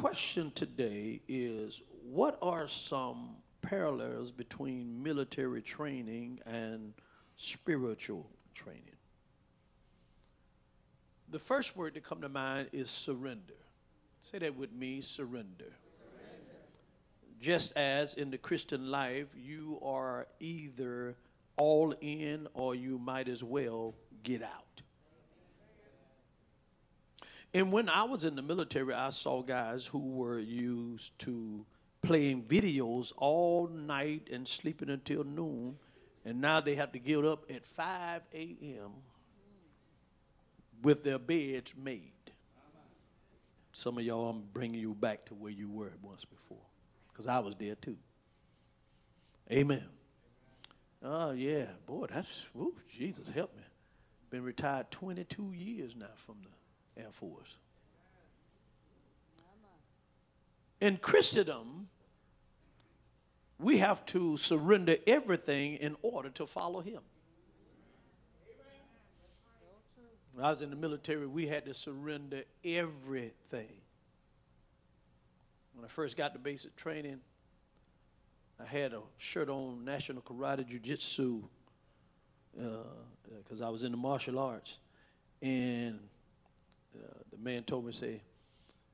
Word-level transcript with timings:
question 0.00 0.50
today 0.54 1.20
is 1.28 1.82
what 2.10 2.38
are 2.40 2.66
some 2.66 3.36
parallels 3.60 4.30
between 4.30 5.02
military 5.02 5.60
training 5.60 6.40
and 6.46 6.94
spiritual 7.36 8.26
training? 8.54 8.96
The 11.28 11.38
first 11.38 11.76
word 11.76 11.92
to 11.94 12.00
come 12.00 12.22
to 12.22 12.30
mind 12.30 12.70
is 12.72 12.88
surrender. 12.88 13.60
Say 14.20 14.38
that 14.38 14.56
with 14.56 14.72
me 14.72 15.02
surrender. 15.02 15.66
surrender. 15.66 16.56
Just 17.38 17.76
as 17.76 18.14
in 18.14 18.30
the 18.30 18.38
Christian 18.38 18.90
life, 18.90 19.26
you 19.36 19.78
are 19.82 20.26
either 20.40 21.14
all 21.58 21.92
in 22.00 22.48
or 22.54 22.74
you 22.74 22.98
might 22.98 23.28
as 23.28 23.44
well 23.44 23.94
get 24.22 24.42
out. 24.42 24.80
And 27.52 27.72
when 27.72 27.88
I 27.88 28.04
was 28.04 28.24
in 28.24 28.36
the 28.36 28.42
military, 28.42 28.94
I 28.94 29.10
saw 29.10 29.42
guys 29.42 29.84
who 29.84 29.98
were 29.98 30.38
used 30.38 31.18
to 31.20 31.66
playing 32.02 32.44
videos 32.44 33.12
all 33.16 33.66
night 33.66 34.28
and 34.32 34.46
sleeping 34.46 34.88
until 34.88 35.24
noon, 35.24 35.76
and 36.24 36.40
now 36.40 36.60
they 36.60 36.76
have 36.76 36.92
to 36.92 36.98
get 36.98 37.24
up 37.24 37.44
at 37.50 37.64
5 37.66 38.22
a.m. 38.32 38.90
with 40.82 41.02
their 41.02 41.18
beds 41.18 41.74
made. 41.76 42.12
Some 43.72 43.98
of 43.98 44.04
y'all, 44.04 44.30
I'm 44.30 44.44
bringing 44.52 44.80
you 44.80 44.94
back 44.94 45.26
to 45.26 45.34
where 45.34 45.52
you 45.52 45.68
were 45.68 45.92
once 46.02 46.24
before, 46.24 46.64
because 47.12 47.26
I 47.26 47.40
was 47.40 47.54
there 47.58 47.74
too. 47.74 47.96
Amen. 49.50 49.84
Oh, 51.02 51.32
yeah. 51.32 51.66
Boy, 51.86 52.06
that's, 52.12 52.46
woo, 52.54 52.74
Jesus, 52.96 53.28
help 53.34 53.56
me. 53.56 53.62
Been 54.30 54.44
retired 54.44 54.90
22 54.92 55.52
years 55.52 55.96
now 55.96 56.06
from 56.14 56.36
the 56.42 56.48
Air 56.96 57.10
Force. 57.10 57.56
In 60.80 60.96
Christendom, 60.96 61.88
we 63.58 63.78
have 63.78 64.04
to 64.06 64.36
surrender 64.38 64.96
everything 65.06 65.74
in 65.74 65.96
order 66.02 66.30
to 66.30 66.46
follow 66.46 66.80
Him. 66.80 67.02
When 70.32 70.44
I 70.44 70.50
was 70.52 70.62
in 70.62 70.70
the 70.70 70.76
military, 70.76 71.26
we 71.26 71.46
had 71.46 71.66
to 71.66 71.74
surrender 71.74 72.44
everything. 72.64 73.68
When 75.74 75.84
I 75.84 75.88
first 75.88 76.16
got 76.16 76.32
to 76.32 76.38
basic 76.38 76.76
training, 76.76 77.20
I 78.58 78.64
had 78.64 78.92
a 78.92 79.00
shirt 79.18 79.48
on 79.48 79.84
National 79.84 80.22
Karate 80.22 80.66
Jiu 80.66 80.78
Jitsu 80.78 81.42
because 82.54 83.60
uh, 83.60 83.66
I 83.66 83.70
was 83.70 83.82
in 83.82 83.90
the 83.90 83.98
martial 83.98 84.38
arts. 84.38 84.78
And 85.42 85.98
uh, 86.96 87.06
the 87.30 87.38
man 87.38 87.62
told 87.62 87.86
me, 87.86 87.92
say, 87.92 88.20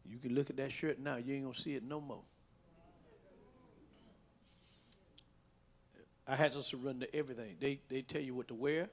you 0.04 0.18
can 0.18 0.34
look 0.34 0.50
at 0.50 0.56
that 0.56 0.70
shirt 0.70 0.98
now, 0.98 1.16
you 1.16 1.34
ain't 1.34 1.54
to 1.54 1.60
see 1.60 1.74
it 1.74 1.82
no 1.82 2.00
more. 2.00 2.22
I 6.28 6.34
had 6.34 6.52
to 6.52 6.62
surrender 6.62 7.06
everything. 7.14 7.56
They, 7.60 7.78
they 7.88 8.02
tell 8.02 8.20
you 8.20 8.34
what 8.34 8.48
to 8.48 8.54
wear. 8.54 8.88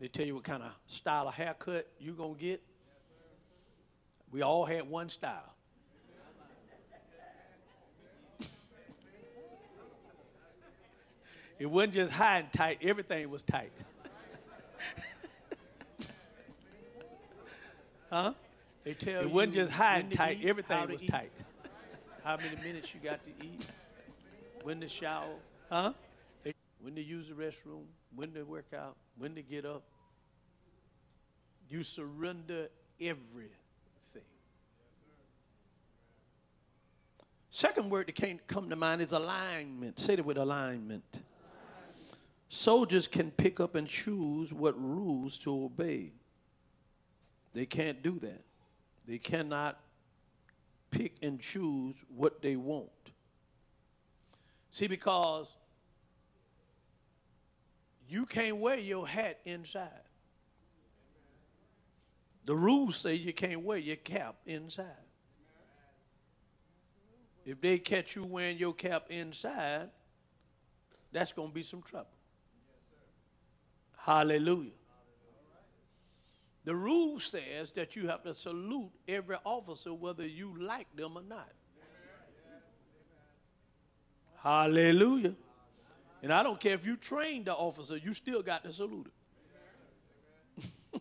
They 0.00 0.08
tell 0.08 0.26
you 0.26 0.34
what 0.34 0.44
kind 0.44 0.62
of 0.62 0.72
style 0.86 1.28
of 1.28 1.34
haircut 1.34 1.86
you're 1.98 2.14
going 2.14 2.34
to 2.34 2.40
get. 2.40 2.62
We 4.30 4.42
all 4.42 4.64
had 4.64 4.88
one 4.88 5.08
style. 5.08 5.54
It 11.56 11.66
wasn't 11.66 11.94
just 11.94 12.12
high 12.12 12.40
and 12.40 12.52
tight, 12.52 12.78
everything 12.82 13.30
was 13.30 13.44
tight. 13.44 13.70
Huh? 18.14 18.32
They 18.84 18.94
tell 18.94 19.22
it 19.22 19.30
wasn't 19.30 19.54
just 19.54 19.72
high 19.72 19.98
and 19.98 20.12
tight, 20.12 20.38
eat, 20.40 20.48
everything 20.48 20.88
was 20.88 21.02
eat, 21.02 21.10
tight. 21.10 21.32
how 22.22 22.36
many 22.36 22.56
minutes 22.62 22.94
you 22.94 23.00
got 23.00 23.24
to 23.24 23.30
eat, 23.42 23.66
when 24.62 24.80
to 24.80 24.88
shower, 24.88 25.34
huh? 25.70 25.92
When 26.80 26.94
to 26.94 27.02
use 27.02 27.28
the 27.28 27.34
restroom, 27.34 27.86
when 28.14 28.32
to 28.34 28.42
work 28.42 28.72
out, 28.76 28.96
when 29.16 29.34
to 29.34 29.42
get 29.42 29.64
up. 29.64 29.82
You 31.70 31.82
surrender 31.82 32.68
everything. 33.00 33.50
Second 37.50 37.88
word 37.88 38.08
that 38.08 38.14
can't 38.16 38.46
come 38.46 38.68
to 38.68 38.76
mind 38.76 39.00
is 39.00 39.12
alignment. 39.12 39.98
Say 39.98 40.14
it 40.14 40.24
with 40.24 40.36
alignment. 40.36 41.22
Soldiers 42.50 43.08
can 43.08 43.30
pick 43.30 43.60
up 43.60 43.74
and 43.74 43.88
choose 43.88 44.52
what 44.52 44.78
rules 44.78 45.38
to 45.38 45.64
obey. 45.64 46.12
They 47.54 47.66
can't 47.66 48.02
do 48.02 48.18
that. 48.20 48.42
They 49.06 49.18
cannot 49.18 49.78
pick 50.90 51.14
and 51.22 51.40
choose 51.40 51.96
what 52.14 52.42
they 52.42 52.56
want. 52.56 52.90
See, 54.70 54.88
because 54.88 55.56
you 58.08 58.26
can't 58.26 58.56
wear 58.56 58.78
your 58.78 59.06
hat 59.06 59.38
inside. 59.44 59.88
The 62.44 62.54
rules 62.54 62.96
say 62.96 63.14
you 63.14 63.32
can't 63.32 63.62
wear 63.62 63.78
your 63.78 63.96
cap 63.96 64.36
inside. 64.46 64.86
If 67.46 67.60
they 67.60 67.78
catch 67.78 68.16
you 68.16 68.24
wearing 68.24 68.58
your 68.58 68.74
cap 68.74 69.06
inside, 69.10 69.90
that's 71.12 71.32
going 71.32 71.48
to 71.48 71.54
be 71.54 71.62
some 71.62 71.82
trouble. 71.82 72.08
Hallelujah. 73.96 74.70
The 76.64 76.74
rule 76.74 77.20
says 77.20 77.72
that 77.72 77.94
you 77.94 78.08
have 78.08 78.22
to 78.22 78.32
salute 78.32 78.90
every 79.06 79.36
officer 79.44 79.92
whether 79.92 80.26
you 80.26 80.56
like 80.58 80.86
them 80.96 81.16
or 81.16 81.22
not. 81.22 81.52
Hallelujah. 84.42 85.34
And 86.22 86.32
I 86.32 86.42
don't 86.42 86.58
care 86.58 86.72
if 86.72 86.86
you 86.86 86.96
train 86.96 87.44
the 87.44 87.52
officer, 87.52 87.98
you 87.98 88.14
still 88.14 88.42
got 88.42 88.64
to 88.64 88.72
salute 88.72 89.10
him. 90.62 90.70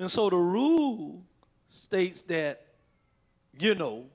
and 0.00 0.10
so 0.10 0.28
the 0.28 0.36
rule 0.36 1.22
states 1.68 2.22
that, 2.22 2.66
you 3.58 3.76
know, 3.76 4.06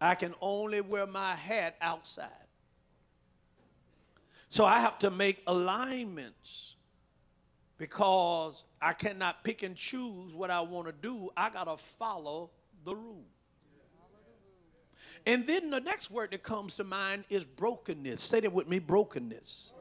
I 0.00 0.14
can 0.14 0.34
only 0.40 0.80
wear 0.80 1.06
my 1.06 1.34
hat 1.34 1.76
outside. 1.80 2.41
So 4.52 4.66
I 4.66 4.80
have 4.80 4.98
to 4.98 5.10
make 5.10 5.42
alignments 5.46 6.76
because 7.78 8.66
I 8.82 8.92
cannot 8.92 9.44
pick 9.44 9.62
and 9.62 9.74
choose 9.74 10.34
what 10.34 10.50
I 10.50 10.60
want 10.60 10.88
to 10.88 10.92
do. 10.92 11.30
I 11.34 11.48
got 11.48 11.68
to 11.68 11.78
follow 11.78 12.50
the 12.84 12.94
rule. 12.94 13.24
And 15.24 15.46
then 15.46 15.70
the 15.70 15.80
next 15.80 16.10
word 16.10 16.32
that 16.32 16.42
comes 16.42 16.76
to 16.76 16.84
mind 16.84 17.24
is 17.30 17.46
brokenness. 17.46 18.20
Say 18.20 18.40
that 18.40 18.52
with 18.52 18.68
me 18.68 18.78
brokenness. 18.78 19.72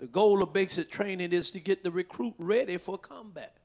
The 0.00 0.08
goal 0.08 0.42
of 0.42 0.52
basic 0.52 0.90
training 0.90 1.32
is 1.32 1.52
to 1.52 1.60
get 1.60 1.84
the 1.84 1.92
recruit 1.92 2.34
ready 2.38 2.78
for 2.78 2.98
combat. 2.98 3.56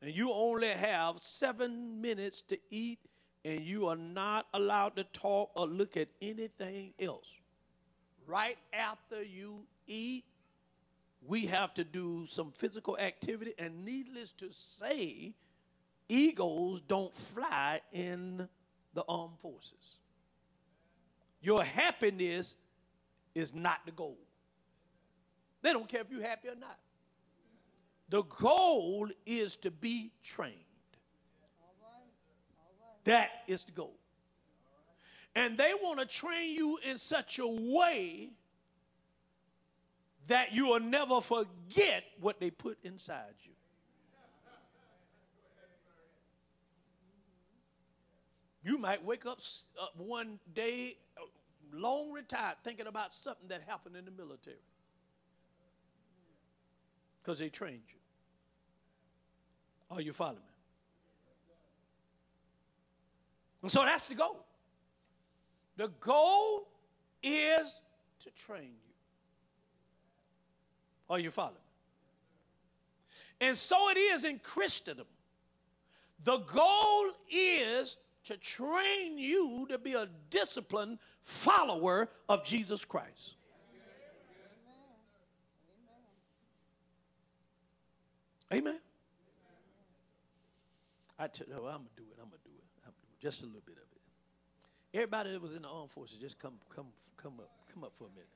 And 0.00 0.14
you 0.14 0.32
only 0.32 0.68
have 0.68 1.18
seven 1.18 2.00
minutes 2.00 2.40
to 2.42 2.58
eat, 2.70 3.00
and 3.44 3.62
you 3.62 3.88
are 3.88 3.96
not 3.96 4.46
allowed 4.54 4.94
to 4.94 5.02
talk 5.02 5.50
or 5.56 5.66
look 5.66 5.96
at 5.96 6.06
anything 6.22 6.92
else 7.00 7.34
right 8.28 8.58
after 8.72 9.22
you 9.22 9.64
eat, 9.86 10.24
we 11.26 11.46
have 11.46 11.74
to 11.74 11.84
do 11.84 12.26
some 12.28 12.52
physical 12.56 12.96
activity. 12.98 13.54
And 13.58 13.84
needless 13.84 14.32
to 14.32 14.52
say, 14.52 15.34
eagles 16.08 16.80
don't 16.82 17.14
fly 17.14 17.80
in 17.92 18.48
the 18.94 19.04
armed 19.08 19.38
forces. 19.40 19.98
Your 21.40 21.64
happiness 21.64 22.56
is 23.34 23.54
not 23.54 23.78
the 23.86 23.92
goal. 23.92 24.18
They 25.62 25.72
don't 25.72 25.88
care 25.88 26.02
if 26.02 26.10
you're 26.10 26.22
happy 26.22 26.48
or 26.48 26.54
not. 26.54 26.78
The 28.08 28.22
goal 28.22 29.08
is 29.26 29.56
to 29.56 29.70
be 29.70 30.12
trained. 30.22 30.54
That 33.04 33.30
is 33.46 33.64
the 33.64 33.72
goal. 33.72 33.96
And 35.38 35.56
they 35.56 35.70
want 35.80 36.00
to 36.00 36.04
train 36.04 36.52
you 36.52 36.80
in 36.84 36.98
such 36.98 37.38
a 37.38 37.46
way 37.46 38.30
that 40.26 40.52
you 40.52 40.66
will 40.66 40.80
never 40.80 41.20
forget 41.20 42.02
what 42.20 42.40
they 42.40 42.50
put 42.50 42.76
inside 42.82 43.34
you. 43.44 43.52
You 48.64 48.78
might 48.78 49.04
wake 49.04 49.26
up 49.26 49.38
one 49.96 50.40
day, 50.56 50.96
uh, 51.16 51.20
long 51.72 52.10
retired, 52.10 52.56
thinking 52.64 52.88
about 52.88 53.14
something 53.14 53.46
that 53.46 53.62
happened 53.64 53.94
in 53.94 54.04
the 54.04 54.10
military 54.10 54.56
because 57.22 57.38
they 57.38 57.48
trained 57.48 57.82
you. 57.88 58.00
Are 59.88 60.00
you 60.00 60.12
following 60.12 60.38
me? 60.38 60.42
And 63.62 63.70
so 63.70 63.84
that's 63.84 64.08
the 64.08 64.16
goal. 64.16 64.47
The 65.78 65.88
goal 66.00 66.66
is 67.22 67.80
to 68.24 68.30
train 68.32 68.64
you. 68.64 68.94
Are 71.08 71.20
you 71.20 71.30
following? 71.30 71.54
And 73.40 73.56
so 73.56 73.88
it 73.90 73.96
is 73.96 74.24
in 74.24 74.40
Christendom. 74.40 75.06
The 76.24 76.38
goal 76.38 77.12
is 77.30 77.96
to 78.24 78.36
train 78.38 79.18
you 79.18 79.68
to 79.70 79.78
be 79.78 79.92
a 79.92 80.08
disciplined 80.30 80.98
follower 81.22 82.10
of 82.28 82.44
Jesus 82.44 82.84
Christ. 82.84 83.36
Amen. 88.52 88.80
I 91.20 91.28
tell 91.28 91.46
you, 91.46 91.54
well, 91.54 91.66
I'm 91.66 91.78
gonna 91.78 91.88
do 91.96 92.02
it. 92.02 92.18
I'm 92.20 92.28
gonna 92.30 92.42
do 92.44 92.50
it. 92.50 92.64
I'm 92.84 92.90
gonna 92.90 92.96
do 93.00 93.08
it. 93.16 93.22
Just 93.22 93.42
a 93.42 93.46
little 93.46 93.62
bit 93.64 93.76
of 93.76 93.82
it. 93.82 93.87
Everybody 94.98 95.30
that 95.30 95.40
was 95.40 95.54
in 95.54 95.62
the 95.62 95.68
armed 95.68 95.92
forces, 95.92 96.16
just 96.16 96.40
come, 96.40 96.54
come, 96.74 96.86
come 97.16 97.34
up, 97.38 97.48
come 97.72 97.84
up 97.84 97.92
for 97.94 98.06
a 98.06 98.10
minute. 98.10 98.26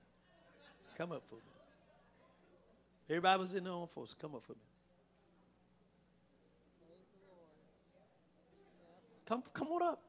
Come 0.96 1.10
up 1.10 1.24
for 1.28 1.34
a 1.34 1.38
minute. 1.38 1.50
Everybody 3.10 3.40
was 3.40 3.54
in 3.56 3.64
the 3.64 3.70
armed 3.70 3.90
forces. 3.90 4.14
Come 4.14 4.36
up 4.36 4.44
for 4.44 4.52
a 4.52 4.54
minute. 4.54 4.68
Come, 9.26 9.42
come 9.52 9.68
on 9.72 9.82
up. 9.82 10.02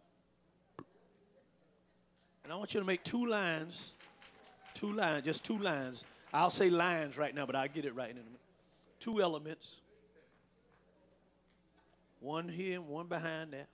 And 2.44 2.54
I 2.54 2.56
want 2.56 2.76
you 2.76 2.80
to 2.80 2.86
make 2.86 3.04
two 3.04 3.26
lines. 3.26 3.94
Two 4.76 4.94
lines, 4.94 5.26
just 5.26 5.44
two 5.44 5.58
lines. 5.58 6.06
I'll 6.32 6.52
say 6.52 6.70
lines 6.70 7.18
right 7.18 7.34
now, 7.34 7.48
but 7.48 7.56
I'll 7.56 7.68
get 7.68 7.86
it 7.86 7.96
right 7.96 8.12
in 8.12 8.18
a 8.18 8.24
minute. 8.24 8.40
Two 9.00 9.24
elements. 9.24 9.82
One 12.20 12.48
here 12.48 12.76
and 12.76 12.88
one 12.88 13.08
behind 13.08 13.54
that. 13.54 13.70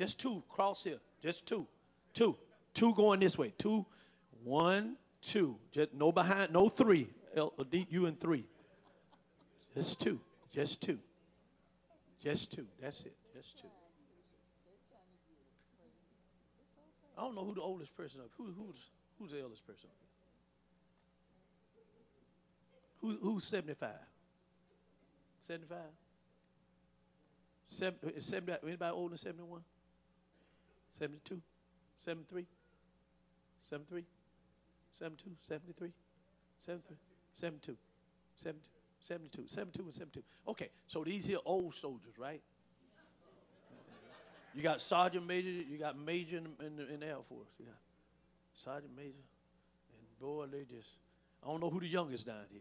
Just 0.00 0.18
two. 0.18 0.42
Cross 0.48 0.84
here. 0.84 0.96
Just 1.22 1.44
two. 1.44 1.66
Two. 2.14 2.34
Two 2.72 2.94
going 2.94 3.20
this 3.20 3.36
way. 3.36 3.52
Two. 3.58 3.84
One, 4.42 4.96
two. 5.20 5.58
Just 5.72 5.92
no 5.92 6.10
behind, 6.10 6.54
no 6.54 6.70
three. 6.70 7.10
You 7.90 8.06
and 8.06 8.18
three. 8.18 8.46
Just 9.74 10.00
two. 10.00 10.18
Just 10.54 10.80
two. 10.80 10.98
Just 12.18 12.50
two. 12.50 12.64
That's 12.80 13.04
it. 13.04 13.14
Just 13.36 13.58
two. 13.60 13.68
I 17.18 17.20
don't 17.20 17.34
know 17.34 17.44
who 17.44 17.54
the 17.54 17.60
oldest 17.60 17.94
person 17.94 18.20
up. 18.20 18.30
Who, 18.38 18.44
who's 18.44 18.88
who's 19.18 19.32
the 19.32 19.42
eldest 19.42 19.66
person? 19.66 19.90
Who, 23.02 23.18
who's 23.20 23.44
75? 23.44 23.90
75? 25.42 25.78
Seven, 27.66 27.98
is 28.16 28.24
70, 28.24 28.58
anybody 28.62 28.92
older 28.92 29.10
than 29.10 29.18
71? 29.18 29.60
72? 30.92 31.40
73? 31.96 32.46
73? 33.68 34.04
72? 34.92 35.30
73? 35.46 35.92
73? 36.60 36.96
72? 37.34 37.76
72? 38.34 38.80
72, 39.00 39.48
72 39.48 39.82
and 39.82 39.94
72. 39.94 40.22
Okay, 40.48 40.70
so 40.86 41.02
these 41.02 41.26
here 41.26 41.38
old 41.44 41.74
soldiers, 41.74 42.18
right? 42.18 42.42
You 44.54 44.62
got 44.62 44.80
sergeant 44.80 45.26
major, 45.26 45.48
you 45.48 45.78
got 45.78 45.98
major 45.98 46.38
in, 46.38 46.48
in, 46.64 46.76
the, 46.76 46.92
in 46.92 47.00
the 47.00 47.06
Air 47.06 47.16
Force. 47.28 47.48
Got 47.58 47.74
sergeant 48.52 48.92
major, 48.96 49.12
and 49.12 50.20
boy, 50.20 50.46
they 50.46 50.64
just, 50.64 50.88
I 51.42 51.46
don't 51.46 51.60
know 51.60 51.70
who 51.70 51.80
the 51.80 51.86
youngest 51.86 52.26
down 52.26 52.44
here, 52.50 52.60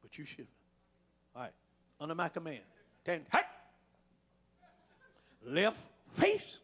but 0.00 0.16
you 0.18 0.24
should. 0.24 0.46
All 1.36 1.42
right, 1.42 1.52
under 2.00 2.14
my 2.14 2.28
command. 2.28 2.60
Ten, 3.04 3.26
hey! 3.30 3.40
Left 5.44 5.80
face. 6.14 6.60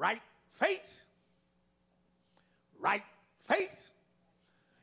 Right 0.00 0.22
face. 0.52 1.02
Right 2.78 3.02
face. 3.44 3.90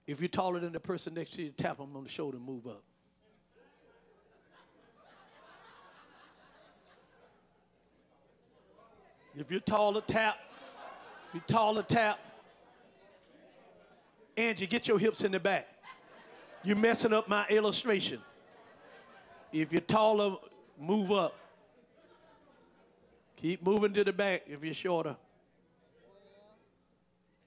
If 0.05 0.21
you're 0.21 0.27
taller 0.27 0.59
than 0.59 0.71
the 0.71 0.79
person 0.79 1.15
next 1.15 1.33
to 1.33 1.41
you, 1.41 1.49
tap 1.49 1.77
them 1.77 1.95
on 1.95 2.03
the 2.03 2.09
shoulder 2.09 2.37
and 2.37 2.45
move 2.45 2.67
up. 2.67 2.83
If 9.35 9.49
you're 9.49 9.59
taller, 9.59 10.01
tap. 10.01 10.37
If 11.29 11.33
you're 11.33 11.43
taller, 11.47 11.81
tap. 11.81 12.19
Angie, 14.37 14.67
get 14.67 14.87
your 14.87 14.99
hips 14.99 15.23
in 15.23 15.31
the 15.31 15.39
back. 15.39 15.67
You're 16.63 16.75
messing 16.75 17.11
up 17.11 17.27
my 17.27 17.47
illustration. 17.47 18.21
If 19.51 19.71
you're 19.71 19.81
taller, 19.81 20.35
move 20.79 21.11
up. 21.11 21.33
Keep 23.37 23.63
moving 23.63 23.93
to 23.93 24.03
the 24.03 24.11
back 24.11 24.43
if 24.47 24.63
you're 24.63 24.73
shorter. 24.73 25.15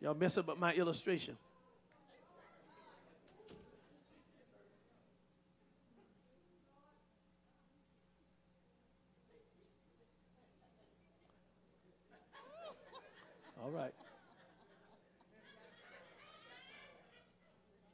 Y'all 0.00 0.14
mess 0.14 0.38
up 0.38 0.56
my 0.56 0.72
illustration. 0.72 1.36
All 13.62 13.70
right. 13.70 13.92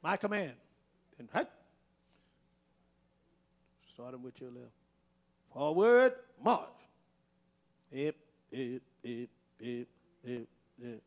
My 0.01 0.15
command. 0.15 0.53
And 1.19 1.27
hey. 1.33 1.43
Starting 3.93 4.21
with 4.21 4.39
your 4.39 4.51
left. 4.51 4.71
Forward, 5.51 6.13
march. 6.41 6.76
Hip, 7.91 8.15
hip, 8.51 8.81
hip, 9.03 9.29
hip, 9.59 9.87
hip, 10.25 10.47
hip, 10.81 11.01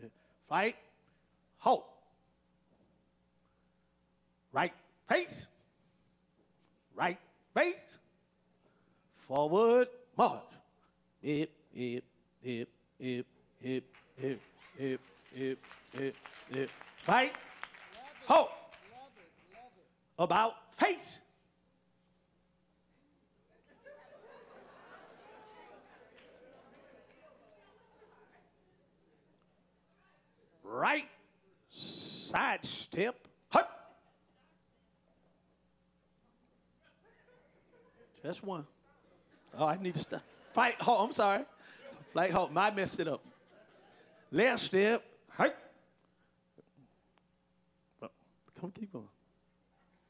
hip. 0.00 0.12
Fight, 0.48 0.76
halt. 1.58 1.84
Right 4.52 4.72
face. 5.08 5.48
Right 6.94 7.18
face. 7.54 7.98
Forward, 9.28 9.88
march. 10.16 10.42
Hip, 11.22 11.50
hip, 11.74 12.04
hip, 12.42 12.68
hip, 12.98 13.26
hip, 13.60 13.84
hip, 14.18 14.40
hip, 14.76 15.00
hip, 15.34 15.58
hip, 15.92 16.14
hip. 16.50 16.70
Fight. 16.96 17.32
Halt. 18.26 18.50
About 20.18 20.54
face. 20.72 21.20
Right 30.68 31.08
side 31.70 32.64
step. 32.64 33.16
Hut. 33.50 33.70
Just 38.22 38.44
one. 38.44 38.66
Oh, 39.56 39.66
I 39.66 39.76
need 39.80 39.94
to 39.94 40.00
stop. 40.00 40.22
Fight. 40.52 40.74
Oh, 40.86 41.04
I'm 41.04 41.12
sorry. 41.12 41.44
Like, 42.14 42.34
oh, 42.34 42.50
I 42.56 42.70
messed 42.70 42.98
it 43.00 43.08
up. 43.08 43.22
Left 44.30 44.62
step. 44.62 45.02
Hey. 45.36 45.52
Come 48.60 48.70
keep 48.70 48.92
going. 48.92 49.04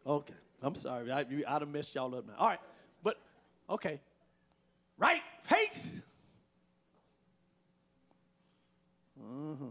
Okay. 0.06 0.34
I'm 0.62 0.74
sorry. 0.74 1.10
I, 1.10 1.20
you, 1.28 1.44
I'd 1.46 1.62
have 1.62 1.68
messed 1.68 1.94
y'all 1.94 2.14
up 2.14 2.26
now. 2.26 2.34
All 2.38 2.48
right. 2.48 2.60
But, 3.02 3.18
okay. 3.68 4.00
Right 4.98 5.20
face. 5.42 6.00
Mm-hmm. 9.20 9.66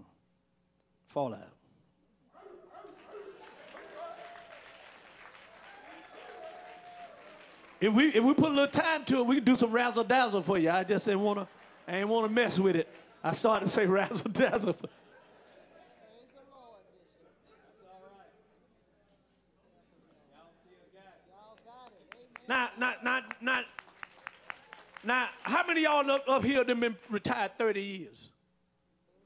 Fall 1.16 1.34
out. 1.34 1.44
If 7.80 7.94
we 7.94 8.08
if 8.08 8.22
we 8.22 8.34
put 8.34 8.52
a 8.52 8.54
little 8.54 8.68
time 8.68 9.06
to 9.06 9.20
it, 9.20 9.26
we 9.26 9.36
can 9.36 9.46
do 9.46 9.56
some 9.56 9.72
razzle 9.72 10.04
dazzle 10.04 10.42
for 10.42 10.58
you. 10.58 10.70
I 10.70 10.84
just 10.84 11.06
didn't 11.06 11.22
want 11.22 11.40
to. 11.40 11.48
I 11.88 11.94
didn't 11.94 12.10
want 12.10 12.28
to 12.28 12.34
mess 12.34 12.60
with 12.60 12.76
it. 12.76 12.90
I 13.24 13.32
started 13.32 13.68
to 13.68 13.72
say 13.72 13.86
razzle 13.86 14.30
dazzle. 14.30 14.76
Now, 22.50 22.72
not, 22.78 23.06
not, 23.06 23.42
not. 23.42 23.64
Now, 25.02 25.30
how 25.44 25.66
many 25.66 25.84
y'all 25.84 26.12
up, 26.12 26.26
up 26.28 26.44
here 26.44 26.58
have 26.58 26.68
been 26.68 26.98
retired 27.10 27.58
30 27.58 27.82
years? 27.82 28.30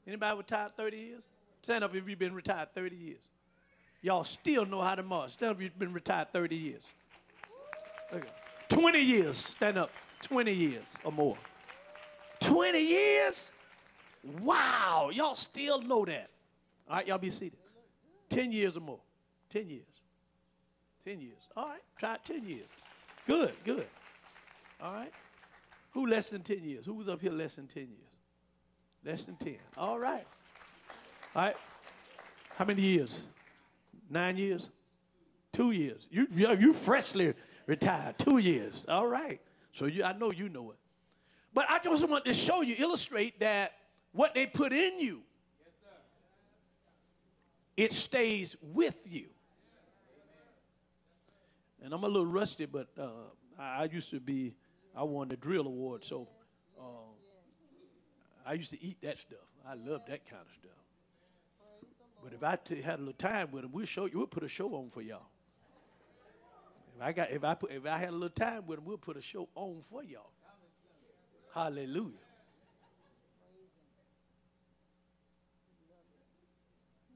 Anybody 0.06 0.36
retired 0.36 0.76
30 0.76 0.96
years? 0.96 1.29
Stand 1.62 1.84
up 1.84 1.94
if 1.94 2.08
you've 2.08 2.18
been 2.18 2.34
retired 2.34 2.74
30 2.74 2.96
years. 2.96 3.28
Y'all 4.02 4.24
still 4.24 4.64
know 4.64 4.80
how 4.80 4.94
to 4.94 5.02
march. 5.02 5.32
Stand 5.32 5.50
up 5.50 5.56
if 5.58 5.62
you've 5.62 5.78
been 5.78 5.92
retired 5.92 6.32
30 6.32 6.56
years. 6.56 6.82
Okay. 8.12 8.28
20 8.68 8.98
years. 8.98 9.36
Stand 9.36 9.78
up. 9.78 9.90
20 10.22 10.52
years 10.52 10.94
or 11.04 11.12
more. 11.12 11.36
20 12.40 12.80
years? 12.80 13.50
Wow. 14.42 15.10
Y'all 15.12 15.34
still 15.34 15.80
know 15.82 16.04
that. 16.04 16.30
All 16.88 16.96
right, 16.96 17.06
y'all 17.06 17.18
be 17.18 17.30
seated. 17.30 17.58
10 18.30 18.52
years 18.52 18.76
or 18.76 18.80
more. 18.80 19.00
10 19.50 19.68
years. 19.68 19.84
10 21.04 21.20
years. 21.20 21.38
All 21.56 21.68
right, 21.68 21.80
try 21.98 22.14
it 22.14 22.24
10 22.24 22.46
years. 22.46 22.66
Good, 23.26 23.52
good. 23.64 23.86
All 24.80 24.92
right. 24.92 25.12
Who 25.92 26.06
less 26.06 26.30
than 26.30 26.42
10 26.42 26.62
years? 26.62 26.84
Who 26.86 26.94
was 26.94 27.08
up 27.08 27.20
here 27.20 27.32
less 27.32 27.54
than 27.54 27.66
10 27.66 27.82
years? 27.82 28.16
Less 29.04 29.24
than 29.24 29.36
10. 29.36 29.56
All 29.76 29.98
right. 29.98 30.26
Right. 31.34 31.56
How 32.56 32.64
many 32.64 32.82
years? 32.82 33.22
Nine 34.08 34.36
years? 34.36 34.68
Two 35.52 35.70
years. 35.70 36.06
You, 36.10 36.26
you, 36.34 36.56
you 36.56 36.72
freshly 36.72 37.34
retired. 37.66 38.18
Two 38.18 38.38
years. 38.38 38.84
All 38.88 39.06
right. 39.06 39.40
So 39.72 39.86
you, 39.86 40.04
I 40.04 40.12
know 40.12 40.32
you 40.32 40.48
know 40.48 40.72
it. 40.72 40.76
But 41.54 41.66
I 41.68 41.78
just 41.78 42.08
want 42.08 42.24
to 42.24 42.34
show 42.34 42.62
you, 42.62 42.74
illustrate 42.78 43.40
that 43.40 43.72
what 44.12 44.34
they 44.34 44.46
put 44.46 44.72
in 44.72 45.00
you, 45.00 45.22
it 47.76 47.92
stays 47.92 48.56
with 48.60 48.96
you. 49.04 49.26
And 51.82 51.94
I'm 51.94 52.04
a 52.04 52.06
little 52.06 52.26
rusty, 52.26 52.66
but 52.66 52.88
uh, 52.98 53.08
I, 53.58 53.82
I, 53.82 53.88
used 53.90 54.10
to 54.10 54.20
be, 54.20 54.54
I 54.94 55.02
won 55.02 55.28
the 55.28 55.36
drill 55.36 55.66
award, 55.66 56.04
so 56.04 56.28
uh, 56.78 56.82
I 58.44 58.52
used 58.52 58.70
to 58.72 58.84
eat 58.84 59.00
that 59.00 59.18
stuff. 59.18 59.38
I 59.66 59.74
love 59.74 60.02
that 60.08 60.28
kind 60.28 60.42
of 60.42 60.52
stuff. 60.60 60.79
But 62.22 62.32
if 62.34 62.42
I 62.42 62.56
t- 62.56 62.80
had 62.82 62.96
a 62.96 63.02
little 63.02 63.12
time 63.14 63.50
with 63.50 63.62
them, 63.62 63.72
we'll 63.72 63.86
show 63.86 64.06
you. 64.06 64.18
We'll 64.18 64.26
put 64.26 64.42
a 64.42 64.48
show 64.48 64.74
on 64.74 64.90
for 64.90 65.02
y'all. 65.02 65.26
If 66.96 67.02
I 67.02 67.12
got, 67.12 67.30
if 67.30 67.44
I 67.44 67.54
put, 67.54 67.72
if 67.72 67.86
I 67.86 67.96
had 67.96 68.10
a 68.10 68.12
little 68.12 68.28
time 68.28 68.66
with 68.66 68.78
them, 68.78 68.84
we'll 68.84 68.98
put 68.98 69.16
a 69.16 69.22
show 69.22 69.48
on 69.54 69.80
for 69.88 70.04
y'all. 70.04 70.30
Hallelujah. 71.54 72.18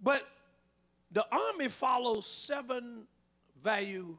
But 0.02 0.26
the 1.12 1.26
army 1.30 1.68
follows 1.68 2.26
seven 2.26 3.04
value, 3.62 4.18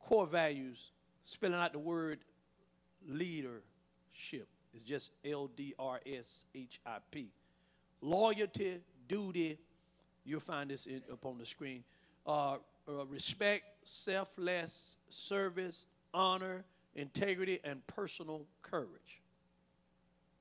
core 0.00 0.26
values, 0.26 0.92
spelling 1.22 1.58
out 1.58 1.72
the 1.72 1.78
word 1.78 2.18
leadership. 3.08 4.48
It's 4.74 4.82
just 4.82 5.12
L 5.24 5.48
D 5.56 5.74
R 5.78 6.00
S 6.06 6.46
H 6.54 6.80
I 6.86 6.98
P. 7.10 7.30
Loyalty, 8.00 8.80
duty, 9.06 9.58
you'll 10.24 10.40
find 10.40 10.70
this 10.70 10.86
in, 10.86 11.02
up 11.10 11.24
on 11.26 11.38
the 11.38 11.46
screen. 11.46 11.84
Uh, 12.26 12.56
uh, 12.88 13.06
respect, 13.06 13.64
selfless 13.84 14.96
service, 15.08 15.86
honor, 16.14 16.64
integrity, 16.94 17.60
and 17.64 17.86
personal 17.86 18.46
courage. 18.62 19.22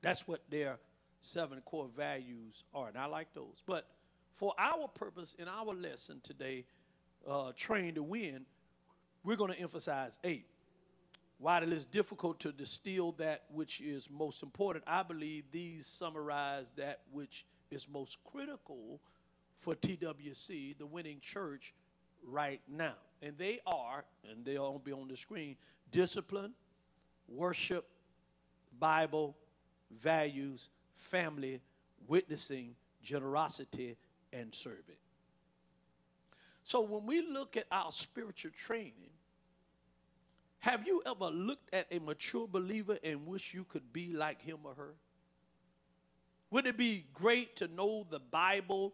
That's 0.02 0.28
what 0.28 0.42
their 0.50 0.80
seven 1.22 1.62
core 1.62 1.90
values 1.96 2.64
are, 2.74 2.88
and 2.88 2.98
I 2.98 3.06
like 3.06 3.34
those. 3.34 3.62
But 3.66 3.88
for 4.34 4.54
our 4.58 4.88
purpose 4.88 5.36
in 5.38 5.48
our 5.48 5.74
lesson 5.74 6.20
today, 6.24 6.66
uh, 7.28 7.52
Train 7.56 7.96
to 7.96 8.04
Win, 8.04 8.46
we're 9.24 9.36
going 9.36 9.54
to 9.54 9.60
emphasize 9.60 10.20
eight. 10.24 10.48
While 11.38 11.64
it 11.64 11.74
is 11.74 11.86
difficult 11.86 12.40
to 12.42 12.52
distill 12.52 13.14
that 13.14 13.44
which 13.52 13.82
is 13.82 14.10
most 14.12 14.44
important, 14.44 14.84
I 14.88 15.04
believe 15.04 15.46
these 15.52 15.88
summarize 15.88 16.72
that 16.76 17.02
which 17.12 17.46
is 17.72 17.88
most 17.90 18.20
critical 18.24 19.00
for 19.62 19.76
TWC, 19.76 20.78
the 20.78 20.86
winning 20.86 21.20
church, 21.22 21.74
right 22.26 22.62
now. 22.68 22.96
And 23.22 23.38
they 23.38 23.60
are, 23.66 24.04
and 24.30 24.44
they'll 24.44 24.80
be 24.80 24.92
on 24.92 25.08
the 25.08 25.16
screen 25.16 25.56
discipline, 25.92 26.54
worship, 27.28 27.88
Bible, 28.80 29.36
values, 30.00 30.70
family, 30.96 31.62
witnessing, 32.08 32.76
generosity, 33.04 33.98
and 34.34 34.54
serving. 34.54 34.96
So 36.64 36.82
when 36.82 37.06
we 37.06 37.22
look 37.22 37.58
at 37.58 37.66
our 37.72 37.92
spiritual 37.92 38.52
training, 38.52 39.12
have 40.60 40.86
you 40.86 41.02
ever 41.06 41.26
looked 41.26 41.74
at 41.74 41.88
a 41.92 42.00
mature 42.00 42.48
believer 42.48 42.98
and 43.04 43.26
wish 43.26 43.54
you 43.54 43.66
could 43.66 43.92
be 43.92 44.14
like 44.14 44.42
him 44.42 44.60
or 44.64 44.74
her? 44.76 44.94
Would 46.52 46.68
it 46.68 46.78
be 46.78 47.06
great 47.14 47.56
to 47.58 47.68
know 47.68 48.06
the 48.10 48.20
Bible, 48.20 48.94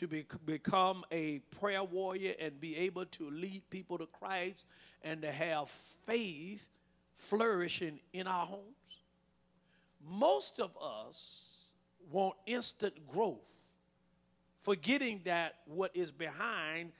to 0.00 0.08
be, 0.08 0.24
become 0.46 1.04
a 1.12 1.40
prayer 1.60 1.84
warrior 1.84 2.32
and 2.40 2.58
be 2.58 2.74
able 2.74 3.04
to 3.04 3.28
lead 3.28 3.62
people 3.68 3.98
to 3.98 4.06
Christ 4.06 4.64
and 5.02 5.20
to 5.20 5.30
have 5.30 5.68
faith 6.06 6.66
flourishing 7.18 8.00
in 8.14 8.26
our 8.26 8.46
homes? 8.46 8.64
Most 10.02 10.58
of 10.58 10.70
us 10.82 11.72
want 12.10 12.34
instant 12.46 12.94
growth, 13.06 13.74
forgetting 14.62 15.20
that 15.24 15.56
what 15.66 15.94
is 15.94 16.10
behind 16.10 16.92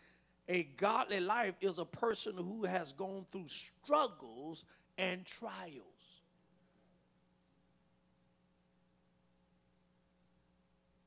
a 0.47 0.65
godly 0.77 1.21
life 1.21 1.55
is 1.63 1.79
a 1.79 1.87
person 1.87 2.35
who 2.37 2.67
has 2.67 2.93
gone 2.93 3.25
through 3.33 3.49
struggles 3.49 4.67
and 4.99 5.25
trials. 5.25 6.00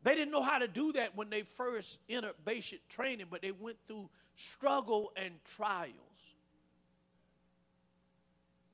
They 0.04 0.16
didn't 0.16 0.32
know 0.32 0.44
how 0.44 0.60
to 0.60 0.68
do 0.68 0.92
that 0.94 1.16
when 1.16 1.30
they 1.30 1.44
first 1.44 1.98
entered 2.10 2.34
basic 2.44 2.88
training, 2.90 3.28
but 3.30 3.42
they 3.42 3.52
went 3.52 3.78
through 3.88 4.10
struggle 4.36 5.12
and 5.16 5.34
trials. 5.46 5.94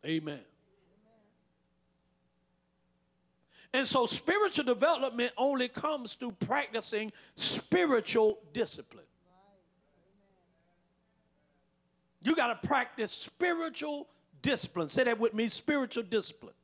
Amen. 0.05 0.39
And 3.73 3.85
so 3.85 4.07
spiritual 4.07 4.63
development 4.63 5.31
only 5.37 5.67
comes 5.67 6.15
through 6.15 6.31
practicing 6.31 7.11
spiritual 7.35 8.39
discipline. 8.51 9.05
You 12.21 12.35
got 12.35 12.61
to 12.61 12.67
practice 12.67 13.11
spiritual 13.11 14.07
discipline. 14.41 14.89
Say 14.89 15.03
that 15.03 15.19
with 15.19 15.33
me 15.33 15.47
spiritual 15.47 16.03
discipline. 16.03 16.55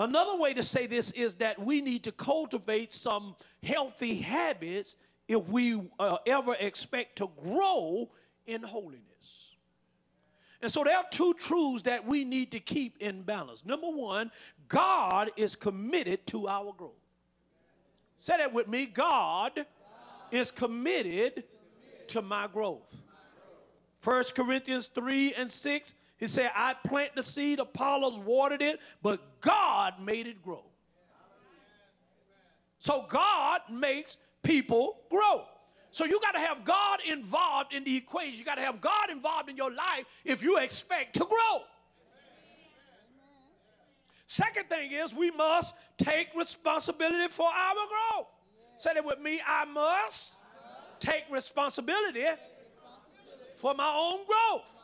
Another 0.00 0.34
way 0.34 0.54
to 0.54 0.62
say 0.62 0.86
this 0.86 1.10
is 1.10 1.34
that 1.34 1.58
we 1.58 1.82
need 1.82 2.04
to 2.04 2.12
cultivate 2.12 2.90
some 2.90 3.36
healthy 3.62 4.16
habits 4.16 4.96
if 5.28 5.46
we 5.46 5.78
uh, 5.98 6.16
ever 6.26 6.56
expect 6.58 7.16
to 7.16 7.28
grow 7.42 8.08
in 8.46 8.62
holiness. 8.62 9.56
And 10.62 10.72
so 10.72 10.84
there 10.84 10.96
are 10.96 11.04
two 11.10 11.34
truths 11.34 11.82
that 11.82 12.06
we 12.06 12.24
need 12.24 12.50
to 12.52 12.60
keep 12.60 12.96
in 13.00 13.20
balance. 13.20 13.66
Number 13.66 13.88
one, 13.88 14.30
God 14.68 15.32
is 15.36 15.54
committed 15.54 16.26
to 16.28 16.48
our 16.48 16.72
growth. 16.72 16.94
Say 18.16 18.38
that 18.38 18.54
with 18.54 18.68
me 18.68 18.86
God, 18.86 19.66
is 20.30 20.50
committed, 20.50 21.34
committed 21.34 21.44
to 22.08 22.22
my 22.22 22.46
growth. 22.46 22.96
First 24.00 24.34
Corinthians 24.34 24.86
3 24.86 25.34
and 25.34 25.52
6, 25.52 25.94
he 26.20 26.26
said, 26.26 26.50
I 26.54 26.74
plant 26.86 27.16
the 27.16 27.22
seed, 27.22 27.58
Apollos 27.58 28.18
watered 28.18 28.60
it, 28.60 28.78
but 29.02 29.40
God 29.40 29.94
made 30.04 30.26
it 30.26 30.42
grow. 30.42 30.62
So 32.78 33.06
God 33.08 33.62
makes 33.70 34.18
people 34.42 34.98
grow. 35.10 35.44
So 35.90 36.04
you 36.04 36.20
got 36.20 36.32
to 36.32 36.38
have 36.38 36.62
God 36.62 37.00
involved 37.08 37.72
in 37.72 37.84
the 37.84 37.96
equation. 37.96 38.38
You 38.38 38.44
got 38.44 38.56
to 38.56 38.60
have 38.60 38.80
God 38.80 39.10
involved 39.10 39.48
in 39.48 39.56
your 39.56 39.72
life 39.72 40.04
if 40.24 40.42
you 40.42 40.58
expect 40.58 41.14
to 41.14 41.20
grow. 41.20 41.62
Second 44.26 44.68
thing 44.68 44.92
is 44.92 45.14
we 45.14 45.30
must 45.30 45.74
take 45.96 46.28
responsibility 46.36 47.28
for 47.28 47.48
our 47.48 47.74
growth. 47.74 48.26
Say 48.76 48.94
that 48.94 49.04
with 49.04 49.18
me. 49.18 49.40
I 49.44 49.64
must 49.64 50.36
take 51.00 51.24
responsibility 51.30 52.24
for 53.56 53.74
my 53.74 53.92
own 53.92 54.20
growth. 54.26 54.79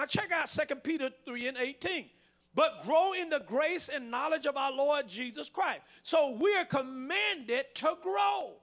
Now 0.00 0.06
check 0.06 0.32
out 0.32 0.46
2 0.46 0.76
Peter 0.76 1.10
3 1.26 1.48
and 1.48 1.58
18. 1.58 2.06
But 2.54 2.82
grow 2.86 3.12
in 3.12 3.28
the 3.28 3.40
grace 3.40 3.90
and 3.90 4.10
knowledge 4.10 4.46
of 4.46 4.56
our 4.56 4.72
Lord 4.72 5.06
Jesus 5.06 5.50
Christ. 5.50 5.82
So 6.02 6.38
we're 6.40 6.64
commanded 6.64 7.66
to 7.74 7.98
grow. 8.00 8.54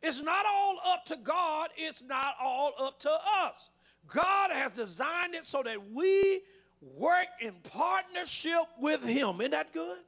It's 0.00 0.22
not 0.22 0.46
all 0.48 0.76
up 0.86 1.04
to 1.06 1.16
God, 1.16 1.70
it's 1.76 2.00
not 2.00 2.36
all 2.40 2.74
up 2.78 3.00
to 3.00 3.10
us. 3.10 3.70
God 4.06 4.52
has 4.52 4.72
designed 4.72 5.34
it 5.34 5.44
so 5.44 5.64
that 5.64 5.78
we 5.90 6.42
work 6.80 7.26
in 7.40 7.52
partnership 7.64 8.62
with 8.80 9.04
Him. 9.04 9.40
Isn't 9.40 9.50
that 9.50 9.72
good? 9.72 9.98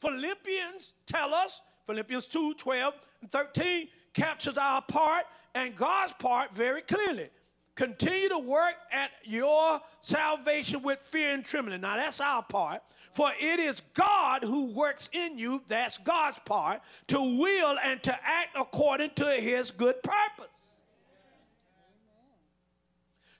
Philippians 0.00 0.94
tell 1.06 1.32
us, 1.32 1.62
Philippians 1.86 2.26
2 2.26 2.54
12 2.54 2.94
and 3.22 3.30
13 3.30 3.86
captures 4.12 4.58
our 4.58 4.82
part 4.82 5.24
and 5.54 5.76
God's 5.76 6.14
part 6.14 6.52
very 6.52 6.82
clearly. 6.82 7.30
Continue 7.76 8.30
to 8.30 8.38
work 8.38 8.74
at 8.90 9.10
your 9.22 9.80
salvation 10.00 10.82
with 10.82 10.98
fear 11.04 11.34
and 11.34 11.44
trembling. 11.44 11.82
Now, 11.82 11.96
that's 11.96 12.20
our 12.20 12.42
part. 12.42 12.82
For 13.12 13.30
it 13.38 13.60
is 13.60 13.82
God 13.94 14.42
who 14.42 14.72
works 14.72 15.08
in 15.12 15.38
you, 15.38 15.62
that's 15.68 15.98
God's 15.98 16.38
part, 16.40 16.80
to 17.08 17.18
will 17.18 17.78
and 17.84 18.02
to 18.02 18.12
act 18.12 18.56
according 18.56 19.10
to 19.16 19.26
his 19.26 19.70
good 19.70 20.02
purpose. 20.02 20.80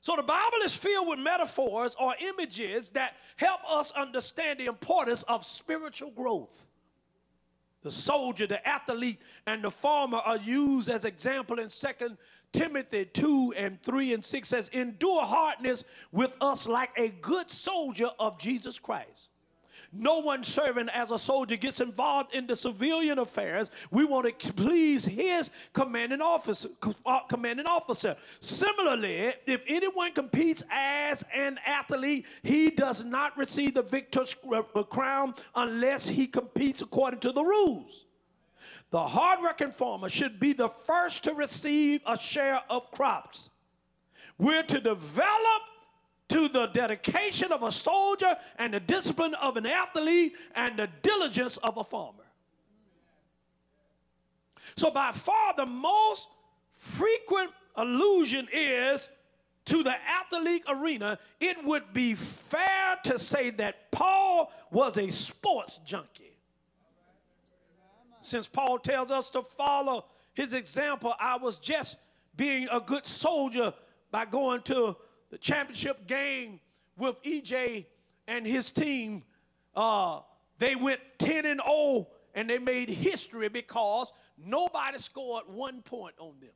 So 0.00 0.16
the 0.16 0.22
Bible 0.22 0.58
is 0.64 0.74
filled 0.74 1.08
with 1.08 1.18
metaphors 1.18 1.96
or 1.98 2.14
images 2.20 2.90
that 2.90 3.14
help 3.36 3.60
us 3.68 3.90
understand 3.92 4.60
the 4.60 4.66
importance 4.66 5.24
of 5.24 5.44
spiritual 5.44 6.10
growth. 6.10 6.66
The 7.82 7.90
soldier, 7.90 8.46
the 8.46 8.66
athlete, 8.66 9.18
and 9.46 9.62
the 9.62 9.70
farmer 9.70 10.18
are 10.18 10.38
used 10.38 10.88
as 10.88 11.04
example 11.04 11.58
in 11.58 11.70
Second 11.70 12.18
Timothy 12.56 13.04
2 13.04 13.52
and 13.54 13.82
3 13.82 14.14
and 14.14 14.24
6 14.24 14.48
says, 14.48 14.68
Endure 14.72 15.24
hardness 15.24 15.84
with 16.10 16.34
us 16.40 16.66
like 16.66 16.90
a 16.96 17.10
good 17.20 17.50
soldier 17.50 18.08
of 18.18 18.38
Jesus 18.38 18.78
Christ. 18.78 19.28
no 19.92 20.20
one 20.20 20.42
serving 20.42 20.88
as 20.88 21.10
a 21.10 21.18
soldier 21.18 21.56
gets 21.56 21.80
involved 21.80 22.34
in 22.34 22.46
the 22.46 22.56
civilian 22.56 23.18
affairs. 23.18 23.70
We 23.90 24.06
want 24.06 24.38
to 24.38 24.52
please 24.54 25.04
his 25.04 25.50
commanding 25.74 26.22
officer. 26.22 26.70
Uh, 27.04 27.20
commanding 27.28 27.66
officer. 27.66 28.16
Similarly, 28.40 29.34
if 29.46 29.62
anyone 29.66 30.12
competes 30.12 30.64
as 30.70 31.24
an 31.34 31.60
athlete, 31.66 32.24
he 32.42 32.70
does 32.70 33.04
not 33.04 33.36
receive 33.36 33.74
the 33.74 33.82
victor's 33.82 34.34
uh, 34.50 34.62
crown 34.84 35.34
unless 35.54 36.08
he 36.08 36.26
competes 36.26 36.80
according 36.80 37.20
to 37.20 37.32
the 37.32 37.44
rules. 37.44 38.05
The 38.90 39.02
hardworking 39.02 39.72
farmer 39.72 40.08
should 40.08 40.38
be 40.38 40.52
the 40.52 40.68
first 40.68 41.24
to 41.24 41.34
receive 41.34 42.00
a 42.06 42.18
share 42.18 42.62
of 42.70 42.90
crops. 42.90 43.50
We're 44.38 44.62
to 44.62 44.80
develop 44.80 45.62
to 46.28 46.48
the 46.48 46.66
dedication 46.66 47.52
of 47.52 47.62
a 47.62 47.72
soldier 47.72 48.36
and 48.58 48.74
the 48.74 48.80
discipline 48.80 49.34
of 49.34 49.56
an 49.56 49.66
athlete 49.66 50.34
and 50.54 50.78
the 50.78 50.88
diligence 51.02 51.56
of 51.58 51.76
a 51.76 51.84
farmer. 51.84 52.24
So, 54.76 54.90
by 54.90 55.12
far, 55.12 55.54
the 55.56 55.66
most 55.66 56.28
frequent 56.74 57.50
allusion 57.76 58.48
is 58.52 59.08
to 59.66 59.82
the 59.82 59.94
athletic 59.94 60.64
arena. 60.68 61.18
It 61.40 61.62
would 61.64 61.92
be 61.92 62.14
fair 62.14 62.98
to 63.04 63.18
say 63.18 63.50
that 63.50 63.90
Paul 63.90 64.52
was 64.70 64.98
a 64.98 65.10
sports 65.10 65.78
junkie. 65.84 66.25
Since 68.26 68.48
Paul 68.48 68.80
tells 68.80 69.12
us 69.12 69.30
to 69.30 69.42
follow 69.42 70.06
his 70.34 70.52
example, 70.52 71.14
I 71.20 71.36
was 71.36 71.58
just 71.58 71.96
being 72.36 72.66
a 72.72 72.80
good 72.80 73.06
soldier 73.06 73.72
by 74.10 74.24
going 74.24 74.62
to 74.62 74.96
the 75.30 75.38
championship 75.38 76.08
game 76.08 76.58
with 76.98 77.22
EJ 77.22 77.86
and 78.26 78.44
his 78.44 78.72
team. 78.72 79.22
Uh, 79.76 80.20
they 80.58 80.74
went 80.74 80.98
10 81.18 81.46
and 81.46 81.60
0 81.64 82.08
and 82.34 82.50
they 82.50 82.58
made 82.58 82.88
history 82.88 83.48
because 83.48 84.12
nobody 84.36 84.98
scored 84.98 85.44
one 85.46 85.80
point 85.82 86.16
on 86.18 86.34
them. 86.40 86.50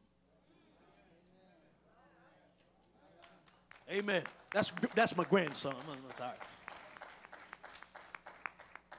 Amen. 3.89 4.25
That's, 4.53 4.73
that's 4.97 5.17
my 5.17 5.25
grandson. 5.25 5.75
I'm 5.89 6.15
sorry. 6.17 6.35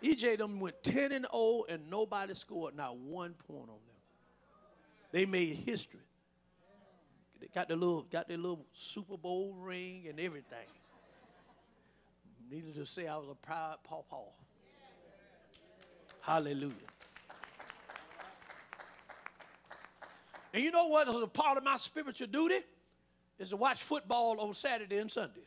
EJ 0.04 0.38
them 0.40 0.60
went 0.60 0.82
10 0.84 1.12
and 1.12 1.28
0 1.32 1.64
and 1.70 1.90
nobody 1.90 2.34
scored 2.34 2.76
not 2.76 2.98
one 2.98 3.34
point 3.48 3.70
on 3.70 3.76
them. 3.76 3.96
They 5.12 5.26
made 5.26 5.58
history. 5.58 6.00
They 7.40 7.48
got 7.54 7.68
the 7.68 7.76
little 7.76 8.04
got 8.04 8.28
their 8.28 8.38
little 8.38 8.66
Super 8.74 9.18
Bowl 9.18 9.54
ring 9.60 10.06
and 10.08 10.20
everything. 10.20 10.68
Needless 12.50 12.76
to 12.76 12.86
say, 12.86 13.08
I 13.08 13.16
was 13.16 13.30
a 13.30 13.36
proud 13.36 13.78
Paw 13.84 14.02
Paw. 14.10 14.26
Hallelujah. 16.22 16.74
And 20.54 20.64
you 20.64 20.72
know 20.72 20.88
what 20.88 21.08
is 21.08 21.16
a 21.16 21.28
part 21.28 21.58
of 21.58 21.64
my 21.64 21.78
spiritual 21.78 22.28
duty? 22.28 22.60
Is 23.40 23.50
to 23.50 23.58
watch 23.58 23.82
football 23.82 24.40
on 24.40 24.54
Saturday 24.54 24.98
and 24.98 25.10
Sunday. 25.10 25.42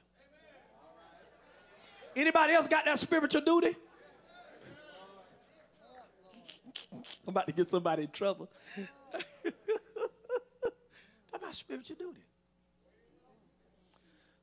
Anybody 2.16 2.54
else 2.54 2.66
got 2.66 2.84
that 2.86 2.98
spiritual 2.98 3.42
duty? 3.42 3.76
I'm 7.26 7.32
about 7.32 7.46
to 7.46 7.52
get 7.52 7.68
somebody 7.68 8.04
in 8.04 8.10
trouble. 8.10 8.50
That's 9.44 11.42
my 11.42 11.52
spiritual 11.52 11.96
duty. 11.96 12.20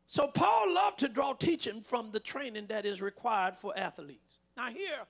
So 0.08 0.28
Paul 0.28 0.74
loved 0.74 1.00
to 1.00 1.08
draw 1.08 1.34
teaching 1.34 1.82
from 1.82 2.12
the 2.12 2.20
training 2.20 2.68
that 2.68 2.86
is 2.86 3.02
required 3.02 3.56
for 3.56 3.72
athletes. 3.78 4.40
Now 4.58 4.68
here 4.70 5.06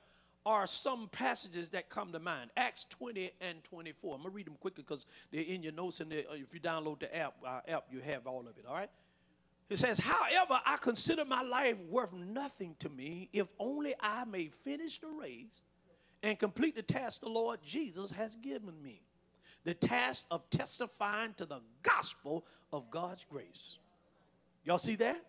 are 0.45 0.67
some 0.67 1.07
passages 1.11 1.69
that 1.69 1.89
come 1.89 2.11
to 2.11 2.19
mind. 2.19 2.51
Acts 2.57 2.85
20 2.89 3.31
and 3.41 3.63
24. 3.63 4.15
I'm 4.15 4.21
going 4.21 4.31
to 4.31 4.35
read 4.35 4.47
them 4.47 4.57
quickly 4.59 4.83
because 4.83 5.05
they're 5.31 5.43
in 5.43 5.63
your 5.63 5.73
notes 5.73 6.01
and 6.01 6.11
if 6.13 6.53
you 6.53 6.59
download 6.59 6.99
the 6.99 7.15
app, 7.15 7.35
uh, 7.45 7.61
app, 7.67 7.85
you 7.91 7.99
have 7.99 8.27
all 8.27 8.41
of 8.41 8.57
it, 8.57 8.65
all 8.67 8.75
right? 8.75 8.89
It 9.69 9.77
says, 9.77 9.99
however, 9.99 10.59
I 10.65 10.77
consider 10.77 11.23
my 11.23 11.41
life 11.41 11.77
worth 11.89 12.11
nothing 12.11 12.75
to 12.79 12.89
me 12.89 13.29
if 13.31 13.47
only 13.57 13.93
I 14.01 14.25
may 14.25 14.47
finish 14.49 14.99
the 14.99 15.07
race 15.07 15.61
and 16.23 16.37
complete 16.37 16.75
the 16.75 16.83
task 16.83 17.21
the 17.21 17.29
Lord 17.29 17.59
Jesus 17.63 18.11
has 18.11 18.35
given 18.35 18.81
me 18.81 19.01
the 19.63 19.73
task 19.73 20.25
of 20.31 20.49
testifying 20.49 21.33
to 21.35 21.45
the 21.45 21.61
gospel 21.83 22.45
of 22.73 22.89
God's 22.89 23.25
grace. 23.29 23.77
Y'all 24.63 24.79
see 24.79 24.95
that? 24.95 25.23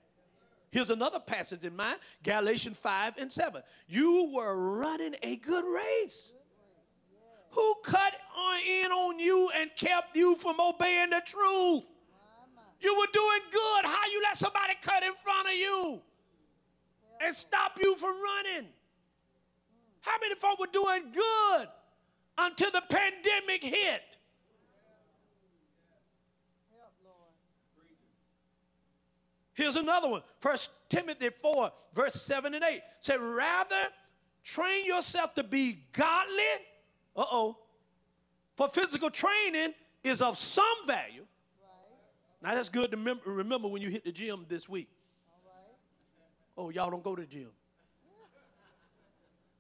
Here's 0.71 0.91
another 0.91 1.21
passage 1.21 1.65
in 1.65 1.77
mind 1.77 1.99
Galatians 2.23 2.79
5 2.79 3.19
and 3.19 3.31
7. 3.31 3.63
You 3.89 4.31
were 4.35 4.79
running 4.79 5.15
a 5.23 5.37
good 5.37 5.65
race. 5.65 6.33
Who 7.51 7.75
cut 7.85 8.15
on 8.35 8.61
in 8.67 8.91
on 8.91 9.19
you 9.19 9.51
and 9.55 9.71
kept 9.77 10.17
you 10.17 10.37
from 10.37 10.59
obeying 10.59 11.11
the 11.11 11.23
truth? 11.25 11.87
You 12.81 12.97
were 12.97 13.07
doing 13.13 13.41
good. 13.51 13.85
How 13.85 14.07
you 14.11 14.23
let 14.23 14.39
somebody 14.39 14.73
cut 14.81 15.03
in 15.03 15.13
front 15.15 15.49
of 15.49 15.55
you 15.55 16.01
and 17.21 17.37
stop 17.37 17.79
you 17.81 17.95
from 17.97 18.15
running? 18.21 18.69
How 20.03 20.19
many 20.21 20.35
folk 20.35 20.59
were 20.59 20.67
doing 20.67 21.13
good 21.13 21.69
until 22.37 22.71
the 22.71 22.83
pandemic 22.89 23.63
hit? 23.63 24.19
Here's 29.55 29.77
another 29.77 30.09
one. 30.09 30.23
First 30.41 30.71
Timothy 30.89 31.29
4, 31.29 31.71
verse 31.95 32.21
7 32.23 32.55
and 32.55 32.65
8. 32.65 32.83
Said, 33.01 33.21
rather 33.21 33.89
train 34.43 34.87
yourself 34.87 35.35
to 35.35 35.45
be 35.45 35.85
godly. 35.93 36.43
Uh-oh. 37.15 37.59
For 38.57 38.69
physical 38.69 39.11
training 39.11 39.75
is 40.03 40.23
of 40.23 40.37
some 40.39 40.65
value. 40.87 41.25
Right. 41.61 42.43
Now 42.43 42.55
that's 42.55 42.69
good 42.69 42.91
to 42.91 42.97
remember, 42.97 43.23
remember 43.31 43.69
when 43.69 43.83
you 43.83 43.91
hit 43.91 44.05
the 44.05 44.13
gym 44.13 44.47
this 44.49 44.69
week. 44.69 44.89
Oh, 46.57 46.71
y'all 46.71 46.91
don't 46.91 47.03
go 47.03 47.15
to 47.15 47.23
the 47.23 47.29
gym. 47.29 47.49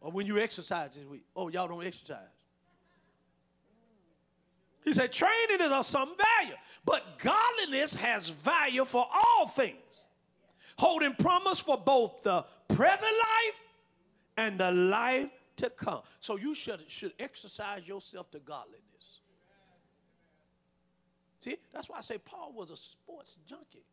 Or 0.02 0.10
when 0.10 0.26
you 0.26 0.38
exercise 0.38 0.96
this 0.96 1.06
week. 1.06 1.24
Oh, 1.34 1.48
y'all 1.48 1.68
don't 1.68 1.86
exercise. 1.86 2.18
He 4.84 4.92
said, 4.92 5.12
training 5.12 5.60
is 5.60 5.70
of 5.70 5.86
some 5.86 6.16
value, 6.40 6.56
but 6.84 7.20
godliness 7.20 7.94
has 7.94 8.30
value 8.30 8.84
for 8.84 9.06
all 9.14 9.46
things, 9.46 10.06
holding 10.76 11.14
promise 11.14 11.60
for 11.60 11.78
both 11.78 12.24
the 12.24 12.44
present 12.66 13.12
life 13.12 13.60
and 14.36 14.58
the 14.58 14.72
life 14.72 15.28
to 15.56 15.70
come. 15.70 16.00
So 16.18 16.36
you 16.36 16.52
should, 16.56 16.80
should 16.88 17.12
exercise 17.20 17.86
yourself 17.86 18.32
to 18.32 18.40
godliness. 18.40 18.82
See, 21.38 21.56
that's 21.72 21.88
why 21.88 21.98
I 21.98 22.00
say 22.00 22.18
Paul 22.18 22.52
was 22.52 22.70
a 22.70 22.76
sports 22.76 23.38
junkie. 23.46 23.84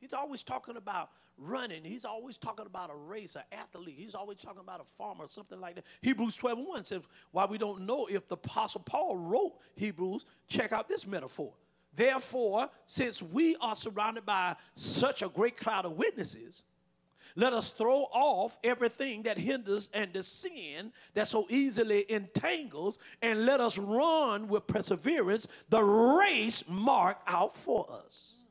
He's 0.00 0.12
always 0.12 0.42
talking 0.42 0.76
about 0.76 1.10
running. 1.38 1.84
He's 1.84 2.04
always 2.04 2.38
talking 2.38 2.66
about 2.66 2.90
a 2.90 2.94
race, 2.94 3.36
an 3.36 3.42
athlete. 3.52 3.96
He's 3.98 4.14
always 4.14 4.38
talking 4.38 4.60
about 4.60 4.80
a 4.80 4.84
farmer, 4.96 5.26
something 5.26 5.60
like 5.60 5.74
that. 5.76 5.84
Hebrews 6.00 6.36
12 6.36 6.58
and 6.58 6.66
1 6.66 6.84
says, 6.84 7.02
Why 7.32 7.44
we 7.44 7.58
don't 7.58 7.82
know 7.82 8.06
if 8.06 8.28
the 8.28 8.34
Apostle 8.34 8.82
Paul 8.82 9.16
wrote 9.16 9.54
Hebrews, 9.74 10.26
check 10.48 10.72
out 10.72 10.88
this 10.88 11.06
metaphor. 11.06 11.52
Therefore, 11.94 12.68
since 12.84 13.22
we 13.22 13.56
are 13.60 13.74
surrounded 13.76 14.26
by 14.26 14.56
such 14.74 15.22
a 15.22 15.28
great 15.28 15.56
cloud 15.56 15.86
of 15.86 15.92
witnesses, 15.92 16.62
let 17.34 17.52
us 17.52 17.70
throw 17.70 18.06
off 18.12 18.58
everything 18.64 19.22
that 19.24 19.36
hinders 19.36 19.90
and 19.92 20.12
the 20.12 20.22
sin 20.22 20.92
that 21.14 21.28
so 21.28 21.46
easily 21.50 22.10
entangles, 22.10 22.98
and 23.20 23.44
let 23.44 23.60
us 23.60 23.76
run 23.76 24.48
with 24.48 24.66
perseverance 24.66 25.46
the 25.68 25.82
race 25.82 26.64
marked 26.66 27.22
out 27.26 27.52
for 27.52 27.86
us. 27.90 28.45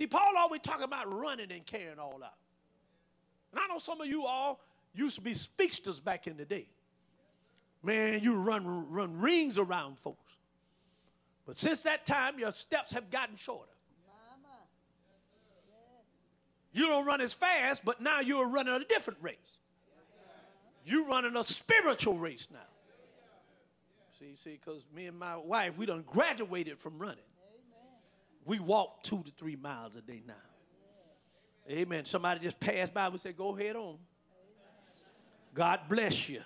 See, 0.00 0.06
Paul 0.06 0.32
always 0.38 0.62
talking 0.62 0.84
about 0.84 1.12
running 1.12 1.52
and 1.52 1.66
carrying 1.66 1.98
all 1.98 2.22
out. 2.24 2.32
And 3.52 3.60
I 3.60 3.66
know 3.66 3.78
some 3.78 4.00
of 4.00 4.06
you 4.06 4.24
all 4.24 4.58
used 4.94 5.16
to 5.16 5.20
be 5.20 5.34
speedsters 5.34 6.00
back 6.00 6.26
in 6.26 6.38
the 6.38 6.46
day. 6.46 6.70
Man, 7.82 8.22
you 8.22 8.36
run 8.36 8.90
run 8.90 9.20
rings 9.20 9.58
around 9.58 9.98
folks. 9.98 10.32
But 11.44 11.54
since 11.54 11.82
that 11.82 12.06
time, 12.06 12.38
your 12.38 12.52
steps 12.52 12.92
have 12.92 13.10
gotten 13.10 13.36
shorter. 13.36 13.68
You 16.72 16.86
don't 16.86 17.04
run 17.04 17.20
as 17.20 17.34
fast, 17.34 17.84
but 17.84 18.00
now 18.00 18.20
you're 18.20 18.48
running 18.48 18.72
a 18.72 18.84
different 18.84 19.18
race. 19.20 19.58
You're 20.86 21.04
running 21.04 21.36
a 21.36 21.44
spiritual 21.44 22.16
race 22.16 22.48
now. 22.50 22.58
See, 24.18 24.34
see, 24.36 24.58
because 24.64 24.82
me 24.94 25.06
and 25.08 25.18
my 25.18 25.36
wife, 25.36 25.76
we 25.76 25.84
done 25.84 26.04
graduated 26.06 26.78
from 26.78 26.98
running. 26.98 27.18
We 28.50 28.58
walk 28.58 29.04
two 29.04 29.22
to 29.22 29.30
three 29.38 29.54
miles 29.54 29.94
a 29.94 30.00
day 30.00 30.24
now. 30.26 30.34
Amen. 31.70 32.04
Somebody 32.04 32.40
just 32.40 32.58
passed 32.58 32.92
by. 32.92 33.08
We 33.08 33.18
said, 33.18 33.36
go 33.36 33.56
ahead 33.56 33.76
on. 33.76 33.96
God 35.54 35.82
bless 35.88 36.28
you. 36.28 36.40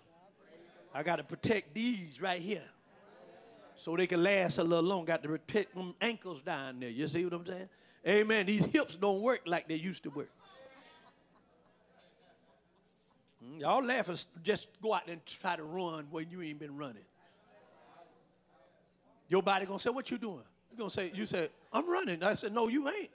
I 0.94 1.02
got 1.02 1.16
to 1.16 1.24
protect 1.24 1.72
these 1.72 2.20
right 2.20 2.42
here 2.42 2.68
so 3.74 3.96
they 3.96 4.06
can 4.06 4.22
last 4.22 4.58
a 4.58 4.62
little 4.62 4.84
long. 4.84 5.06
Got 5.06 5.22
to 5.22 5.30
protect 5.30 5.74
them 5.74 5.94
ankles 5.98 6.42
down 6.42 6.78
there. 6.78 6.90
You 6.90 7.08
see 7.08 7.24
what 7.24 7.32
I'm 7.32 7.46
saying? 7.46 7.68
Amen. 8.06 8.44
These 8.44 8.66
hips 8.66 8.96
don't 8.96 9.22
work 9.22 9.40
like 9.46 9.66
they 9.66 9.76
used 9.76 10.02
to 10.02 10.10
work. 10.10 10.30
Mm, 13.42 13.60
Y'all 13.60 13.82
laughing. 13.82 14.18
Just 14.42 14.68
go 14.82 14.92
out 14.92 15.06
there 15.06 15.14
and 15.14 15.24
try 15.24 15.56
to 15.56 15.64
run 15.64 16.08
when 16.10 16.28
you 16.28 16.42
ain't 16.42 16.58
been 16.58 16.76
running. 16.76 17.06
Your 19.26 19.42
body 19.42 19.64
gonna 19.64 19.78
say, 19.78 19.88
"What 19.88 20.10
you 20.10 20.18
doing?" 20.18 20.44
You 20.74 20.78
gonna 20.78 20.90
say, 20.90 21.12
"You 21.14 21.24
said 21.24 21.50
I'm 21.72 21.88
running." 21.88 22.24
I 22.24 22.34
said, 22.34 22.52
"No, 22.52 22.66
you 22.66 22.88
ain't." 22.88 23.10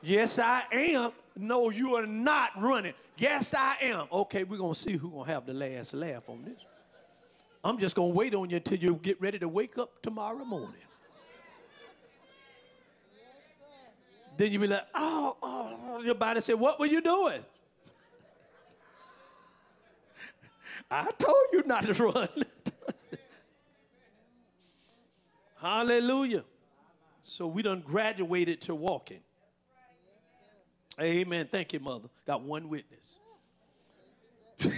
Yes, 0.00 0.38
I 0.38 0.62
am. 0.72 1.12
No, 1.36 1.68
you 1.68 1.94
are 1.94 2.06
not 2.06 2.58
running. 2.58 2.94
Yes, 3.18 3.52
I 3.52 3.76
am. 3.82 4.06
Okay, 4.10 4.44
we're 4.44 4.56
gonna 4.56 4.74
see 4.74 4.96
who 4.96 5.10
gonna 5.10 5.30
have 5.30 5.44
the 5.44 5.52
last 5.52 5.92
laugh 5.92 6.26
on 6.30 6.42
this. 6.42 6.58
I'm 7.62 7.78
just 7.78 7.96
gonna 7.96 8.14
wait 8.14 8.34
on 8.34 8.48
you 8.48 8.56
until 8.56 8.78
you 8.78 8.98
get 9.02 9.20
ready 9.20 9.38
to 9.40 9.48
wake 9.48 9.76
up 9.76 10.00
tomorrow 10.00 10.42
morning. 10.42 10.80
Then 14.38 14.50
you 14.50 14.58
be 14.58 14.66
like, 14.66 14.86
oh, 14.94 15.36
oh, 15.42 16.00
your 16.00 16.14
body 16.14 16.40
said, 16.40 16.54
what 16.54 16.80
were 16.80 16.86
you 16.86 17.02
doing? 17.02 17.44
I 20.90 21.10
told 21.18 21.46
you 21.52 21.62
not 21.66 21.82
to 21.82 21.92
run. 21.92 22.28
Hallelujah. 25.56 26.44
So 27.28 27.48
we 27.48 27.60
done 27.60 27.80
graduated 27.80 28.60
to 28.62 28.74
walking. 28.74 29.18
Amen. 31.00 31.48
Thank 31.50 31.72
you, 31.72 31.80
mother. 31.80 32.08
Got 32.24 32.42
one 32.42 32.68
witness. 32.68 33.18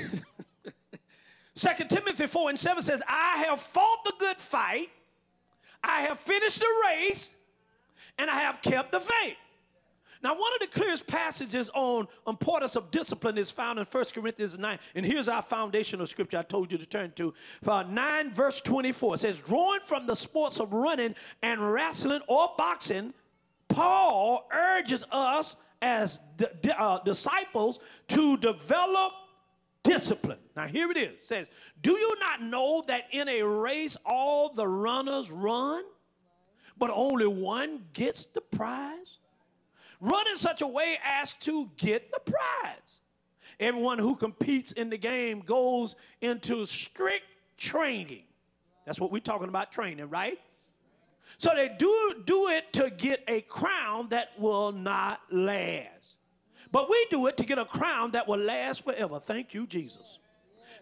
Second 1.55 1.91
Timothy 1.91 2.27
4 2.27 2.49
and 2.49 2.59
7 2.59 2.83
says, 2.83 3.03
I 3.07 3.45
have 3.47 3.61
fought 3.61 4.03
the 4.05 4.15
good 4.19 4.39
fight, 4.39 4.89
I 5.85 6.01
have 6.01 6.19
finished 6.19 6.61
the 6.61 6.67
race, 6.89 7.35
and 8.19 8.31
I 8.31 8.41
have 8.41 8.63
kept 8.63 8.93
the 8.93 9.01
faith. 9.01 9.37
Now, 10.23 10.33
one 10.33 10.53
of 10.55 10.61
the 10.61 10.67
clearest 10.67 11.07
passages 11.07 11.71
on 11.75 12.09
importance 12.27 12.77
of 12.77 12.91
discipline 12.91 13.39
is 13.39 13.51
found 13.51 13.79
in 13.79 13.85
1 13.85 14.05
Corinthians 14.15 14.59
9. 14.59 14.79
And 14.95 15.07
here's 15.07 15.29
our 15.29 15.43
foundational 15.43 16.07
scripture 16.07 16.39
I 16.39 16.43
told 16.43 16.73
you 16.73 16.79
to 16.79 16.87
turn 16.87 17.13
to. 17.13 17.33
For 17.63 17.85
9 17.85 18.35
verse 18.35 18.61
24 18.61 19.15
it 19.15 19.19
says, 19.19 19.41
Drawing 19.41 19.81
from 19.87 20.07
the 20.07 20.17
sports 20.17 20.59
of 20.59 20.73
running 20.73 21.15
and 21.43 21.73
wrestling 21.73 22.21
or 22.27 22.51
boxing, 22.57 23.15
Paul 23.69 24.49
urges 24.53 25.05
us 25.13 25.57
as 25.81 26.21
uh, 26.77 26.99
disciples 27.05 27.79
to 28.09 28.37
develop 28.39 29.13
discipline. 29.85 30.39
Now, 30.57 30.67
here 30.67 30.91
it 30.91 30.97
is. 30.97 31.13
It 31.13 31.21
says, 31.21 31.49
Do 31.81 31.93
you 31.93 32.17
not 32.19 32.43
know 32.43 32.83
that 32.89 33.05
in 33.13 33.29
a 33.29 33.43
race 33.43 33.97
all 34.05 34.53
the 34.53 34.67
runners 34.67 35.31
run, 35.31 35.85
but 36.77 36.91
only 36.91 37.27
one 37.27 37.85
gets 37.93 38.25
the 38.27 38.41
prize? 38.41 39.18
Run 40.01 40.29
in 40.29 40.37
such 40.37 40.63
a 40.63 40.67
way 40.67 40.99
as 41.05 41.35
to 41.35 41.71
get 41.77 42.13
the 42.13 42.21
prize. 42.21 43.01
Everyone 43.59 43.99
who 43.99 44.15
competes 44.15 44.73
in 44.73 44.91
the 44.91 44.99
game 44.99 45.41
goes 45.41 45.97
into 46.21 46.65
strict 46.67 47.25
training. 47.57 48.23
That's 48.87 49.01
what 49.01 49.11
we're 49.11 49.21
talking 49.21 49.49
about 49.49 49.73
training, 49.73 50.09
right? 50.09 50.39
So 51.37 51.51
they 51.55 51.69
do 51.77 52.15
do 52.25 52.49
it 52.49 52.73
to 52.75 52.91
get 52.91 53.23
a 53.29 53.41
crown 53.43 54.09
that 54.11 54.31
will 54.39 54.73
not 54.73 55.21
last. 55.31 56.17
But 56.71 56.89
we 56.89 57.07
do 57.11 57.27
it 57.27 57.37
to 57.39 57.45
get 57.45 57.59
a 57.59 57.65
crown 57.65 58.13
that 58.13 58.29
will 58.29 58.39
last 58.39 58.85
forever. 58.85 59.19
Thank 59.19 59.55
you, 59.55 59.67
Jesus. 59.67 60.19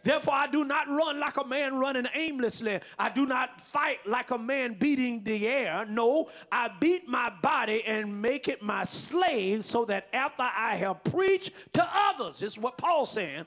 Therefore, 0.07 0.35
I 0.35 0.47
do 0.47 0.65
not 0.65 0.87
run 0.87 1.19
like 1.19 1.37
a 1.37 1.45
man 1.45 1.75
running 1.79 2.07
aimlessly. 2.15 2.79
I 2.97 3.11
do 3.11 3.27
not 3.27 3.67
fight 3.67 3.99
like 4.07 4.31
a 4.31 4.39
man 4.39 4.75
beating 4.75 5.25
the 5.25 5.49
air. 5.49 5.85
No, 5.85 6.31
I 6.53 6.71
beat 6.79 7.09
my 7.09 7.33
body 7.43 7.83
and 7.85 8.23
make 8.23 8.47
it 8.47 8.63
my 8.63 8.85
slave 8.85 9.65
so 9.65 9.85
that 9.87 10.07
after 10.13 10.45
I 10.45 10.77
have 10.77 11.03
preached 11.03 11.51
to 11.73 11.85
others, 11.93 12.39
this 12.39 12.53
is 12.53 12.59
what 12.59 12.79
Paul's 12.79 13.11
saying, 13.11 13.47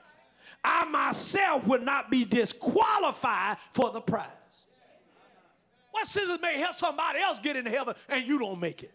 I 0.62 0.84
myself 0.84 1.66
will 1.66 1.80
not 1.80 2.10
be 2.10 2.26
disqualified 2.26 3.56
for 3.72 3.90
the 3.90 4.02
prize. 4.02 4.26
What 5.92 6.06
scissors 6.06 6.40
may 6.42 6.58
help 6.58 6.74
somebody 6.74 7.20
else 7.20 7.38
get 7.38 7.56
into 7.56 7.70
heaven 7.70 7.94
and 8.06 8.28
you 8.28 8.38
don't 8.38 8.60
make 8.60 8.82
it? 8.82 8.92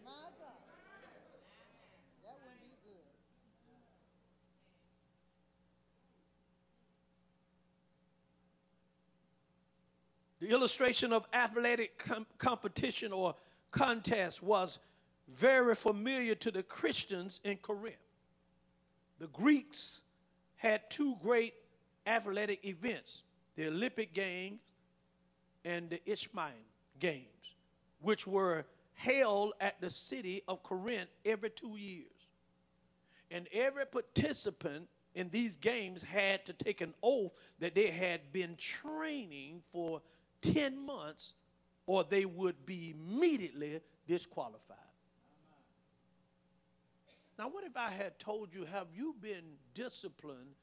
The 10.46 10.52
illustration 10.52 11.12
of 11.12 11.26
athletic 11.32 11.98
com- 11.98 12.24
competition 12.38 13.12
or 13.12 13.34
contest 13.72 14.44
was 14.44 14.78
very 15.26 15.74
familiar 15.74 16.36
to 16.36 16.52
the 16.52 16.62
Christians 16.62 17.40
in 17.42 17.56
Corinth. 17.56 17.96
The 19.18 19.26
Greeks 19.26 20.02
had 20.54 20.88
two 20.88 21.16
great 21.20 21.54
athletic 22.06 22.64
events 22.64 23.22
the 23.56 23.66
Olympic 23.66 24.14
Games 24.14 24.60
and 25.64 25.90
the 25.90 26.00
Isthmian 26.08 26.52
Games, 27.00 27.56
which 28.00 28.24
were 28.24 28.66
held 28.94 29.54
at 29.60 29.80
the 29.80 29.90
city 29.90 30.42
of 30.46 30.62
Corinth 30.62 31.08
every 31.24 31.50
two 31.50 31.76
years. 31.76 32.28
And 33.32 33.48
every 33.52 33.84
participant 33.84 34.86
in 35.16 35.28
these 35.30 35.56
games 35.56 36.04
had 36.04 36.46
to 36.46 36.52
take 36.52 36.82
an 36.82 36.94
oath 37.02 37.32
that 37.58 37.74
they 37.74 37.88
had 37.88 38.32
been 38.32 38.54
training 38.54 39.60
for 39.72 40.02
10 40.52 40.84
months 40.84 41.34
or 41.86 42.04
they 42.04 42.24
would 42.24 42.66
be 42.66 42.94
immediately 42.96 43.80
disqualified. 44.06 44.76
Now, 47.38 47.48
what 47.48 47.64
if 47.64 47.76
I 47.76 47.90
had 47.90 48.18
told 48.18 48.54
you, 48.54 48.64
have 48.64 48.86
you 48.94 49.14
been 49.20 49.44
disciplined 49.74 50.54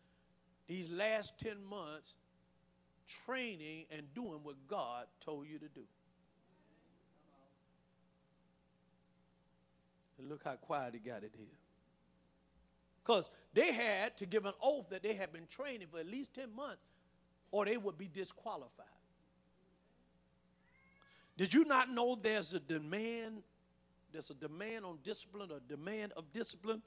these 0.67 0.89
last 0.89 1.37
10 1.37 1.63
months 1.63 2.15
training 3.25 3.85
and 3.91 4.11
doing 4.15 4.39
what 4.41 4.55
God 4.67 5.05
told 5.23 5.47
you 5.47 5.59
to 5.59 5.67
do? 5.67 5.83
And 10.17 10.29
look 10.29 10.43
how 10.43 10.55
quiet 10.55 10.93
he 10.93 10.99
got 10.99 11.23
it 11.23 11.33
here. 11.37 11.45
Because 13.03 13.29
they 13.53 13.71
had 13.71 14.17
to 14.17 14.25
give 14.25 14.45
an 14.45 14.53
oath 14.61 14.89
that 14.89 15.03
they 15.03 15.13
had 15.13 15.31
been 15.33 15.47
training 15.47 15.87
for 15.91 15.99
at 15.99 16.07
least 16.07 16.33
10 16.33 16.55
months 16.55 16.81
or 17.51 17.65
they 17.65 17.77
would 17.77 17.97
be 17.97 18.07
disqualified. 18.07 18.87
Did 21.37 21.53
you 21.53 21.65
not 21.65 21.89
know 21.89 22.17
there's 22.21 22.53
a 22.53 22.59
demand? 22.59 23.41
There's 24.11 24.29
a 24.29 24.35
demand 24.35 24.85
on 24.85 24.99
discipline, 25.03 25.49
a 25.51 25.59
demand 25.67 26.13
of 26.15 26.31
discipline. 26.31 26.81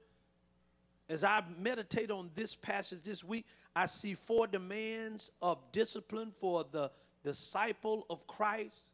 As 1.09 1.25
I 1.25 1.43
meditate 1.59 2.11
on 2.11 2.31
this 2.35 2.55
passage 2.55 3.03
this 3.03 3.23
week, 3.23 3.47
I 3.75 3.87
see 3.87 4.15
four 4.15 4.47
demands 4.47 5.31
of 5.43 5.59
discipline 5.73 6.33
for 6.39 6.65
the 6.71 6.91
disciple 7.25 8.07
of 8.11 8.27
Christ. 8.27 8.91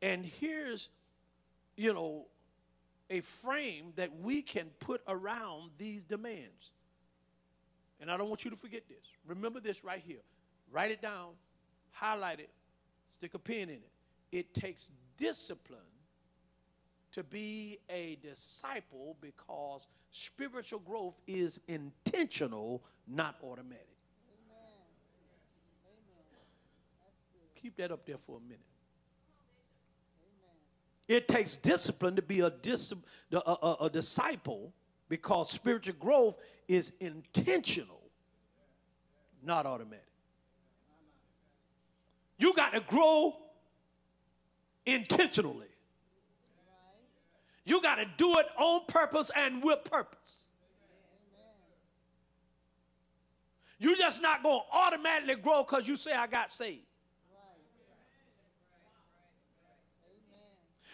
And 0.00 0.24
here's, 0.24 0.88
you 1.76 1.92
know, 1.92 2.26
a 3.10 3.20
frame 3.20 3.92
that 3.96 4.10
we 4.20 4.42
can 4.42 4.66
put 4.80 5.00
around 5.06 5.70
these 5.78 6.02
demands. 6.02 6.72
And 8.00 8.10
I 8.10 8.16
don't 8.16 8.28
want 8.28 8.44
you 8.44 8.50
to 8.50 8.56
forget 8.56 8.88
this. 8.88 9.04
Remember 9.26 9.60
this 9.60 9.84
right 9.84 10.02
here. 10.04 10.22
Write 10.72 10.90
it 10.90 11.00
down, 11.00 11.30
highlight 11.92 12.40
it, 12.40 12.50
stick 13.08 13.34
a 13.34 13.38
pin 13.38 13.68
in 13.68 13.76
it. 13.76 13.91
It 14.32 14.54
takes 14.54 14.90
discipline 15.16 15.78
to 17.12 17.22
be 17.22 17.78
a 17.90 18.18
disciple 18.22 19.16
because 19.20 19.86
spiritual 20.10 20.80
growth 20.80 21.20
is 21.26 21.60
intentional, 21.68 22.82
not 23.06 23.36
automatic. 23.42 23.86
Amen. 24.48 24.80
Amen. 25.84 26.40
Keep 27.54 27.76
that 27.76 27.92
up 27.92 28.06
there 28.06 28.16
for 28.16 28.38
a 28.38 28.40
minute. 28.40 28.60
Amen. 31.08 31.18
It 31.18 31.28
takes 31.28 31.56
discipline 31.56 32.16
to 32.16 32.22
be 32.22 32.40
a, 32.40 32.48
dis- 32.48 32.94
a, 33.30 33.36
a, 33.36 33.76
a 33.82 33.90
disciple 33.90 34.72
because 35.10 35.50
spiritual 35.50 35.96
growth 35.98 36.38
is 36.68 36.94
intentional, 37.00 38.00
not 39.42 39.66
automatic. 39.66 40.06
You 42.38 42.54
got 42.54 42.72
to 42.72 42.80
grow 42.80 43.36
intentionally. 44.86 45.66
You 47.64 47.80
got 47.80 47.96
to 47.96 48.06
do 48.16 48.38
it 48.38 48.46
on 48.58 48.82
purpose 48.88 49.30
and 49.36 49.62
with 49.62 49.84
purpose. 49.84 50.46
You're 53.78 53.96
just 53.96 54.22
not 54.22 54.42
going 54.42 54.60
to 54.60 54.76
automatically 54.76 55.36
grow 55.36 55.64
because 55.64 55.88
you 55.88 55.96
say, 55.96 56.12
I 56.12 56.26
got 56.26 56.50
saved. 56.50 56.82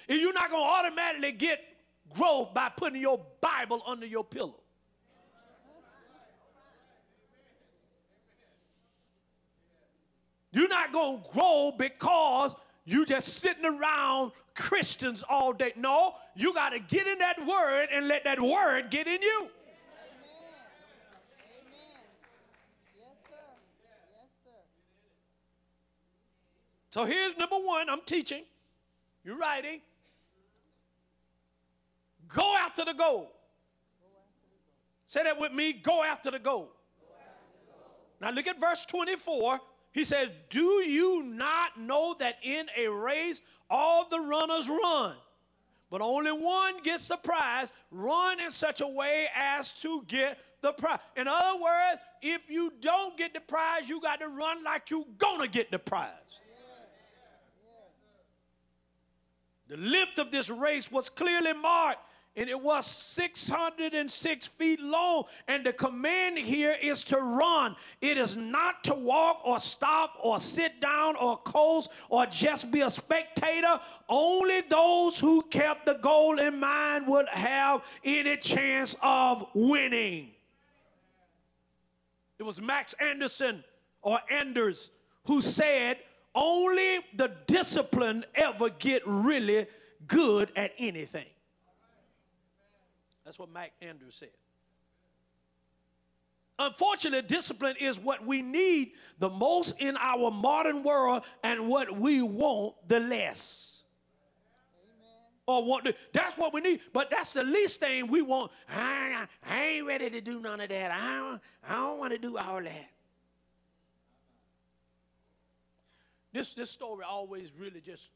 And 0.08 0.18
you're 0.18 0.32
not 0.32 0.50
going 0.50 0.62
to 0.62 0.70
automatically 0.70 1.32
get 1.32 1.60
growth 2.14 2.54
by 2.54 2.70
putting 2.70 3.00
your 3.00 3.20
Bible 3.42 3.82
under 3.86 4.06
your 4.06 4.24
pillow. 4.24 4.60
You're 10.50 10.68
not 10.68 10.92
going 10.92 11.22
to 11.22 11.28
grow 11.30 11.74
because 11.76 12.54
you 12.88 13.04
just 13.04 13.40
sitting 13.40 13.66
around 13.66 14.32
Christians 14.54 15.22
all 15.28 15.52
day. 15.52 15.74
No, 15.76 16.14
you 16.34 16.54
got 16.54 16.70
to 16.70 16.78
get 16.78 17.06
in 17.06 17.18
that 17.18 17.36
word 17.46 17.88
and 17.92 18.08
let 18.08 18.24
that 18.24 18.40
word 18.40 18.90
get 18.90 19.06
in 19.06 19.20
you. 19.20 19.48
So 26.88 27.04
here's 27.04 27.36
number 27.36 27.56
one 27.56 27.90
I'm 27.90 28.00
teaching, 28.06 28.44
you're 29.22 29.36
writing. 29.36 29.82
Go 32.28 32.56
after 32.56 32.86
the 32.86 32.94
goal. 32.94 33.32
Say 35.06 35.24
that 35.24 35.38
with 35.38 35.52
me 35.52 35.74
go 35.74 36.02
after 36.02 36.30
the 36.30 36.38
goal. 36.38 36.70
Now 38.18 38.30
look 38.30 38.46
at 38.46 38.58
verse 38.58 38.86
24 38.86 39.60
he 39.98 40.04
says, 40.04 40.28
Do 40.48 40.84
you 40.84 41.24
not 41.24 41.76
know 41.76 42.14
that 42.20 42.36
in 42.44 42.66
a 42.76 42.86
race 42.86 43.42
all 43.68 44.08
the 44.08 44.20
runners 44.20 44.68
run, 44.68 45.16
but 45.90 46.00
only 46.00 46.30
one 46.30 46.80
gets 46.84 47.08
the 47.08 47.16
prize? 47.16 47.72
Run 47.90 48.38
in 48.38 48.52
such 48.52 48.80
a 48.80 48.86
way 48.86 49.26
as 49.34 49.72
to 49.82 50.04
get 50.06 50.38
the 50.60 50.70
prize. 50.70 51.00
In 51.16 51.26
other 51.26 51.60
words, 51.60 51.98
if 52.22 52.42
you 52.48 52.72
don't 52.80 53.18
get 53.18 53.34
the 53.34 53.40
prize, 53.40 53.88
you 53.88 54.00
got 54.00 54.20
to 54.20 54.28
run 54.28 54.62
like 54.62 54.88
you're 54.88 55.04
going 55.18 55.40
to 55.40 55.48
get 55.48 55.72
the 55.72 55.80
prize. 55.80 56.12
The 59.66 59.78
lift 59.78 60.20
of 60.20 60.30
this 60.30 60.48
race 60.48 60.92
was 60.92 61.08
clearly 61.08 61.54
marked 61.54 62.07
and 62.38 62.48
it 62.48 62.60
was 62.60 62.86
606 62.86 64.46
feet 64.46 64.80
long. 64.80 65.24
And 65.48 65.66
the 65.66 65.72
command 65.72 66.38
here 66.38 66.76
is 66.80 67.02
to 67.04 67.16
run. 67.16 67.74
It 68.00 68.16
is 68.16 68.36
not 68.36 68.84
to 68.84 68.94
walk 68.94 69.40
or 69.44 69.58
stop 69.58 70.14
or 70.22 70.38
sit 70.38 70.80
down 70.80 71.16
or 71.16 71.38
coast 71.38 71.90
or 72.08 72.26
just 72.26 72.70
be 72.70 72.82
a 72.82 72.90
spectator. 72.90 73.80
Only 74.08 74.60
those 74.60 75.18
who 75.18 75.42
kept 75.42 75.84
the 75.84 75.94
goal 75.94 76.38
in 76.38 76.60
mind 76.60 77.08
would 77.08 77.28
have 77.28 77.82
any 78.04 78.36
chance 78.36 78.94
of 79.02 79.44
winning. 79.52 80.30
It 82.38 82.44
was 82.44 82.62
Max 82.62 82.94
Anderson 83.00 83.64
or 84.00 84.20
Anders 84.30 84.90
who 85.24 85.40
said, 85.40 85.98
only 86.36 87.00
the 87.16 87.32
disciplined 87.48 88.26
ever 88.36 88.70
get 88.70 89.02
really 89.06 89.66
good 90.06 90.52
at 90.54 90.72
anything. 90.78 91.26
That's 93.28 93.38
what 93.38 93.52
Mac 93.52 93.74
Andrews 93.82 94.14
said. 94.14 94.30
Unfortunately, 96.58 97.28
discipline 97.28 97.76
is 97.78 97.98
what 97.98 98.24
we 98.24 98.40
need 98.40 98.92
the 99.18 99.28
most 99.28 99.74
in 99.78 99.98
our 99.98 100.30
modern 100.30 100.82
world 100.82 101.24
and 101.44 101.68
what 101.68 101.94
we 101.94 102.22
want 102.22 102.76
the 102.88 103.00
less. 103.00 103.82
Or 105.46 105.62
want 105.62 105.84
to, 105.84 105.94
that's 106.14 106.38
what 106.38 106.54
we 106.54 106.62
need, 106.62 106.80
but 106.94 107.10
that's 107.10 107.34
the 107.34 107.44
least 107.44 107.80
thing 107.80 108.06
we 108.06 108.22
want. 108.22 108.50
I, 108.66 109.26
I 109.46 109.62
ain't 109.62 109.86
ready 109.86 110.08
to 110.08 110.22
do 110.22 110.40
none 110.40 110.62
of 110.62 110.70
that. 110.70 110.90
I 110.90 111.16
don't, 111.18 111.40
I 111.68 111.74
don't 111.74 111.98
want 111.98 112.14
to 112.14 112.18
do 112.18 112.38
all 112.38 112.62
that. 112.62 112.90
This, 116.32 116.54
this 116.54 116.70
story 116.70 117.04
always 117.06 117.50
really 117.60 117.82
just 117.82 118.08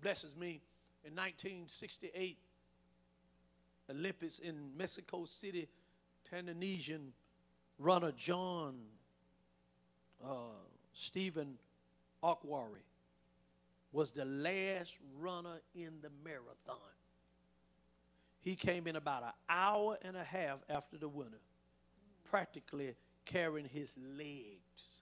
blesses 0.00 0.36
me. 0.36 0.62
In 1.04 1.16
1968, 1.16 2.38
Olympics 3.92 4.38
in 4.38 4.76
Mexico 4.76 5.24
City, 5.24 5.68
Tanzanian 6.30 7.10
runner 7.78 8.12
John 8.12 8.74
uh, 10.24 10.36
Stephen 10.92 11.58
Akhwari 12.22 12.84
was 13.92 14.10
the 14.10 14.24
last 14.24 14.98
runner 15.18 15.60
in 15.74 15.92
the 16.00 16.10
marathon. 16.24 16.76
He 18.40 18.56
came 18.56 18.86
in 18.86 18.96
about 18.96 19.22
an 19.22 19.32
hour 19.48 19.98
and 20.02 20.16
a 20.16 20.24
half 20.24 20.58
after 20.68 20.96
the 20.96 21.08
winner, 21.08 21.40
practically 22.24 22.94
carrying 23.24 23.68
his 23.68 23.96
legs. 24.18 25.00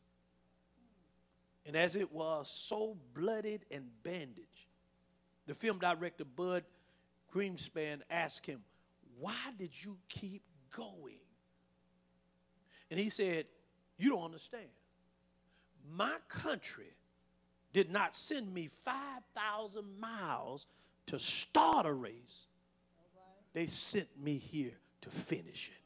And 1.65 1.77
as 1.77 1.97
it 1.97 2.13
was 2.13 2.51
so 2.51 2.97
bloodied 3.15 3.65
and 3.71 3.85
bandaged, 4.03 4.67
the 5.47 5.55
film 5.55 5.79
director 5.79 6.25
Bud 6.25 6.65
Greenspan 7.33 8.01
asked 8.11 8.47
him, 8.47 8.61
why 9.21 9.35
did 9.59 9.71
you 9.73 9.97
keep 10.09 10.43
going? 10.75 11.21
And 12.91 12.99
he 12.99 13.11
said, 13.11 13.47
You 13.99 14.11
don't 14.11 14.25
understand. 14.25 14.69
My 15.93 16.17
country 16.29 16.97
did 17.73 17.91
not 17.91 18.17
send 18.17 18.53
me 18.53 18.69
5,000 18.85 19.85
miles 20.01 20.67
to 21.07 21.19
start 21.19 21.87
a 21.87 21.93
race, 21.93 22.47
they 23.53 23.67
sent 23.67 24.09
me 24.23 24.37
here 24.37 24.79
to 25.03 25.11
finish 25.11 25.71
it. 25.71 25.81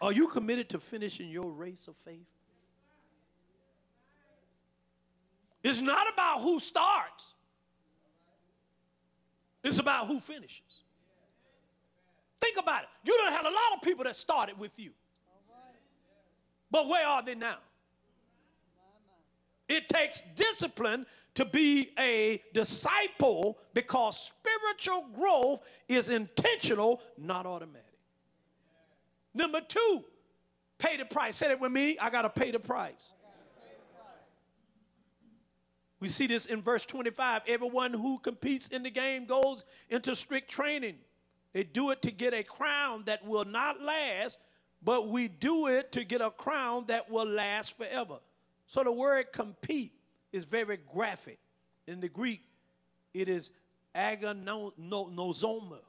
Are 0.00 0.12
you 0.12 0.28
committed 0.28 0.70
to 0.70 0.80
finishing 0.80 1.28
your 1.28 1.50
race 1.50 1.86
of 1.86 1.96
faith? 1.96 2.26
It's 5.62 5.80
not 5.80 6.06
about 6.12 6.40
who 6.40 6.58
starts, 6.60 7.34
it's 9.62 9.78
about 9.78 10.06
who 10.06 10.20
finishes. 10.20 10.62
Think 12.40 12.56
about 12.58 12.84
it. 12.84 12.88
You 13.04 13.16
don't 13.18 13.32
have 13.32 13.44
a 13.44 13.50
lot 13.50 13.76
of 13.76 13.82
people 13.82 14.04
that 14.04 14.16
started 14.16 14.58
with 14.58 14.72
you. 14.78 14.92
But 16.70 16.88
where 16.88 17.06
are 17.06 17.22
they 17.22 17.34
now? 17.34 17.58
It 19.68 19.88
takes 19.88 20.22
discipline 20.34 21.04
to 21.34 21.44
be 21.44 21.90
a 21.98 22.42
disciple 22.54 23.58
because 23.74 24.32
spiritual 24.32 25.06
growth 25.14 25.60
is 25.88 26.08
intentional, 26.08 27.02
not 27.18 27.46
automatic. 27.46 27.84
Number 29.34 29.60
two, 29.60 30.04
pay 30.78 30.96
the 30.96 31.04
price. 31.04 31.36
Say 31.36 31.50
it 31.50 31.60
with 31.60 31.70
me. 31.70 31.96
I 31.98 32.10
got 32.10 32.22
to 32.22 32.30
pay 32.30 32.50
the 32.50 32.58
price. 32.58 33.12
We 36.00 36.08
see 36.08 36.26
this 36.26 36.46
in 36.46 36.62
verse 36.62 36.86
25. 36.86 37.42
Everyone 37.46 37.92
who 37.92 38.18
competes 38.18 38.68
in 38.68 38.82
the 38.82 38.90
game 38.90 39.26
goes 39.26 39.66
into 39.90 40.16
strict 40.16 40.50
training. 40.50 40.96
They 41.52 41.62
do 41.62 41.90
it 41.90 42.00
to 42.02 42.10
get 42.10 42.32
a 42.32 42.42
crown 42.42 43.02
that 43.04 43.24
will 43.24 43.44
not 43.44 43.82
last, 43.82 44.38
but 44.82 45.08
we 45.08 45.28
do 45.28 45.66
it 45.66 45.92
to 45.92 46.04
get 46.04 46.22
a 46.22 46.30
crown 46.30 46.84
that 46.86 47.10
will 47.10 47.26
last 47.26 47.76
forever. 47.76 48.18
So 48.66 48.82
the 48.82 48.92
word 48.92 49.32
compete 49.32 49.92
is 50.32 50.44
very 50.44 50.78
graphic. 50.78 51.38
In 51.86 52.00
the 52.00 52.08
Greek, 52.08 52.48
it 53.12 53.28
is 53.28 53.50
agonizomai, 53.94 55.80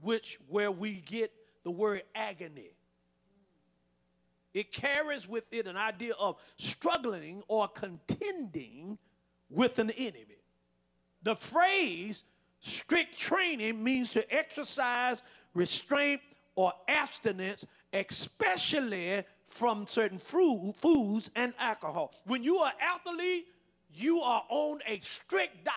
which 0.00 0.38
where 0.48 0.70
we 0.70 0.96
get 1.00 1.32
the 1.64 1.70
word 1.70 2.04
agony. 2.14 2.70
It 4.54 4.72
carries 4.72 5.28
with 5.28 5.44
it 5.52 5.66
an 5.66 5.76
idea 5.76 6.12
of 6.18 6.36
struggling 6.56 7.42
or 7.48 7.68
contending 7.68 8.98
with 9.52 9.78
an 9.78 9.90
enemy. 9.90 10.26
The 11.22 11.36
phrase 11.36 12.24
strict 12.60 13.18
training 13.18 13.82
means 13.82 14.10
to 14.10 14.34
exercise 14.34 15.22
restraint 15.54 16.20
or 16.54 16.72
abstinence, 16.88 17.66
especially 17.92 19.22
from 19.46 19.86
certain 19.86 20.18
food, 20.18 20.74
foods 20.78 21.30
and 21.36 21.52
alcohol. 21.58 22.14
When 22.24 22.42
you 22.42 22.58
are 22.58 22.72
athlete, 22.80 23.46
you 23.94 24.20
are 24.20 24.44
on 24.48 24.80
a 24.86 24.98
strict 25.00 25.64
diet. 25.64 25.76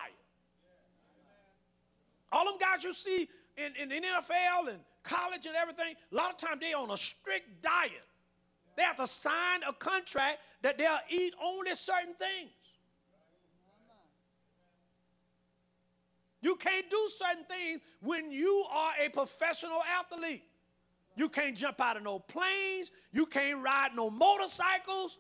All 2.32 2.46
them 2.46 2.56
guys 2.60 2.84
you 2.84 2.94
see 2.94 3.30
in, 3.58 3.74
in, 3.82 3.92
in 3.92 4.04
NFL 4.04 4.70
and 4.70 4.80
college 5.04 5.46
and 5.46 5.56
everything, 5.56 5.96
a 6.12 6.16
lot 6.16 6.32
of 6.32 6.38
times 6.38 6.62
they 6.62 6.74
on 6.74 6.92
a 6.92 6.98
strict 6.98 7.62
diet. 7.62 7.92
They 8.76 8.84
have 8.84 8.98
to 8.98 9.08
sign 9.08 9.62
a 9.68 9.74
contract 9.74 10.40
that 10.62 10.78
they'll 10.78 11.00
eat 11.10 11.34
only 11.42 11.76
certain 11.76 12.14
things. 12.16 12.52
You 16.46 16.56
can't 16.58 16.88
do 16.92 17.10
certain 17.18 17.44
things 17.46 17.82
when 18.02 18.32
you 18.32 18.66
are 18.72 18.92
a 19.04 19.10
professional 19.10 19.80
athlete. 20.00 20.44
You 21.16 21.28
can't 21.28 21.58
jump 21.58 21.82
out 21.82 21.98
of 21.98 22.04
no 22.04 22.20
planes. 22.20 22.92
You 23.12 23.26
can't 23.26 23.64
ride 23.64 23.96
no 23.96 24.12
motorcycles. 24.12 25.18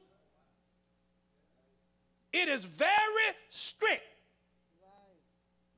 It 2.32 2.48
is 2.48 2.66
very 2.66 3.28
strict. 3.50 4.04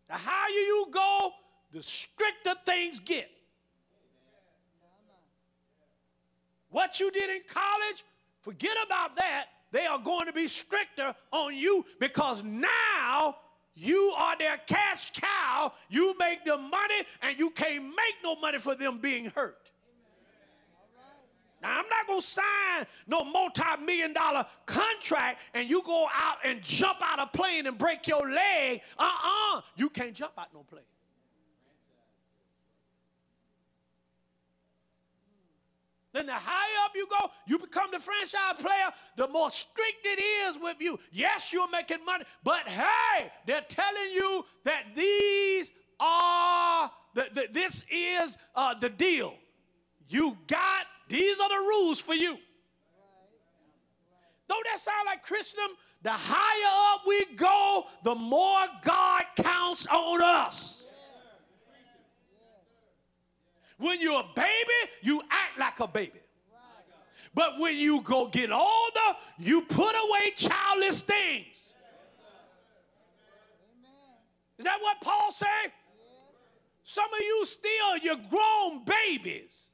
The 0.10 0.16
higher 0.16 0.50
you 0.50 0.88
go, 0.92 1.32
the 1.72 1.82
stricter 1.82 2.56
things 2.66 3.00
get. 3.00 3.30
What 6.72 7.00
you 7.00 7.10
did 7.10 7.30
in 7.30 7.44
college, 7.48 8.04
forget 8.42 8.76
about 8.86 9.16
that. 9.16 9.46
They 9.72 9.86
are 9.86 10.00
going 10.00 10.26
to 10.26 10.34
be 10.34 10.50
stricter 10.50 11.16
on 11.32 11.56
you 11.56 11.86
because 12.02 12.44
now 12.44 13.38
you 13.78 14.14
are 14.18 14.36
their 14.38 14.58
cash 14.66 15.12
cow. 15.14 15.72
You 15.88 16.16
make 16.20 16.44
them 16.44 16.70
money, 16.70 17.04
and 17.22 17.38
you 17.38 17.52
can't 17.52 17.84
make 17.84 18.16
no 18.24 18.36
money 18.36 18.58
for 18.58 18.74
them 18.74 18.98
being 18.98 19.26
hurt. 19.36 19.70
Now, 21.62 21.80
I'm 21.80 21.86
not 21.90 22.08
going 22.08 22.22
to 22.22 22.26
sign 22.26 22.86
no 23.08 23.24
multi 23.24 23.64
million 23.84 24.14
dollar 24.14 24.46
contract 24.66 25.42
and 25.54 25.68
you 25.68 25.82
go 25.84 26.08
out 26.14 26.38
and 26.44 26.62
jump 26.62 27.00
out 27.02 27.20
a 27.20 27.26
plane 27.26 27.66
and 27.66 27.78
break 27.78 28.08
your 28.08 28.30
leg. 28.30 28.82
Uh 28.98 29.04
uh-uh. 29.04 29.58
uh 29.58 29.62
You 29.76 29.90
can't 29.90 30.14
jump 30.14 30.34
out 30.38 30.54
no 30.54 30.64
plane. 30.64 30.84
Then 36.18 36.26
the 36.26 36.34
higher 36.34 36.84
up 36.84 36.94
you 36.96 37.06
go, 37.08 37.30
you 37.46 37.60
become 37.60 37.92
the 37.92 38.00
franchise 38.00 38.60
player, 38.60 38.90
the 39.18 39.28
more 39.28 39.52
strict 39.52 40.04
it 40.04 40.20
is 40.20 40.58
with 40.60 40.78
you. 40.80 41.00
Yes, 41.12 41.54
you're 41.54 41.70
making 41.70 42.04
money, 42.04 42.24
but 42.44 42.68
hey, 42.68 43.32
they're 43.46 43.64
telling 43.70 44.12
you 44.16 44.44
that 44.64 44.96
these 44.96 45.74
are, 46.00 46.90
the, 47.14 47.48
this 47.52 47.86
is 47.92 48.36
uh, 48.56 48.74
the 48.74 48.90
deal. 48.90 49.36
You 50.10 50.36
got, 50.48 50.88
these 51.08 51.40
are 51.40 51.50
the 51.50 51.68
rules 51.68 52.00
for 52.00 52.16
you. 52.16 52.36
Don't 54.50 54.68
that 54.72 54.80
sound 54.80 55.06
like 55.06 55.22
Christendom? 55.22 55.78
The 56.02 56.14
higher 56.14 56.96
up 56.96 57.02
we 57.06 57.26
go, 57.36 57.86
the 58.04 58.16
more 58.16 58.66
God 58.82 59.22
counts 59.36 59.86
on 59.86 60.24
us. 60.24 60.77
When 63.78 64.02
you're 64.02 64.20
a 64.20 64.30
baby, 64.36 64.92
you 65.02 65.22
act 65.30 65.60
like 65.60 65.80
a 65.80 65.88
baby. 65.88 66.20
But 67.34 67.60
when 67.60 67.78
you 67.78 68.02
go 68.02 68.28
get 68.28 68.52
older, 68.52 69.18
you 69.38 69.62
put 69.62 69.94
away 69.94 70.32
childish 70.36 71.02
things. 71.02 71.74
Is 74.58 74.66
that 74.66 74.80
what 74.82 75.00
Paul 75.02 75.32
said? 75.32 75.72
Some 76.84 77.14
of 77.14 77.20
you 77.20 77.46
still, 77.46 77.98
you're 78.02 78.16
grown 78.30 78.84
babies. 78.86 79.68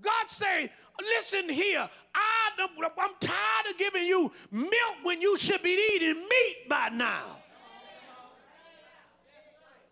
God 0.00 0.28
say, 0.28 0.70
listen 1.00 1.48
here, 1.48 1.88
I, 2.14 2.50
I'm 2.58 3.10
tired 3.20 3.70
of 3.70 3.78
giving 3.78 4.06
you 4.06 4.30
milk 4.50 4.96
when 5.02 5.20
you 5.20 5.36
should 5.38 5.62
be 5.62 5.76
eating 5.94 6.14
meat 6.14 6.68
by 6.68 6.90
now. 6.90 7.24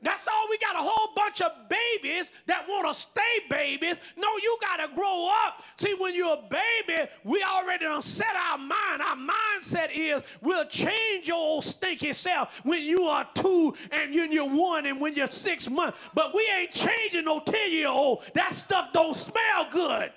That's 0.05 0.29
all 0.29 0.47
we 0.51 0.59
got 0.59 0.77
a 0.77 0.83
whole 0.83 1.15
bunch 1.17 1.41
of 1.41 1.51
babies 1.71 2.31
that 2.45 2.67
want 2.69 2.87
to 2.87 2.93
stay 2.93 3.23
babies. 3.49 3.99
No, 4.19 4.29
you 4.43 4.59
got 4.61 4.87
to 4.87 4.95
grow 4.95 5.31
up. 5.47 5.63
See, 5.77 5.95
when 5.99 6.15
you're 6.15 6.35
a 6.35 6.43
baby, 6.51 7.11
we 7.25 7.43
already 7.43 7.87
done 7.87 8.03
set 8.03 8.37
our 8.37 8.59
mind. 8.59 9.01
Our 9.01 9.17
mindset 9.17 9.89
is 9.95 10.23
we'll 10.43 10.67
change 10.67 11.27
your 11.27 11.39
old 11.39 11.65
stinky 11.65 12.13
self 12.13 12.61
when 12.65 12.83
you 12.83 13.05
are 13.05 13.27
two 13.35 13.75
and 13.91 14.15
when 14.15 14.31
you're 14.31 14.47
one 14.47 14.85
and 14.85 15.01
when 15.01 15.15
you're 15.15 15.27
six 15.27 15.71
months. 15.71 15.97
But 16.13 16.35
we 16.35 16.47
ain't 16.55 16.73
changing 16.73 17.25
no 17.25 17.41
10 17.41 17.73
year 17.73 17.89
old. 17.89 18.25
That 18.35 18.53
stuff 18.53 18.93
don't 18.93 19.17
smell 19.17 19.69
good. 19.71 20.13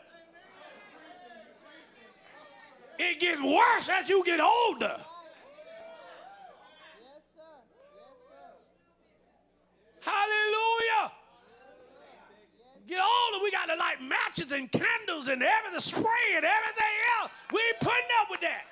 It 3.00 3.22
gets 3.22 3.42
worse 3.42 3.90
as 3.90 4.10
you 4.10 4.22
get 4.26 4.42
older. 4.42 4.98
Hallelujah. 10.08 11.12
Get 12.88 13.00
older, 13.04 13.44
we 13.44 13.52
got 13.52 13.66
to 13.66 13.76
light 13.76 14.02
matches 14.02 14.54
and 14.54 14.72
candles 14.72 15.28
and 15.28 15.44
everything, 15.44 15.82
spray 15.82 16.36
and 16.36 16.46
everything 16.46 16.96
else. 17.20 17.32
We 17.52 17.60
ain't 17.68 17.80
putting 17.82 18.12
up 18.22 18.28
with 18.32 18.40
that. 18.40 18.64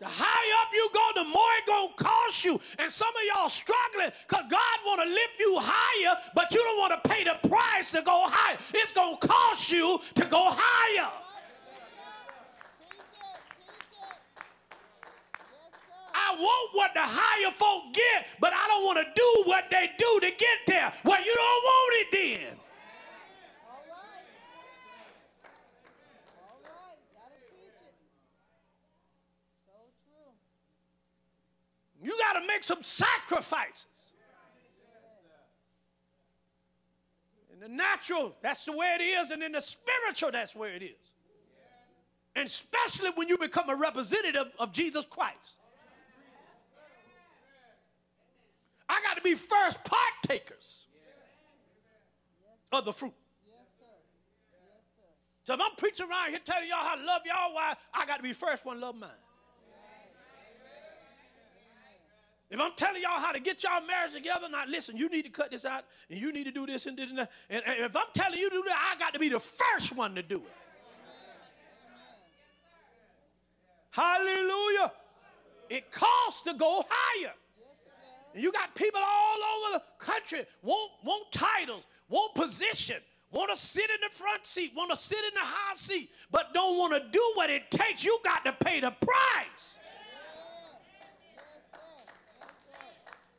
The 0.00 0.08
higher 0.08 0.54
up 0.66 0.72
you 0.74 0.90
go, 0.92 1.22
the 1.22 1.28
more 1.28 1.52
it 1.58 1.66
gonna 1.68 1.94
cost 1.94 2.44
you. 2.44 2.60
And 2.80 2.90
some 2.90 3.14
of 3.14 3.22
y'all 3.32 3.48
struggling 3.48 4.10
because 4.26 4.46
God 4.50 4.76
want 4.84 5.00
to 5.00 5.08
lift 5.08 5.38
you 5.38 5.58
higher, 5.60 6.16
but 6.34 6.52
you 6.52 6.58
don't 6.58 6.78
want 6.78 7.00
to 7.00 7.08
pay 7.08 7.22
the 7.22 7.48
price 7.48 7.92
to 7.92 8.02
go 8.02 8.24
higher. 8.26 8.58
It's 8.74 8.92
gonna 8.92 9.16
cost 9.18 9.70
you 9.70 10.00
to 10.16 10.24
go 10.24 10.48
higher. 10.50 11.08
I 16.14 16.36
want 16.38 16.70
what 16.74 16.94
the 16.94 17.02
higher 17.02 17.50
folk 17.50 17.92
get, 17.92 18.26
but 18.40 18.52
I 18.52 18.68
don't 18.68 18.84
want 18.84 18.98
to 18.98 19.06
do 19.14 19.42
what 19.44 19.64
they 19.70 19.90
do 19.98 20.20
to 20.20 20.30
get 20.30 20.58
there. 20.66 20.92
Well, 21.04 21.24
you 21.24 21.34
don't 21.34 21.64
want 21.64 21.94
it 22.00 22.06
then. 22.12 22.58
You 32.02 32.18
got 32.18 32.40
to 32.40 32.46
make 32.46 32.64
some 32.64 32.82
sacrifices. 32.82 33.86
In 37.52 37.60
the 37.60 37.68
natural, 37.68 38.34
that's 38.42 38.64
the 38.64 38.72
way 38.72 38.96
it 38.98 39.02
is, 39.02 39.30
and 39.30 39.40
in 39.40 39.52
the 39.52 39.60
spiritual, 39.60 40.32
that's 40.32 40.56
where 40.56 40.74
it 40.74 40.82
is. 40.82 41.12
And 42.34 42.46
especially 42.46 43.10
when 43.14 43.28
you 43.28 43.38
become 43.38 43.70
a 43.70 43.76
representative 43.76 44.50
of 44.58 44.72
Jesus 44.72 45.04
Christ. 45.08 45.58
I 48.92 49.00
got 49.00 49.16
to 49.16 49.22
be 49.22 49.34
first 49.34 49.78
partakers 49.84 50.86
of 52.70 52.84
the 52.84 52.92
fruit. 52.92 53.14
So 55.44 55.54
if 55.54 55.60
I'm 55.60 55.74
preaching 55.76 56.08
around 56.08 56.30
here 56.30 56.40
telling 56.44 56.68
y'all 56.68 56.78
how 56.78 56.96
to 56.96 57.04
love 57.04 57.22
y'all, 57.24 57.54
why 57.54 57.74
I 57.94 58.06
got 58.06 58.18
to 58.18 58.22
be 58.22 58.32
first 58.32 58.64
one 58.64 58.80
love 58.80 58.94
mine. 58.96 59.10
If 62.50 62.60
I'm 62.60 62.72
telling 62.76 63.00
y'all 63.00 63.18
how 63.18 63.32
to 63.32 63.40
get 63.40 63.62
y'all 63.62 63.80
marriage 63.86 64.12
together, 64.12 64.46
now 64.50 64.64
listen, 64.68 64.94
you 64.94 65.08
need 65.08 65.22
to 65.22 65.30
cut 65.30 65.50
this 65.50 65.64
out, 65.64 65.84
and 66.10 66.20
you 66.20 66.30
need 66.32 66.44
to 66.44 66.52
do 66.52 66.66
this 66.66 66.84
and 66.84 66.98
this 66.98 67.08
and 67.08 67.18
that. 67.18 67.30
And, 67.48 67.62
and 67.66 67.86
if 67.86 67.96
I'm 67.96 68.04
telling 68.12 68.38
you 68.38 68.50
to 68.50 68.56
do 68.56 68.62
that, 68.66 68.92
I 68.94 68.98
got 68.98 69.14
to 69.14 69.18
be 69.18 69.30
the 69.30 69.40
first 69.40 69.96
one 69.96 70.14
to 70.16 70.22
do 70.22 70.36
it. 70.36 70.52
Hallelujah. 73.90 74.92
It 75.70 75.90
costs 75.90 76.42
to 76.42 76.52
go 76.52 76.84
higher. 76.86 77.32
And 78.34 78.42
you 78.42 78.50
got 78.52 78.74
people 78.74 79.00
all 79.02 79.36
over 79.36 79.78
the 79.78 80.04
country 80.04 80.46
want, 80.62 80.90
want 81.04 81.30
titles, 81.32 81.84
want 82.08 82.34
position, 82.34 82.96
want 83.30 83.50
to 83.50 83.56
sit 83.56 83.90
in 83.90 83.96
the 84.08 84.14
front 84.14 84.46
seat, 84.46 84.72
want 84.76 84.90
to 84.90 84.96
sit 84.96 85.18
in 85.18 85.34
the 85.34 85.40
high 85.40 85.74
seat, 85.74 86.10
but 86.30 86.54
don't 86.54 86.78
want 86.78 86.92
to 86.94 87.00
do 87.10 87.32
what 87.34 87.50
it 87.50 87.70
takes. 87.70 88.04
You 88.04 88.18
got 88.24 88.44
to 88.44 88.52
pay 88.64 88.80
the 88.80 88.90
price. 88.90 89.78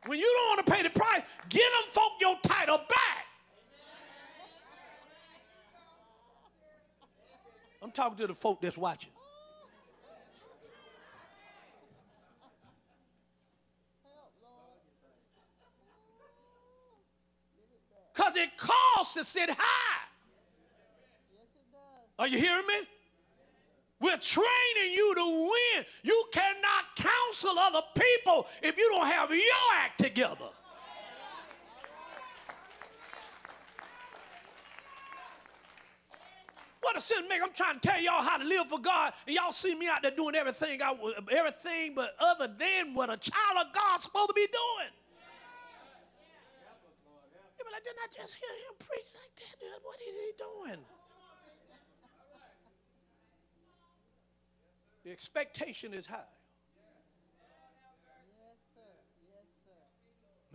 When 0.05 0.19
you 0.19 0.25
don't 0.25 0.57
want 0.57 0.67
to 0.67 0.71
pay 0.73 0.83
the 0.83 0.89
price, 0.89 1.21
give 1.49 1.61
them 1.61 1.91
folk 1.91 2.11
your 2.19 2.37
title 2.43 2.77
back. 2.77 3.25
I'm 7.81 7.91
talking 7.91 8.17
to 8.17 8.27
the 8.27 8.33
folk 8.33 8.61
that's 8.61 8.77
watching. 8.77 9.12
Because 18.23 18.37
it 18.37 18.57
costs 18.57 19.15
to 19.15 19.23
sit 19.23 19.49
high. 19.49 19.99
Are 22.19 22.27
you 22.27 22.37
hearing 22.37 22.65
me? 22.67 22.87
We're 23.99 24.17
training 24.17 24.93
you 24.93 25.15
to 25.15 25.25
win. 25.25 25.85
You 26.03 26.25
cannot 26.31 26.95
counsel 26.95 27.57
other 27.57 27.81
people 27.95 28.47
if 28.61 28.77
you 28.77 28.89
don't 28.91 29.07
have 29.07 29.29
your 29.31 29.41
act 29.75 29.99
together. 29.99 30.49
What 36.81 36.97
a 36.97 37.01
sin 37.01 37.27
make. 37.27 37.41
I'm 37.41 37.53
trying 37.53 37.79
to 37.79 37.87
tell 37.87 38.01
y'all 38.01 38.21
how 38.21 38.37
to 38.37 38.43
live 38.43 38.67
for 38.67 38.79
God, 38.79 39.13
and 39.25 39.35
y'all 39.35 39.53
see 39.53 39.73
me 39.73 39.87
out 39.87 40.01
there 40.01 40.11
doing 40.11 40.35
everything, 40.35 40.81
I, 40.81 40.93
everything 41.31 41.93
but 41.95 42.15
other 42.19 42.47
than 42.47 42.93
what 42.93 43.09
a 43.09 43.17
child 43.17 43.67
of 43.67 43.73
God's 43.73 44.03
supposed 44.03 44.29
to 44.29 44.33
be 44.33 44.47
doing. 44.47 44.91
But 47.83 47.95
I 47.99 48.07
just 48.15 48.35
hear 48.35 48.49
him 48.49 48.75
preach 48.79 49.11
like 49.13 49.35
that. 49.35 49.83
What 49.83 49.99
is 49.99 50.15
he 50.15 50.31
doing? 50.37 50.79
The 55.03 55.11
expectation 55.11 55.93
is 55.93 56.05
high. 56.05 56.23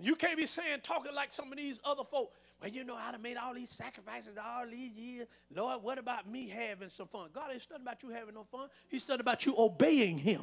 You 0.00 0.14
can't 0.14 0.36
be 0.36 0.46
saying, 0.46 0.78
talking 0.82 1.12
like 1.12 1.32
some 1.32 1.50
of 1.50 1.58
these 1.58 1.80
other 1.84 2.04
folk. 2.04 2.32
Well, 2.62 2.70
you 2.70 2.84
know, 2.84 2.94
I'd 2.94 3.12
have 3.12 3.20
made 3.20 3.36
all 3.36 3.52
these 3.52 3.68
sacrifices 3.68 4.34
all 4.42 4.66
these 4.66 4.92
years. 4.92 5.26
Lord, 5.54 5.82
what 5.82 5.98
about 5.98 6.28
me 6.30 6.48
having 6.48 6.88
some 6.88 7.08
fun? 7.08 7.30
God 7.32 7.50
ain't 7.52 7.62
studying 7.62 7.84
about 7.84 8.02
you 8.02 8.10
having 8.10 8.34
no 8.34 8.44
fun. 8.44 8.68
He's 8.88 9.02
studying 9.02 9.20
about 9.20 9.44
you 9.44 9.54
obeying 9.58 10.18
Him. 10.18 10.42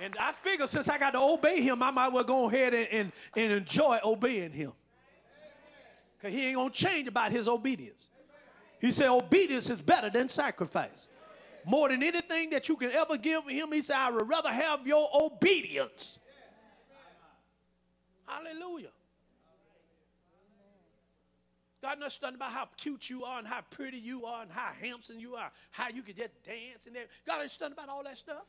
And 0.00 0.14
I 0.18 0.32
figure 0.32 0.66
since 0.66 0.88
I 0.88 0.98
got 0.98 1.12
to 1.12 1.20
obey 1.20 1.60
Him, 1.62 1.82
I 1.82 1.90
might 1.90 2.08
well 2.08 2.24
go 2.24 2.48
ahead 2.48 2.74
and, 2.74 2.88
and, 2.88 3.12
and 3.36 3.52
enjoy 3.52 3.98
obeying 4.04 4.52
Him. 4.52 4.72
Because 6.18 6.34
He 6.34 6.46
ain't 6.46 6.56
going 6.56 6.70
to 6.70 6.76
change 6.76 7.08
about 7.08 7.32
His 7.32 7.48
obedience. 7.48 8.10
He 8.80 8.90
said, 8.90 9.08
obedience 9.08 9.70
is 9.70 9.80
better 9.80 10.10
than 10.10 10.28
sacrifice 10.28 11.08
more 11.66 11.88
than 11.88 12.02
anything 12.02 12.50
that 12.50 12.68
you 12.68 12.76
can 12.76 12.92
ever 12.92 13.18
give 13.18 13.46
him, 13.48 13.72
he 13.72 13.82
said, 13.82 13.96
I 13.96 14.10
would 14.10 14.28
rather 14.28 14.50
have 14.50 14.86
your 14.86 15.08
obedience. 15.12 16.20
Hallelujah. 18.24 18.92
God 21.82 22.00
knows 22.00 22.18
nothing 22.22 22.36
about 22.36 22.52
how 22.52 22.68
cute 22.76 23.10
you 23.10 23.24
are 23.24 23.38
and 23.38 23.46
how 23.46 23.60
pretty 23.70 23.98
you 23.98 24.26
are 24.26 24.42
and 24.42 24.50
how 24.50 24.70
handsome 24.80 25.18
you 25.18 25.34
are, 25.34 25.50
how 25.72 25.88
you 25.88 26.02
can 26.02 26.16
just 26.16 26.30
dance 26.44 26.86
and 26.86 26.96
everything. 26.96 27.08
God 27.26 27.40
nothing 27.60 27.72
about 27.72 27.88
all 27.88 28.02
that 28.04 28.18
stuff. 28.18 28.44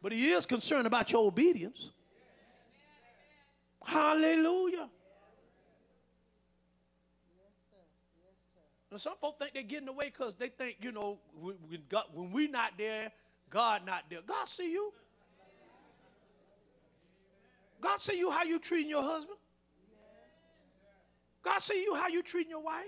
But 0.00 0.12
he 0.12 0.30
is 0.30 0.46
concerned 0.46 0.86
about 0.86 1.10
your 1.10 1.26
obedience. 1.26 1.90
Hallelujah. 3.84 4.88
And 8.90 9.00
some 9.00 9.14
folks 9.20 9.38
think 9.38 9.54
they're 9.54 9.62
getting 9.62 9.88
away 9.88 10.06
because 10.06 10.34
they 10.34 10.48
think, 10.48 10.76
you 10.80 10.92
know, 10.92 11.18
when, 11.40 11.56
God, 11.88 12.04
when 12.12 12.30
we 12.30 12.48
not 12.48 12.72
there, 12.78 13.10
God 13.50 13.84
not 13.84 14.04
there. 14.08 14.20
God 14.26 14.48
see 14.48 14.72
you. 14.72 14.92
God 17.80 18.00
see 18.00 18.18
you 18.18 18.30
how 18.30 18.44
you 18.44 18.58
treating 18.58 18.90
your 18.90 19.02
husband. 19.02 19.38
God 21.42 21.60
see 21.60 21.82
you 21.82 21.94
how 21.94 22.08
you 22.08 22.22
treating 22.22 22.50
your 22.50 22.62
wife. 22.62 22.84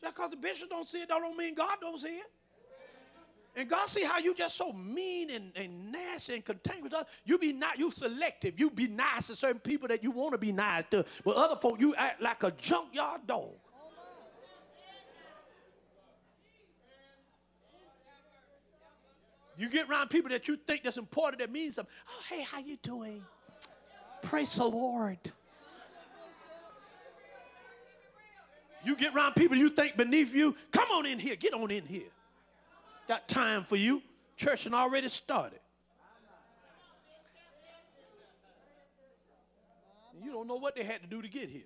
Just 0.00 0.14
because 0.14 0.30
the 0.30 0.36
bishop 0.36 0.68
don't 0.70 0.86
see 0.86 1.02
it, 1.02 1.08
that 1.08 1.18
don't 1.18 1.36
mean 1.36 1.54
God 1.54 1.76
don't 1.80 1.98
see 1.98 2.08
it. 2.08 2.30
And 3.56 3.70
God 3.70 3.88
see 3.88 4.04
how 4.04 4.18
you 4.18 4.34
just 4.34 4.54
so 4.54 4.70
mean 4.74 5.30
and, 5.30 5.50
and 5.56 5.90
nasty 5.90 6.34
and 6.34 6.44
cantankerous. 6.44 6.92
You 7.24 7.38
be 7.38 7.54
not 7.54 7.78
you 7.78 7.90
selective. 7.90 8.60
You 8.60 8.70
be 8.70 8.86
nice 8.86 9.28
to 9.28 9.34
certain 9.34 9.60
people 9.60 9.88
that 9.88 10.02
you 10.02 10.10
want 10.10 10.32
to 10.32 10.38
be 10.38 10.52
nice 10.52 10.84
to. 10.90 11.06
But 11.24 11.36
other 11.36 11.56
folk, 11.56 11.80
you 11.80 11.94
act 11.94 12.20
like 12.20 12.42
a 12.42 12.50
junkyard 12.50 13.22
dog. 13.26 13.54
You 19.58 19.70
get 19.70 19.88
around 19.88 20.10
people 20.10 20.28
that 20.30 20.48
you 20.48 20.56
think 20.56 20.82
that's 20.84 20.98
important 20.98 21.40
that 21.40 21.50
means 21.50 21.76
something. 21.76 21.94
Oh, 22.06 22.22
hey, 22.28 22.42
how 22.42 22.58
you 22.58 22.76
doing? 22.82 23.24
Praise 24.20 24.54
the 24.56 24.66
Lord. 24.66 25.18
You 28.84 28.96
get 28.96 29.14
around 29.14 29.34
people 29.34 29.56
you 29.56 29.70
think 29.70 29.96
beneath 29.96 30.34
you. 30.34 30.54
Come 30.70 30.90
on 30.90 31.06
in 31.06 31.18
here. 31.18 31.36
Get 31.36 31.54
on 31.54 31.70
in 31.70 31.86
here. 31.86 32.10
Got 33.08 33.28
time 33.28 33.64
for 33.64 33.76
you. 33.76 34.02
Church 34.36 34.64
had 34.64 34.74
already 34.74 35.08
started. 35.08 35.60
You 40.22 40.32
don't 40.32 40.48
know 40.48 40.56
what 40.56 40.74
they 40.74 40.82
had 40.82 41.02
to 41.02 41.06
do 41.06 41.22
to 41.22 41.28
get 41.28 41.48
here. 41.48 41.62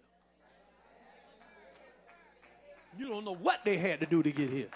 You 2.99 3.09
don't 3.09 3.25
know 3.25 3.35
what 3.35 3.65
they 3.65 3.77
had 3.77 4.01
to 4.01 4.07
do 4.07 4.23
to 4.23 4.31
get 4.31 4.51
here. 4.51 4.69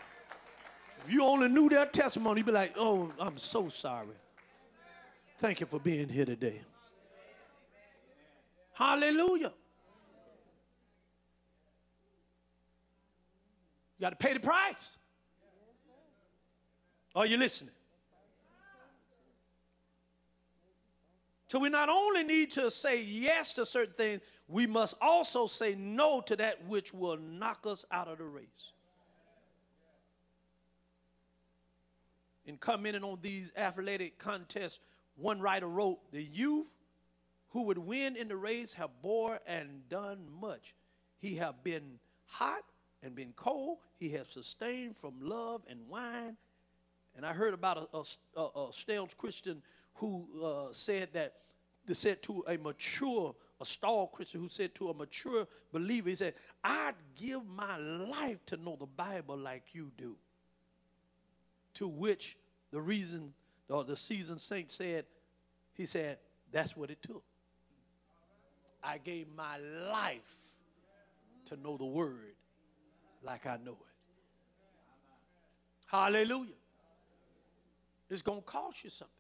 If 1.05 1.13
you 1.13 1.23
only 1.25 1.49
knew 1.49 1.69
their 1.69 1.85
testimony, 1.87 2.41
you'd 2.41 2.47
be 2.47 2.53
like, 2.53 2.75
oh, 2.79 3.13
I'm 3.19 3.37
so 3.37 3.69
sorry. 3.69 4.07
Thank 5.39 5.61
you 5.61 5.67
for 5.67 5.79
being 5.79 6.09
here 6.09 6.25
today. 6.25 6.63
Hallelujah. 8.73 9.53
You 13.99 14.01
got 14.01 14.11
to 14.11 14.17
pay 14.17 14.33
the 14.33 14.41
price. 14.41 14.97
Are 17.15 17.27
you 17.27 17.37
listening? 17.37 17.71
So 21.47 21.61
we 21.61 21.69
not 21.69 21.89
only 21.89 22.25
need 22.25 22.51
to 22.53 22.69
say 22.71 23.03
yes 23.03 23.53
to 23.53 23.65
certain 23.65 23.95
things, 23.95 24.21
we 24.49 24.67
must 24.67 24.97
also 25.01 25.47
say 25.47 25.77
no 25.77 26.21
to 26.23 26.35
that 26.37 26.67
which 26.67 26.93
will 26.93 27.17
knock 27.17 27.65
us 27.65 27.85
out 27.93 28.09
of 28.09 28.19
the 28.19 28.25
race. 28.25 28.73
In 32.47 32.57
commenting 32.57 33.05
on 33.05 33.19
these 33.23 33.53
athletic 33.57 34.19
contests, 34.19 34.81
one 35.17 35.41
writer 35.41 35.69
wrote, 35.69 36.01
The 36.11 36.25
youth 36.25 36.75
who 37.51 37.63
would 37.63 37.79
win 37.79 38.17
in 38.17 38.27
the 38.27 38.37
race 38.37 38.73
have 38.73 38.91
bore 39.01 39.39
and 39.47 39.89
done 39.89 40.27
much. 40.41 40.75
He 41.21 41.37
have 41.37 41.63
been 41.63 42.01
hot 42.27 42.65
and 43.01 43.15
been 43.15 43.33
cold. 43.37 43.79
He 43.97 44.11
have 44.11 44.29
sustained 44.29 44.97
from 44.97 45.15
love 45.21 45.63
and 45.69 45.89
wine 45.89 46.37
and 47.17 47.25
I 47.25 47.33
heard 47.33 47.55
about 47.55 47.89
a, 47.93 48.41
a, 48.41 48.69
a 48.69 48.73
staunch 48.73 49.17
Christian 49.17 49.63
who 49.95 50.27
uh, 50.43 50.73
said 50.73 51.09
that, 51.13 51.35
they 51.87 51.95
said 51.95 52.23
to 52.25 52.45
a 52.49 52.57
mature, 52.59 53.35
a 53.61 53.65
stalled 53.65 54.13
Christian 54.13 54.41
who 54.41 54.49
said 54.49 54.75
to 54.77 54.91
a 54.91 54.95
mature 54.95 55.47
believer, 55.73 56.09
he 56.09 56.15
said, 56.15 56.35
I'd 56.63 56.95
give 57.15 57.47
my 57.47 57.77
life 57.77 58.45
to 58.47 58.57
know 58.57 58.77
the 58.79 58.87
Bible 58.87 59.37
like 59.37 59.65
you 59.73 59.93
do. 59.97 60.17
To 61.75 61.89
which 61.89 62.37
the 62.71 62.81
reason, 62.81 63.33
or 63.69 63.85
the 63.85 63.97
seasoned 63.97 64.41
saint 64.41 64.73
said, 64.73 65.05
he 65.75 65.87
said, 65.87 66.19
that's 66.51 66.77
what 66.77 66.91
it 66.91 67.03
took. 67.03 67.23
I 68.83 68.99
gave 68.99 69.27
my 69.37 69.59
life 69.91 70.37
to 71.47 71.57
know 71.57 71.77
the 71.77 71.85
word 71.85 72.35
like 73.23 73.47
I 73.47 73.59
know 73.65 73.73
it. 73.73 73.95
Hallelujah. 75.87 76.55
It's 78.11 78.23
going 78.23 78.41
to 78.41 78.45
cost 78.45 78.85
you 78.85 78.91
something. 78.91 79.13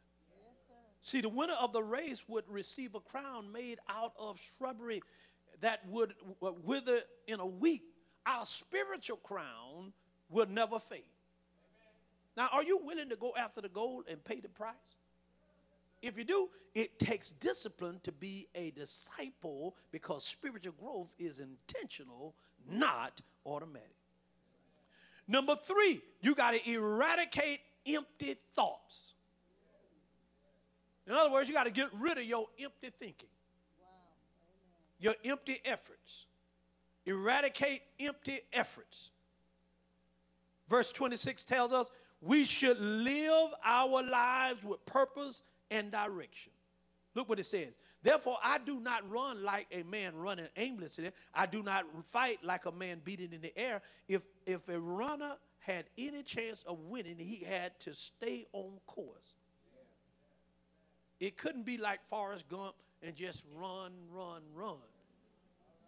See, 1.03 1.20
the 1.20 1.28
winner 1.28 1.55
of 1.61 1.72
the 1.72 1.82
race 1.82 2.24
would 2.28 2.45
receive 2.49 2.95
a 2.95 3.01
crown 3.01 3.53
made 3.53 3.78
out 3.91 4.12
of 4.18 4.41
shrubbery 4.41 5.03
that 5.61 5.87
would 5.89 6.14
wither 6.41 7.01
in 7.26 7.41
a 7.41 7.47
week. 7.47 7.82
Our 8.26 8.47
spiritual 8.47 9.18
crown 9.18 9.93
will 10.30 10.47
never 10.47 10.78
fade. 10.78 11.03
Now, 12.37 12.49
are 12.53 12.64
you 12.64 12.80
willing 12.82 13.11
to 13.11 13.16
go 13.16 13.35
after 13.39 13.61
the 13.61 13.68
gold 13.68 14.05
and 14.11 14.22
pay 14.24 14.41
the 14.41 14.49
price? 14.49 14.74
If 16.01 16.18
you 16.18 16.24
do, 16.24 16.49
it 16.74 16.99
takes 16.99 17.30
discipline 17.32 18.01
to 18.03 18.12
be 18.12 18.49
a 18.55 18.70
disciple 18.72 19.76
because 19.93 20.24
spiritual 20.24 20.74
growth 20.80 21.14
is 21.18 21.39
intentional, 21.39 22.35
not 22.68 23.20
automatic. 23.47 23.95
Number 25.28 25.57
three, 25.64 26.01
you 26.20 26.35
got 26.35 26.53
to 26.53 26.70
eradicate 26.70 27.61
empty 27.87 28.35
thoughts. 28.55 29.14
In 31.07 31.12
other 31.12 31.30
words, 31.30 31.49
you 31.49 31.55
got 31.55 31.64
to 31.64 31.70
get 31.70 31.89
rid 31.99 32.18
of 32.18 32.24
your 32.24 32.47
empty 32.59 32.91
thinking, 32.99 33.28
your 34.99 35.14
empty 35.24 35.61
efforts. 35.64 36.26
Eradicate 37.07 37.82
empty 38.01 38.41
efforts. 38.53 39.11
Verse 40.70 40.91
26 40.91 41.45
tells 41.45 41.72
us 41.72 41.91
we 42.22 42.45
should 42.45 42.80
live 42.80 43.51
our 43.62 44.03
lives 44.03 44.64
with 44.64 44.85
purpose 44.87 45.43
and 45.70 45.91
direction. 45.91 46.53
Look 47.14 47.28
what 47.28 47.39
it 47.39 47.45
says. 47.45 47.78
Therefore, 48.03 48.39
I 48.43 48.59
do 48.59 48.80
not 48.80 49.09
run 49.11 49.43
like 49.43 49.66
a 49.70 49.82
man 49.82 50.16
running 50.16 50.49
aimlessly. 50.57 51.11
I 51.35 51.47
do 51.47 51.62
not 51.62 51.85
fight 52.07 52.39
like 52.43 52.66
a 52.66 52.72
man 52.72 53.01
beating 53.05 53.32
in 53.32 53.41
the 53.41 53.57
air. 53.57 53.82
If, 54.09 54.22
if 54.47 54.68
a 54.68 54.78
runner 54.78 55.37
had 55.66 55.86
any 55.96 56.22
chance 56.22 56.62
of 56.64 56.78
winning, 56.78 57.16
he 57.18 57.42
had 57.44 57.78
to 57.80 57.94
stay 57.94 58.46
on 58.52 58.72
course. 58.86 59.34
It 61.20 61.38
couldn't 61.38 61.64
be 61.64 61.78
like 61.78 62.06
Forrest 62.06 62.48
Gump 62.48 62.74
and 63.02 63.14
just 63.14 63.44
run, 63.56 63.92
run, 64.12 64.42
run. 64.54 64.76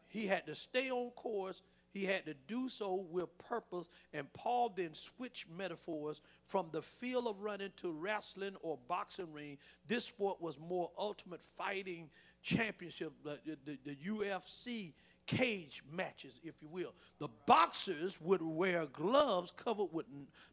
He 0.08 0.26
had 0.26 0.46
to 0.46 0.54
stay 0.54 0.90
on 0.90 1.10
course. 1.10 1.60
He 1.90 2.04
had 2.04 2.24
to 2.24 2.34
do 2.46 2.70
so 2.70 3.06
with 3.10 3.36
purpose. 3.36 3.90
And 4.14 4.32
Paul 4.32 4.72
then 4.74 4.94
switched 4.94 5.46
metaphors 5.50 6.22
from 6.46 6.68
the 6.72 6.80
field 6.80 7.26
of 7.26 7.42
running 7.42 7.72
to 7.78 7.90
wrestling 7.90 8.56
or 8.62 8.78
boxing 8.88 9.30
ring. 9.32 9.58
This 9.86 10.06
sport 10.06 10.40
was 10.40 10.58
more 10.58 10.90
ultimate 10.98 11.42
fighting 11.42 12.08
championship, 12.42 13.12
the, 13.24 13.38
the, 13.66 13.78
the 13.84 13.96
UFC 13.96 14.92
cage 15.26 15.82
matches, 15.92 16.40
if 16.42 16.54
you 16.62 16.68
will. 16.68 16.94
The 17.18 17.28
boxers 17.46 18.20
would 18.20 18.42
wear 18.42 18.86
gloves 18.86 19.52
covered 19.56 19.92
with 19.92 20.06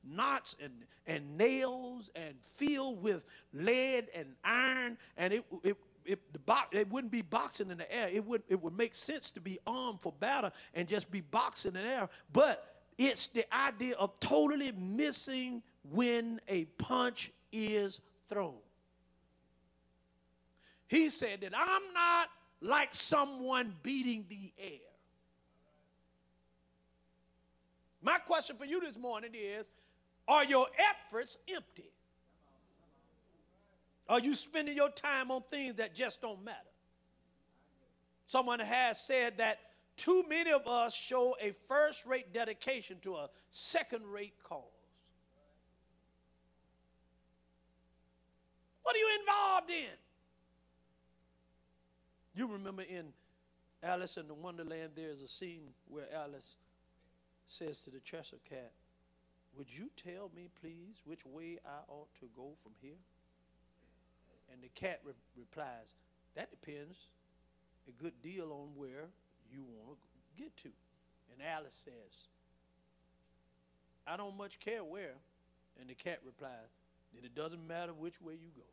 knots 0.04 0.56
and, 0.62 0.74
and 1.08 1.38
nails 1.38 2.10
and 2.16 2.36
filled 2.56 3.02
with 3.02 3.24
lead 3.54 4.08
and 4.16 4.28
iron, 4.44 4.98
and 5.18 5.34
it, 5.34 5.46
it 5.64 5.78
it, 6.06 6.34
the 6.34 6.40
box, 6.40 6.76
it 6.76 6.90
wouldn't 6.90 7.12
be 7.14 7.22
boxing 7.22 7.72
in 7.72 7.78
the 7.78 7.90
air. 7.90 8.10
It 8.12 8.26
would, 8.26 8.44
it 8.50 8.62
would 8.62 8.78
make 8.78 8.94
sense 8.94 9.32
to 9.32 9.40
be 9.40 9.60
armed 9.66 10.02
for 10.02 10.12
battle 10.20 10.52
and 10.74 10.86
just 10.86 11.10
be 11.10 11.22
boxing 11.22 11.76
in 11.76 11.82
the 11.82 11.88
air. 11.88 12.10
But 12.34 12.74
it's 12.98 13.28
the 13.28 13.46
idea 13.56 13.96
of 13.96 14.20
totally 14.20 14.72
missing 14.74 15.64
when 15.90 16.40
a 16.48 16.66
punch 16.66 17.32
is 17.52 18.02
thrown. 18.28 18.56
He 20.88 21.10
said 21.10 21.42
that 21.42 21.54
I'm 21.56 21.94
not 21.94 22.30
like 22.64 22.94
someone 22.94 23.76
beating 23.84 24.26
the 24.30 24.52
air. 24.58 24.80
My 28.02 28.18
question 28.18 28.56
for 28.58 28.66
you 28.66 28.80
this 28.80 28.98
morning 28.98 29.32
is 29.34 29.70
Are 30.28 30.46
your 30.46 30.68
efforts 30.78 31.38
empty? 31.54 31.92
Are 34.10 34.20
you 34.20 34.34
spending 34.36 34.76
your 34.76 34.90
time 34.90 35.30
on 35.30 35.44
things 35.52 35.76
that 35.76 35.94
just 35.94 36.22
don't 36.22 36.44
matter? 36.44 36.58
Someone 38.26 38.60
has 38.60 39.00
said 39.00 39.38
that 39.38 39.60
too 39.96 40.24
many 40.28 40.52
of 40.52 40.68
us 40.68 40.94
show 40.94 41.36
a 41.42 41.54
first 41.68 42.06
rate 42.06 42.34
dedication 42.34 42.98
to 43.02 43.16
a 43.16 43.30
second 43.50 44.06
rate 44.06 44.34
cause. 44.44 44.64
What 48.84 48.96
are 48.96 49.00
you 49.00 49.20
involved 49.20 49.70
in? 49.70 50.03
You 52.36 52.48
remember 52.48 52.82
in 52.82 53.14
Alice 53.84 54.18
in 54.18 54.28
the 54.28 54.34
Wonderland, 54.34 54.92
there's 54.96 55.22
a 55.22 55.28
scene 55.28 55.70
where 55.88 56.06
Alice 56.16 56.56
says 57.48 57.80
to 57.82 57.92
the 57.92 58.00
Cheshire 58.00 58.38
Cat, 58.50 58.72
Would 59.58 59.68
you 59.70 59.90
tell 59.96 60.32
me, 60.36 60.50
please, 60.60 61.02
which 61.06 61.26
way 61.26 61.60
I 61.66 61.92
ought 61.92 62.08
to 62.22 62.26
go 62.36 62.54
from 62.64 62.72
here? 62.82 62.98
And 64.52 64.62
the 64.64 64.70
cat 64.70 65.02
re- 65.06 65.14
replies, 65.38 65.94
That 66.36 66.50
depends 66.50 66.98
a 67.88 67.92
good 68.04 68.14
deal 68.24 68.52
on 68.52 68.70
where 68.76 69.10
you 69.52 69.64
want 69.86 69.98
to 70.02 70.44
get 70.44 70.56
to. 70.58 70.70
And 71.32 71.48
Alice 71.48 71.80
says, 71.86 72.28
I 74.08 74.18
don't 74.18 74.38
much 74.38 74.60
care 74.60 74.84
where. 74.84 75.16
And 75.80 75.90
the 75.90 75.96
cat 75.96 76.20
replies, 76.26 76.70
then 77.14 77.26
it 77.26 77.36
doesn't 77.36 77.66
matter 77.68 77.94
which 77.94 78.22
way 78.22 78.34
you 78.34 78.50
go. 78.56 78.64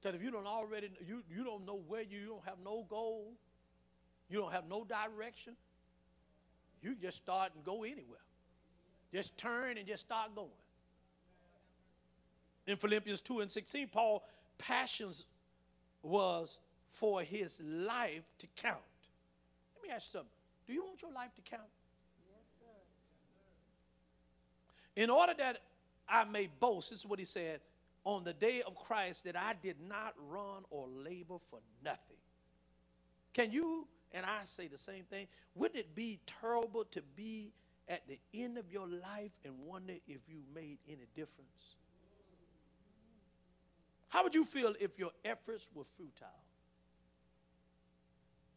Because 0.00 0.16
if 0.16 0.22
you 0.22 0.30
don't 0.30 0.46
already, 0.46 0.90
you, 1.06 1.22
you 1.30 1.44
don't 1.44 1.66
know 1.66 1.80
where 1.88 2.02
you, 2.02 2.20
you 2.20 2.26
don't 2.26 2.44
have 2.44 2.58
no 2.64 2.86
goal, 2.88 3.32
you 4.28 4.38
don't 4.38 4.52
have 4.52 4.68
no 4.68 4.84
direction, 4.84 5.54
you 6.82 6.94
just 6.94 7.16
start 7.16 7.52
and 7.54 7.64
go 7.64 7.82
anywhere. 7.82 8.20
Just 9.12 9.36
turn 9.36 9.76
and 9.78 9.86
just 9.86 10.04
start 10.04 10.34
going. 10.34 10.48
In 12.66 12.76
Philippians 12.76 13.20
2 13.22 13.40
and 13.40 13.50
16, 13.50 13.88
Paul 13.88 14.22
passions 14.58 15.24
was 16.02 16.58
for 16.90 17.22
his 17.22 17.60
life 17.64 18.24
to 18.38 18.46
count. 18.56 18.76
Let 19.74 19.82
me 19.82 19.88
ask 19.94 20.08
you 20.08 20.18
something. 20.18 20.30
Do 20.66 20.74
you 20.74 20.84
want 20.84 21.00
your 21.00 21.12
life 21.12 21.34
to 21.36 21.42
count? 21.42 21.62
Yes, 22.28 22.40
sir. 22.60 22.66
In 25.02 25.10
order 25.10 25.32
that 25.38 25.62
I 26.08 26.24
may 26.24 26.48
boast, 26.60 26.90
this 26.90 27.00
is 27.00 27.06
what 27.06 27.18
he 27.18 27.24
said, 27.24 27.60
on 28.08 28.24
the 28.24 28.32
day 28.32 28.62
of 28.66 28.74
Christ 28.74 29.24
that 29.24 29.36
I 29.36 29.52
did 29.62 29.76
not 29.86 30.14
run 30.30 30.62
or 30.70 30.88
labor 30.88 31.36
for 31.50 31.58
nothing. 31.84 32.16
Can 33.34 33.52
you 33.52 33.86
and 34.12 34.24
I 34.24 34.44
say 34.44 34.66
the 34.66 34.78
same 34.78 35.04
thing? 35.04 35.26
Wouldn't 35.54 35.78
it 35.78 35.94
be 35.94 36.18
terrible 36.40 36.84
to 36.92 37.02
be 37.16 37.52
at 37.86 38.08
the 38.08 38.18
end 38.32 38.56
of 38.56 38.72
your 38.72 38.88
life 38.88 39.32
and 39.44 39.52
wonder 39.58 39.92
if 40.06 40.20
you 40.26 40.40
made 40.54 40.78
any 40.88 41.04
difference? 41.14 41.76
How 44.08 44.22
would 44.22 44.34
you 44.34 44.46
feel 44.46 44.72
if 44.80 44.98
your 44.98 45.10
efforts 45.22 45.68
were 45.74 45.84
futile? 45.84 46.28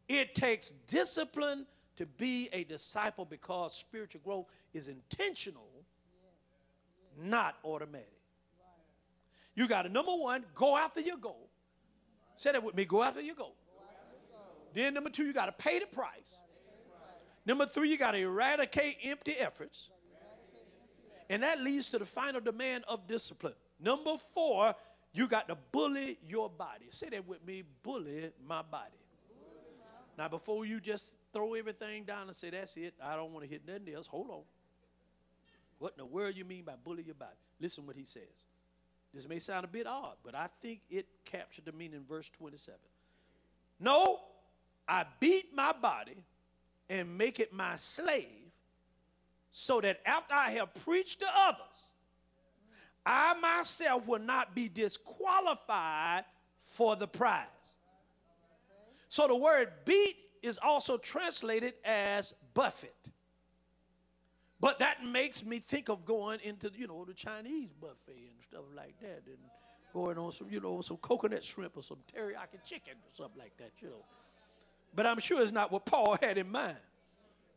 It 0.08 0.34
takes 0.34 0.72
discipline 0.88 1.66
to 1.98 2.06
be 2.06 2.48
a 2.54 2.64
disciple 2.64 3.26
because 3.26 3.76
spiritual 3.76 4.22
growth 4.24 4.46
is 4.74 4.88
intentional, 4.88 5.68
not 7.22 7.58
automatic. 7.66 8.21
You 9.56 9.68
got 9.68 9.84
to, 9.84 9.90
number 9.90 10.14
one, 10.14 10.46
go 10.54 10.78
after 10.78 11.02
your 11.02 11.18
goal. 11.18 11.50
Say 12.36 12.52
that 12.54 12.64
with 12.64 12.76
me 12.76 12.86
go 12.86 13.04
after 13.04 13.22
your 13.22 13.36
goal. 13.36 13.56
Then, 14.74 14.94
number 14.94 15.10
two, 15.10 15.26
you 15.26 15.34
got 15.34 15.48
to 15.48 15.52
pay 15.52 15.80
the 15.80 15.86
price. 15.86 16.38
Number 17.46 17.66
three, 17.66 17.90
you 17.90 17.98
got 17.98 18.12
to 18.12 18.20
eradicate 18.20 18.98
empty 19.04 19.34
efforts. 19.34 19.90
And 21.30 21.44
that 21.44 21.62
leads 21.62 21.90
to 21.90 22.00
the 22.00 22.06
final 22.06 22.40
demand 22.40 22.86
of 22.88 23.08
discipline. 23.08 23.54
Number 23.80 24.18
four, 24.18 24.76
you 25.14 25.28
got 25.28 25.48
to 25.50 25.58
bully 25.72 26.18
your 26.28 26.50
body. 26.50 26.86
Say 26.90 27.10
that 27.10 27.28
with 27.28 27.46
me 27.46 27.64
bully 27.84 28.32
my 28.48 28.62
body. 28.62 28.92
Now, 30.18 30.28
before 30.28 30.66
you 30.66 30.80
just 30.80 31.06
throw 31.34 31.54
everything 31.54 32.04
down 32.04 32.28
and 32.28 32.36
say, 32.36 32.50
that's 32.50 32.78
it, 32.78 32.94
I 33.04 33.16
don't 33.16 33.32
want 33.34 33.46
to 33.46 33.50
hit 33.50 33.66
nothing 33.66 33.94
else, 33.94 34.08
hold 34.08 34.30
on. 34.30 34.42
What 35.80 35.94
in 35.94 35.98
the 35.98 36.06
world 36.06 36.36
you 36.36 36.46
mean 36.46 36.64
by 36.64 36.74
bully 36.82 37.04
your 37.04 37.16
body? 37.16 37.32
Listen 37.60 37.86
what 37.86 37.96
he 37.96 38.06
says. 38.06 38.46
This 39.14 39.28
may 39.28 39.40
sound 39.40 39.66
a 39.66 39.68
bit 39.68 39.88
odd, 39.88 40.16
but 40.24 40.36
I 40.36 40.48
think 40.62 40.82
it 40.90 41.06
captured 41.26 41.66
the 41.66 41.72
meaning 41.74 41.98
in 41.98 42.06
verse 42.06 42.30
27. 42.30 42.80
No, 43.80 44.20
I 44.88 45.06
beat 45.20 45.54
my 45.54 45.74
body 45.74 46.24
and 46.90 47.18
make 47.18 47.40
it 47.40 47.52
my 47.52 47.76
slave 47.76 48.52
so 49.50 49.82
that 49.82 50.00
after 50.06 50.34
I 50.34 50.52
have 50.52 50.74
preached 50.86 51.20
to 51.20 51.28
others, 51.36 51.92
I 53.06 53.34
myself 53.40 54.06
will 54.08 54.20
not 54.20 54.56
be 54.56 54.70
disqualified 54.70 56.24
for 56.60 56.96
the 56.96 57.08
prize. 57.08 57.48
So 59.10 59.28
the 59.28 59.36
word 59.36 59.72
beat 59.84 60.16
is 60.42 60.58
also 60.62 60.98
translated 60.98 61.74
as 61.84 62.34
buffet. 62.54 62.94
But 64.62 64.78
that 64.78 65.04
makes 65.04 65.44
me 65.44 65.58
think 65.58 65.90
of 65.90 66.06
going 66.06 66.40
into, 66.44 66.72
you 66.78 66.86
know, 66.86 67.04
the 67.04 67.16
Chinese 67.16 67.70
buffet 67.82 68.12
and 68.12 68.44
stuff 68.48 68.66
like 68.76 68.94
that 69.02 69.24
and 69.26 69.40
going 69.92 70.20
on 70.20 70.32
some, 70.32 70.48
you 70.52 70.60
know, 70.60 70.82
some 70.82 70.98
coconut 70.98 71.44
shrimp 71.44 71.76
or 71.76 71.82
some 71.82 71.98
teriyaki 72.16 72.64
chicken 72.64 72.94
or 72.94 73.10
something 73.12 73.40
like 73.40 73.58
that, 73.58 73.72
you 73.80 73.90
know. 73.90 74.06
But 74.96 75.08
I'm 75.08 75.20
sure 75.20 75.42
it's 75.42 75.52
not 75.52 75.72
what 75.72 75.86
Paul 75.86 76.16
had 76.22 76.38
in 76.38 76.52
mind. 76.52 76.78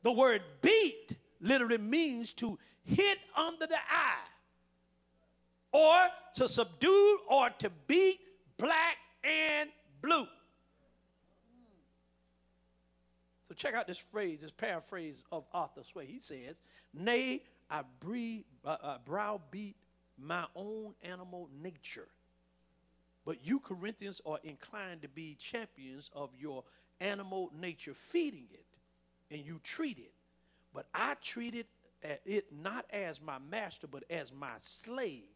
The 0.03 0.13
word 0.13 0.43
beat 0.63 1.19
literally 1.43 1.79
means 1.79 2.33
to 2.35 2.59
hit 2.85 3.19
under 3.37 3.67
the 3.67 3.77
eye 3.77 4.29
or 5.73 6.09
to 6.37 6.49
subdue 6.49 7.19
or 7.29 7.51
to 7.59 7.71
beat 7.87 8.21
black 8.57 8.97
and 9.23 9.69
Check 13.57 13.75
out 13.75 13.87
this 13.87 13.99
phrase, 13.99 14.41
this 14.41 14.51
paraphrase 14.51 15.25
of 15.33 15.45
Arthur 15.53 15.81
S. 15.81 15.95
Way. 15.95 16.07
He 16.07 16.21
says, 16.21 16.63
Nay, 16.93 17.43
I 17.71 17.83
uh, 18.65 18.77
uh, 18.83 18.99
browbeat 19.05 19.77
my 20.19 20.45
own 20.55 20.95
animal 21.03 21.49
nature. 21.63 22.09
But 23.25 23.39
you 23.45 23.59
Corinthians 23.59 24.21
are 24.27 24.39
inclined 24.45 25.03
to 25.03 25.09
be 25.09 25.37
champions 25.41 26.11
of 26.15 26.31
your 26.39 26.63
animal 27.01 27.51
nature, 27.59 27.95
feeding 27.95 28.47
it, 28.53 28.67
and 29.31 29.45
you 29.45 29.61
treat 29.65 29.99
it. 29.99 30.13
But 30.75 30.87
I 30.95 31.15
treat 31.23 31.55
it, 31.55 31.67
uh, 32.05 32.15
it 32.25 32.47
not 32.53 32.85
as 32.91 33.21
my 33.21 33.39
master, 33.51 33.87
but 33.87 34.05
as 34.11 34.33
my 34.33 34.53
slave 34.59 35.34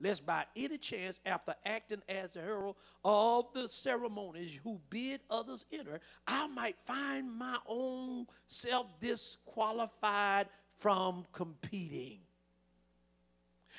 lest 0.00 0.26
by 0.26 0.44
any 0.54 0.78
chance, 0.78 1.20
after 1.24 1.54
acting 1.64 2.02
as 2.08 2.32
the 2.32 2.40
herald 2.40 2.76
of 3.04 3.46
the 3.54 3.68
ceremonies 3.68 4.58
who 4.62 4.80
bid 4.90 5.20
others 5.30 5.64
enter, 5.72 6.00
I 6.26 6.46
might 6.46 6.76
find 6.84 7.32
my 7.32 7.58
own 7.66 8.26
self 8.46 8.86
disqualified 9.00 10.48
from 10.78 11.24
competing. 11.32 12.20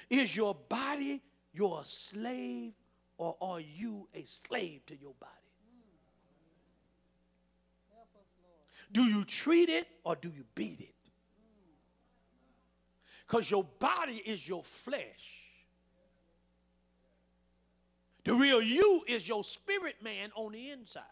Is 0.10 0.36
your 0.36 0.56
body 0.56 1.22
your 1.54 1.84
slave, 1.86 2.74
or 3.18 3.36
are 3.42 3.60
you 3.60 4.08
a 4.14 4.24
slave 4.26 4.86
to 4.86 4.96
your 4.96 5.14
body? 5.20 5.32
Do 8.92 9.04
you 9.04 9.26
treat 9.26 9.70
it 9.70 9.88
or 10.04 10.16
do 10.16 10.30
you 10.30 10.46
beat 10.56 10.80
it? 10.80 10.94
Because 13.26 13.52
your 13.52 13.66
body 13.80 14.22
is 14.26 14.48
your 14.48 14.64
flesh. 14.64 15.47
The 18.28 18.34
real 18.34 18.62
you 18.62 19.04
is 19.08 19.26
your 19.26 19.42
spirit 19.46 19.96
man 20.04 20.32
on 20.36 20.52
the 20.52 20.72
inside. 20.72 21.04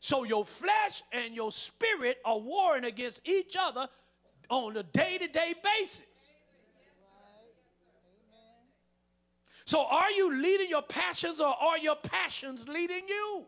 So 0.00 0.24
your 0.24 0.44
flesh 0.44 1.04
and 1.12 1.36
your 1.36 1.52
spirit 1.52 2.18
are 2.24 2.36
warring 2.36 2.84
against 2.84 3.28
each 3.28 3.54
other 3.56 3.86
on 4.48 4.76
a 4.76 4.82
day 4.82 5.18
to 5.18 5.28
day 5.28 5.54
basis. 5.62 6.32
So 9.66 9.84
are 9.84 10.10
you 10.10 10.34
leading 10.34 10.68
your 10.68 10.82
passions 10.82 11.40
or 11.40 11.54
are 11.54 11.78
your 11.78 11.94
passions 11.94 12.66
leading 12.66 13.06
you? 13.08 13.46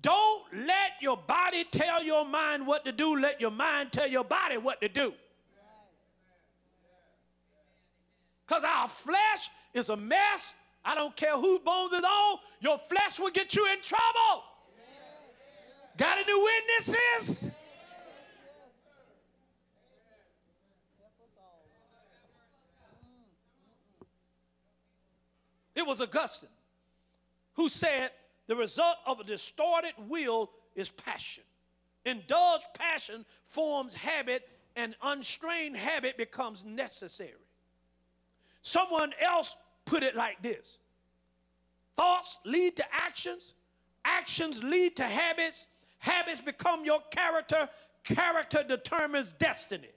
Don't 0.00 0.42
let 0.54 0.92
your 1.02 1.18
body 1.18 1.64
tell 1.70 2.02
your 2.02 2.24
mind 2.24 2.66
what 2.66 2.86
to 2.86 2.92
do. 2.92 3.20
Let 3.20 3.42
your 3.42 3.50
mind 3.50 3.92
tell 3.92 4.08
your 4.08 4.24
body 4.24 4.56
what 4.56 4.80
to 4.80 4.88
do. 4.88 5.12
Because 8.46 8.64
our 8.64 8.88
flesh 8.88 9.50
is 9.72 9.88
a 9.88 9.96
mess. 9.96 10.54
I 10.84 10.94
don't 10.94 11.16
care 11.16 11.32
whose 11.32 11.60
bones 11.60 11.92
is 11.92 12.02
on, 12.02 12.38
your 12.60 12.78
flesh 12.78 13.18
will 13.18 13.30
get 13.30 13.54
you 13.54 13.66
in 13.72 13.80
trouble. 13.80 14.44
Got 15.96 16.18
any 16.18 16.34
witnesses? 16.34 17.50
It 25.74 25.86
was 25.86 26.00
Augustine 26.00 26.50
who 27.54 27.68
said 27.68 28.10
the 28.46 28.56
result 28.56 28.96
of 29.06 29.20
a 29.20 29.24
distorted 29.24 29.94
will 30.08 30.50
is 30.74 30.88
passion. 30.88 31.44
Indulged 32.04 32.66
passion 32.74 33.24
forms 33.44 33.94
habit, 33.94 34.48
and 34.76 34.94
unstrained 35.02 35.76
habit 35.76 36.16
becomes 36.16 36.64
necessary. 36.64 37.32
Someone 38.64 39.12
else 39.20 39.56
put 39.84 40.02
it 40.02 40.16
like 40.16 40.42
this 40.42 40.78
Thoughts 41.96 42.40
lead 42.44 42.76
to 42.76 42.84
actions, 42.92 43.54
actions 44.04 44.64
lead 44.64 44.96
to 44.96 45.04
habits, 45.04 45.66
habits 45.98 46.40
become 46.40 46.84
your 46.84 47.00
character, 47.10 47.68
character 48.02 48.64
determines 48.66 49.32
destiny. 49.32 49.90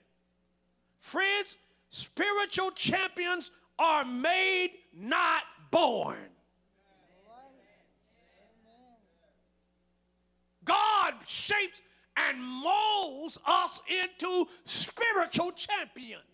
Friends, 1.00 1.56
spiritual 1.88 2.70
champions 2.72 3.50
are 3.78 4.04
made, 4.04 4.72
not 4.94 5.42
born. 5.70 6.18
God 10.66 11.14
shapes 11.26 11.80
and 12.18 12.42
molds 12.42 13.38
us 13.46 13.80
into 14.04 14.46
spiritual 14.64 15.52
champions. 15.52 16.27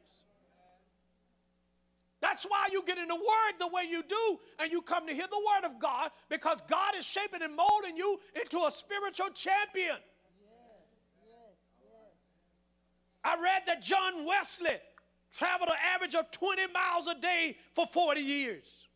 That's 2.25 2.45
why 2.45 2.69
you 2.73 2.83
get 2.87 2.97
in 2.97 3.09
the 3.09 3.15
Word 3.15 3.59
the 3.59 3.69
way 3.69 3.83
you 3.87 4.03
do, 4.03 4.39
and 4.59 4.73
you 4.73 4.81
come 4.81 5.07
to 5.07 5.13
hear 5.13 5.27
the 5.31 5.37
Word 5.37 5.71
of 5.71 5.79
God 5.79 6.11
because 6.31 6.63
God 6.71 6.95
is 6.97 7.05
shaping 7.05 7.43
and 7.43 7.55
molding 7.55 7.99
you 7.99 8.19
into 8.41 8.65
a 8.65 8.71
spiritual 8.71 9.29
champion. 9.35 9.99
I 13.23 13.35
read 13.35 13.65
that 13.67 13.83
John 13.83 14.25
Wesley 14.25 14.79
traveled 15.37 15.69
an 15.69 15.77
average 15.95 16.15
of 16.15 16.31
20 16.31 16.63
miles 16.69 17.09
a 17.09 17.15
day 17.15 17.59
for 17.75 17.87
40 17.87 18.23
years. 18.23 18.89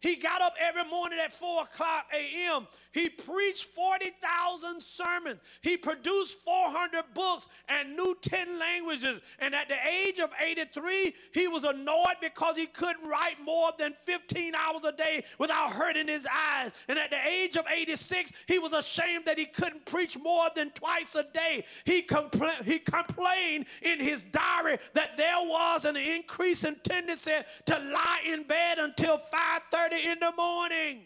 He 0.00 0.16
got 0.16 0.40
up 0.40 0.54
every 0.58 0.84
morning 0.84 1.18
at 1.22 1.34
4 1.34 1.64
o'clock 1.64 2.06
a.m. 2.12 2.66
He 2.92 3.08
preached 3.10 3.64
40,000 3.74 4.82
sermons. 4.82 5.38
He 5.60 5.76
produced 5.76 6.40
400 6.40 7.04
books 7.14 7.48
and 7.68 7.94
knew 7.94 8.16
10 8.22 8.58
languages. 8.58 9.20
And 9.38 9.54
at 9.54 9.68
the 9.68 9.76
age 9.86 10.18
of 10.18 10.30
83, 10.40 11.14
he 11.32 11.48
was 11.48 11.64
annoyed 11.64 12.16
because 12.20 12.56
he 12.56 12.66
couldn't 12.66 13.06
write 13.06 13.40
more 13.44 13.72
than 13.78 13.94
15 14.04 14.54
hours 14.54 14.84
a 14.86 14.92
day 14.92 15.22
without 15.38 15.70
hurting 15.70 16.08
his 16.08 16.26
eyes. 16.32 16.72
And 16.88 16.98
at 16.98 17.10
the 17.10 17.18
age 17.28 17.56
of 17.56 17.66
86, 17.70 18.32
he 18.46 18.58
was 18.58 18.72
ashamed 18.72 19.26
that 19.26 19.38
he 19.38 19.44
couldn't 19.44 19.84
preach 19.84 20.18
more 20.18 20.48
than 20.56 20.70
twice 20.70 21.14
a 21.14 21.24
day. 21.24 21.64
He, 21.84 22.02
compla- 22.02 22.64
he 22.64 22.78
complained 22.78 23.66
in 23.82 24.00
his 24.00 24.22
diary 24.22 24.78
that 24.94 25.18
there 25.18 25.40
was 25.42 25.84
an 25.84 25.96
increasing 25.96 26.76
tendency 26.82 27.32
to 27.66 27.78
lie 27.78 28.22
in 28.26 28.44
bed 28.44 28.78
until 28.78 29.18
5:30 29.18 29.89
in 29.92 30.18
the 30.20 30.32
morning. 30.36 31.02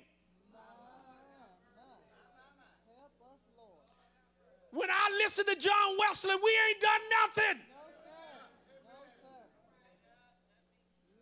When 4.73 4.91
I 4.91 5.11
listen 5.23 5.47
to 5.47 5.55
John 5.55 5.97
Wesley, 5.99 6.35
we 6.35 6.51
ain't 6.69 6.81
done 6.81 7.01
nothing. 7.23 7.61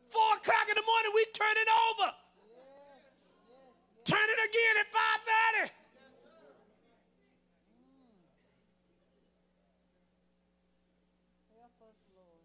Four 0.09 0.37
o'clock 0.37 0.69
in 0.69 0.75
the 0.75 0.83
morning, 0.87 1.13
we 1.15 1.25
turn 1.35 1.57
it 1.57 1.69
over. 1.91 2.13
Turn 4.05 4.19
it 4.19 4.49
again 4.49 4.77
at 4.81 4.91
five 4.91 5.21
thirty. 5.27 5.73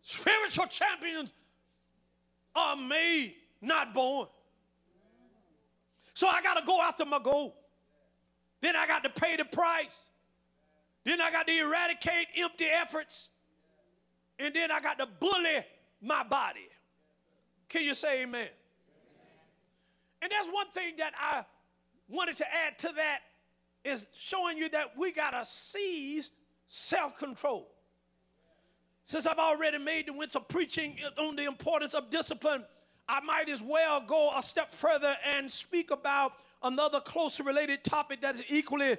Spiritual 0.02 0.68
champions 0.68 1.34
are 2.56 2.76
made, 2.78 3.36
not 3.62 3.94
born. 3.94 4.28
So 6.18 6.28
I 6.28 6.42
got 6.42 6.56
to 6.56 6.66
go 6.66 6.82
after 6.82 7.06
my 7.06 7.20
goal. 7.20 7.56
Then 8.60 8.76
I 8.76 8.88
got 8.88 9.04
to 9.04 9.10
pay 9.12 9.36
the 9.36 9.46
price. 9.46 10.10
Then 11.04 11.22
I 11.22 11.30
got 11.30 11.46
to 11.46 11.56
eradicate 11.56 12.30
empty 12.36 12.66
efforts. 12.66 13.30
And 14.40 14.52
then 14.52 14.72
I 14.72 14.80
got 14.80 14.98
to 14.98 15.06
bully 15.06 15.64
my 16.02 16.24
body. 16.24 16.70
Can 17.70 17.84
you 17.84 17.94
say 17.94 18.24
amen? 18.24 18.42
amen? 18.42 18.50
And 20.24 20.32
that's 20.32 20.50
one 20.52 20.72
thing 20.72 20.96
that 20.98 21.14
I 21.20 21.46
wanted 22.10 22.36
to 22.38 22.46
add 22.52 22.80
to 22.80 22.92
that 22.96 23.20
is 23.84 24.08
showing 24.18 24.58
you 24.58 24.70
that 24.70 24.98
we 24.98 25.12
got 25.12 25.40
to 25.40 25.46
seize 25.46 26.32
self 26.66 27.16
control. 27.16 27.68
Since 29.04 29.28
I've 29.28 29.38
already 29.38 29.78
made 29.78 30.08
the 30.08 30.14
winter 30.14 30.40
preaching 30.40 30.98
on 31.20 31.36
the 31.36 31.44
importance 31.44 31.94
of 31.94 32.10
discipline, 32.10 32.64
I 33.10 33.22
might 33.22 33.50
as 33.50 33.62
well 33.62 34.02
go 34.02 34.32
a 34.36 34.44
step 34.44 34.74
further 34.74 35.16
and 35.26 35.50
speak 35.50 35.92
about 35.92 36.34
another 36.64 37.00
closely 37.00 37.46
related 37.46 37.84
topic 37.84 38.22
that 38.22 38.36
is 38.36 38.44
equally 38.50 38.98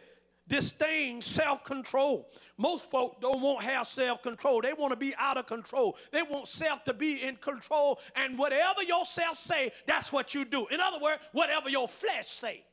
disdain 0.48 1.20
self 1.20 1.62
control. 1.62 2.30
Most 2.56 2.90
folk 2.90 3.20
don't 3.20 3.40
want 3.40 3.62
have 3.62 3.86
self 3.86 4.22
control. 4.22 4.62
They 4.62 4.72
want 4.72 4.92
to 4.92 4.96
be 4.96 5.14
out 5.18 5.36
of 5.36 5.46
control. 5.46 5.96
They 6.10 6.22
want 6.22 6.48
self 6.48 6.84
to 6.84 6.94
be 6.94 7.22
in 7.22 7.36
control. 7.36 8.00
And 8.16 8.38
whatever 8.38 8.82
your 8.82 9.04
self 9.04 9.38
say, 9.38 9.72
that's 9.86 10.12
what 10.12 10.34
you 10.34 10.44
do. 10.44 10.66
In 10.68 10.80
other 10.80 10.98
words, 11.00 11.22
whatever 11.32 11.68
your 11.68 11.86
flesh 11.86 12.28
say. 12.28 12.64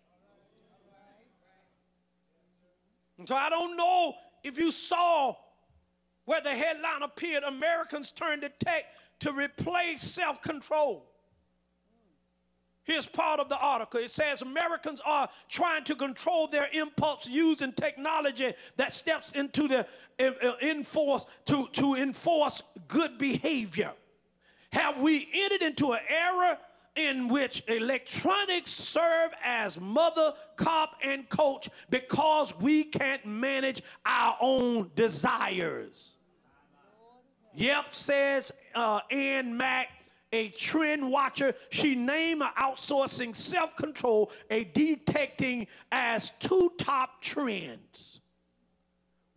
And 3.17 3.27
so 3.27 3.35
I 3.35 3.49
don't 3.49 3.77
know 3.77 4.15
if 4.43 4.57
you 4.57 4.71
saw 4.71 5.35
where 6.25 6.41
the 6.41 6.49
headline 6.49 7.03
appeared 7.03 7.43
Americans 7.43 8.11
turn 8.11 8.41
to 8.41 8.49
tech 8.49 8.85
to 9.19 9.31
replace 9.31 10.01
self 10.01 10.41
control. 10.41 11.11
Here's 12.85 13.07
part 13.07 13.39
of 13.39 13.49
the 13.49 13.57
article. 13.57 13.99
It 13.99 14.11
says 14.11 14.43
Americans 14.43 15.01
are 15.03 15.27
trying 15.49 15.83
to 15.85 15.95
control 15.95 16.47
their 16.47 16.69
impulse 16.71 17.27
using 17.27 17.73
technology 17.73 18.53
that 18.77 18.93
steps 18.93 19.31
into 19.31 19.67
the 19.67 19.87
uh, 20.19 20.53
enforce 20.61 21.25
to, 21.45 21.67
to 21.73 21.95
enforce 21.95 22.61
good 22.87 23.17
behavior. 23.17 23.91
Have 24.71 25.01
we 25.01 25.27
entered 25.33 25.63
into 25.63 25.93
an 25.93 26.01
era 26.07 26.59
in 26.95 27.27
which 27.27 27.63
electronics 27.67 28.69
serve 28.69 29.31
as 29.43 29.79
mother, 29.79 30.33
cop, 30.55 30.95
and 31.03 31.27
coach 31.27 31.69
because 31.89 32.55
we 32.59 32.83
can't 32.83 33.25
manage 33.25 33.81
our 34.05 34.37
own 34.39 34.91
desires? 34.95 36.13
Yep, 37.55 37.95
says 37.95 38.51
uh, 38.75 38.99
Ann 39.09 39.57
Mack 39.57 39.87
a 40.35 40.49
trend 40.49 41.09
watcher. 41.09 41.55
She 41.69 41.95
named 41.95 42.41
outsourcing 42.41 43.35
self 43.35 43.75
control 43.75 44.31
a 44.49 44.65
detecting 44.65 45.67
as 45.91 46.31
two 46.39 46.71
top 46.77 47.21
trends. 47.21 48.19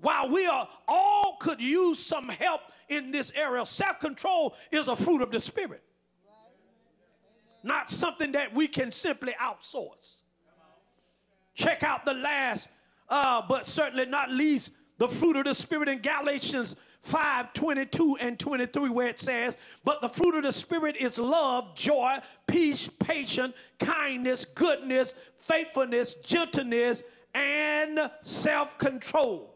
While 0.01 0.29
we 0.31 0.47
are 0.47 0.69
all 0.87 1.37
could 1.41 1.61
use 1.61 1.99
some 1.99 2.29
help 2.29 2.61
in 2.89 3.11
this 3.11 3.33
area, 3.35 3.65
self 3.65 4.01
control 4.01 4.55
is 4.71 4.89
a 4.89 4.97
fruit 4.97 5.23
of 5.23 5.31
the 5.31 5.41
Spirit, 5.41 5.83
not 7.63 7.89
something 7.89 8.33
that 8.33 8.53
we 8.53 8.69
can 8.69 8.91
simply 8.93 9.35
outsource. 9.41 10.23
Check 11.55 11.83
out 11.83 12.05
the 12.05 12.15
last, 12.15 12.69
uh, 13.09 13.43
but 13.49 13.67
certainly 13.67 14.07
not 14.07 14.31
least, 14.31 14.71
the 14.99 15.09
fruit 15.09 15.37
of 15.37 15.45
the 15.45 15.55
Spirit 15.55 15.89
in 15.89 16.01
Galatians 16.01 16.77
5 17.03 17.53
22 17.53 18.17
and 18.21 18.39
23, 18.39 18.91
where 18.91 19.09
it 19.09 19.19
says, 19.19 19.57
But 19.85 20.01
the 20.01 20.09
fruit 20.09 20.37
of 20.37 20.43
the 20.43 20.53
Spirit 20.53 20.97
is 20.97 21.19
love, 21.19 21.75
joy, 21.75 22.19
peace, 22.47 22.89
patience, 22.99 23.55
kindness, 23.79 24.45
goodness, 24.45 25.15
faithfulness, 25.39 26.15
gentleness, 26.15 27.03
and 27.35 28.11
self 28.21 28.79
control. 28.79 29.55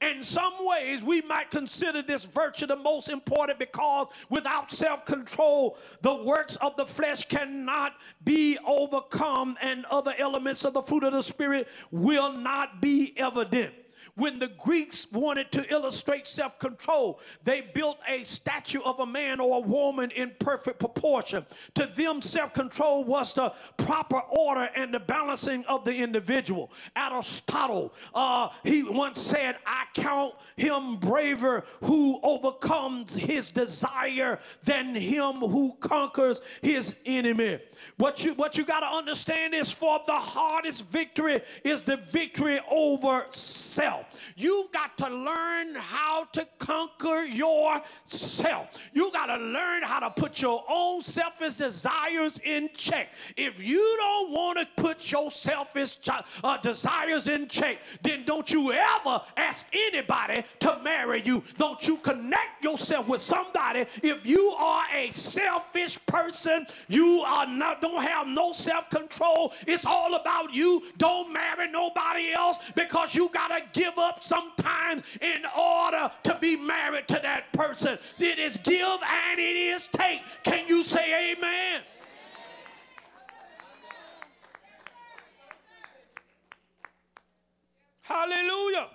In 0.00 0.22
some 0.22 0.54
ways, 0.60 1.04
we 1.04 1.20
might 1.22 1.50
consider 1.50 2.00
this 2.00 2.24
virtue 2.24 2.66
the 2.66 2.76
most 2.76 3.10
important 3.10 3.58
because 3.58 4.06
without 4.30 4.70
self 4.70 5.04
control, 5.04 5.76
the 6.00 6.14
works 6.14 6.56
of 6.56 6.76
the 6.76 6.86
flesh 6.86 7.28
cannot 7.28 7.94
be 8.24 8.56
overcome, 8.66 9.58
and 9.60 9.84
other 9.86 10.14
elements 10.18 10.64
of 10.64 10.72
the 10.72 10.82
fruit 10.82 11.04
of 11.04 11.12
the 11.12 11.22
Spirit 11.22 11.68
will 11.90 12.32
not 12.32 12.80
be 12.80 13.12
evident. 13.18 13.74
When 14.20 14.38
the 14.38 14.48
Greeks 14.48 15.06
wanted 15.10 15.50
to 15.52 15.66
illustrate 15.72 16.26
self 16.26 16.58
control, 16.58 17.20
they 17.42 17.62
built 17.62 17.96
a 18.06 18.22
statue 18.24 18.82
of 18.82 19.00
a 19.00 19.06
man 19.06 19.40
or 19.40 19.56
a 19.56 19.60
woman 19.60 20.10
in 20.10 20.32
perfect 20.38 20.78
proportion. 20.78 21.46
To 21.76 21.86
them, 21.86 22.20
self 22.20 22.52
control 22.52 23.02
was 23.02 23.32
the 23.32 23.54
proper 23.78 24.20
order 24.20 24.68
and 24.76 24.92
the 24.92 25.00
balancing 25.00 25.64
of 25.64 25.86
the 25.86 25.94
individual. 25.94 26.70
Aristotle, 26.94 27.94
uh, 28.14 28.50
he 28.62 28.82
once 28.82 29.18
said, 29.18 29.56
I 29.64 29.84
count 29.94 30.34
him 30.54 30.98
braver 30.98 31.64
who 31.82 32.20
overcomes 32.22 33.16
his 33.16 33.50
desire 33.50 34.38
than 34.64 34.94
him 34.94 35.36
who 35.36 35.72
conquers 35.80 36.42
his 36.60 36.94
enemy. 37.06 37.58
What 37.96 38.22
you, 38.22 38.34
what 38.34 38.58
you 38.58 38.66
got 38.66 38.80
to 38.80 38.86
understand 38.86 39.54
is 39.54 39.70
for 39.70 39.98
the 40.06 40.12
hardest 40.12 40.90
victory 40.90 41.40
is 41.64 41.84
the 41.84 41.96
victory 41.96 42.60
over 42.70 43.24
self. 43.30 44.09
You've 44.36 44.72
got 44.72 44.96
to 44.98 45.08
learn 45.08 45.74
how 45.74 46.24
to 46.32 46.46
conquer 46.58 47.24
yourself. 47.24 48.68
You 48.92 49.10
got 49.12 49.26
to 49.26 49.36
learn 49.36 49.82
how 49.82 50.00
to 50.00 50.10
put 50.10 50.40
your 50.40 50.64
own 50.68 51.02
selfish 51.02 51.54
desires 51.54 52.38
in 52.44 52.70
check. 52.74 53.08
If 53.36 53.60
you 53.60 53.96
don't 53.98 54.30
want 54.30 54.58
to 54.58 54.82
put 54.82 55.10
your 55.10 55.30
selfish 55.30 55.98
uh, 56.42 56.56
desires 56.58 57.28
in 57.28 57.48
check, 57.48 57.78
then 58.02 58.24
don't 58.24 58.50
you 58.50 58.72
ever 58.72 59.20
ask 59.36 59.66
anybody 59.72 60.44
to 60.60 60.80
marry 60.82 61.22
you. 61.22 61.42
Don't 61.58 61.86
you 61.86 61.96
connect 61.98 62.62
yourself 62.62 63.08
with 63.08 63.20
somebody 63.20 63.86
if 64.02 64.26
you 64.26 64.48
are 64.58 64.84
a 64.94 65.10
selfish 65.10 65.98
person. 66.06 66.66
You 66.88 67.20
are 67.20 67.46
not 67.46 67.80
don't 67.80 68.02
have 68.02 68.26
no 68.26 68.52
self-control. 68.52 69.52
It's 69.66 69.84
all 69.84 70.14
about 70.14 70.52
you. 70.52 70.82
Don't 70.98 71.32
marry 71.32 71.70
nobody 71.70 72.32
else 72.32 72.58
because 72.74 73.14
you 73.14 73.28
got 73.30 73.48
to 73.48 73.62
give 73.78 73.96
up 74.00 74.22
sometimes 74.22 75.02
in 75.20 75.44
order 75.58 76.10
to 76.24 76.38
be 76.40 76.56
married 76.56 77.08
to 77.08 77.20
that 77.22 77.52
person. 77.52 77.98
It 78.18 78.38
is 78.38 78.56
give 78.58 78.98
and 79.02 79.38
it 79.38 79.56
is 79.56 79.88
take. 79.92 80.20
Can 80.42 80.66
you 80.68 80.84
say 80.84 81.32
amen? 81.32 81.82
Hallelujah. 88.02 88.88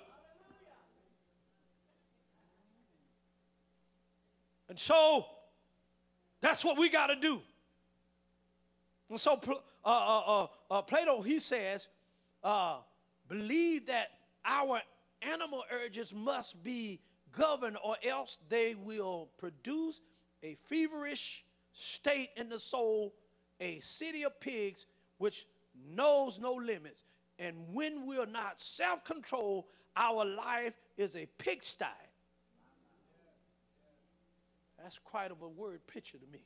And 4.69 4.77
so 4.79 5.25
That's 6.45 6.63
what 6.63 6.77
we 6.77 6.89
got 6.89 7.07
to 7.07 7.15
do. 7.15 7.41
And 9.09 9.19
so 9.19 9.39
uh, 9.47 9.53
uh, 9.83 10.19
uh, 10.43 10.47
uh, 10.69 10.81
Plato, 10.83 11.23
he 11.23 11.39
says, 11.39 11.87
uh, 12.43 12.77
believe 13.27 13.87
that 13.87 14.11
our 14.45 14.79
animal 15.21 15.63
urges 15.71 16.13
must 16.13 16.63
be 16.63 16.99
governed 17.31 17.77
or 17.83 17.95
else 18.07 18.37
they 18.49 18.75
will 18.75 19.29
produce 19.37 20.01
a 20.43 20.55
feverish 20.55 21.43
state 21.73 22.29
in 22.37 22.49
the 22.49 22.59
soul, 22.59 23.13
a 23.59 23.79
city 23.79 24.23
of 24.23 24.39
pigs 24.39 24.85
which 25.17 25.45
knows 25.93 26.39
no 26.39 26.53
limits. 26.53 27.03
And 27.39 27.55
when 27.73 28.05
we're 28.07 28.25
not 28.25 28.61
self 28.61 29.03
control, 29.03 29.67
our 29.97 30.25
life 30.25 30.73
is 30.97 31.15
a 31.15 31.27
pigsty. 31.37 31.85
That's 34.81 34.99
quite 34.99 35.31
of 35.31 35.41
a 35.41 35.47
word 35.47 35.85
picture 35.87 36.17
to 36.17 36.27
me. 36.31 36.39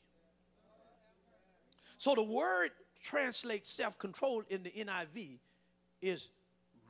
So 1.98 2.16
the 2.16 2.24
word 2.24 2.70
translates 3.02 3.70
self 3.70 4.00
control 4.00 4.44
in 4.50 4.64
the 4.64 4.72
NIV 4.72 5.40
is 6.02 6.30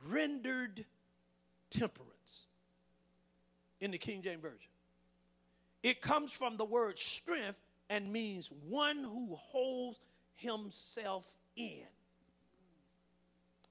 rendered 0.08 0.84
temperance 1.70 2.46
in 3.80 3.90
the 3.90 3.98
King 3.98 4.22
James 4.22 4.42
Version. 4.42 4.70
It 5.82 6.00
comes 6.02 6.32
from 6.32 6.56
the 6.56 6.64
word 6.64 6.98
strength 6.98 7.60
and 7.88 8.12
means 8.12 8.50
one 8.68 8.98
who 8.98 9.34
holds 9.34 9.98
himself 10.34 11.34
in. 11.56 11.86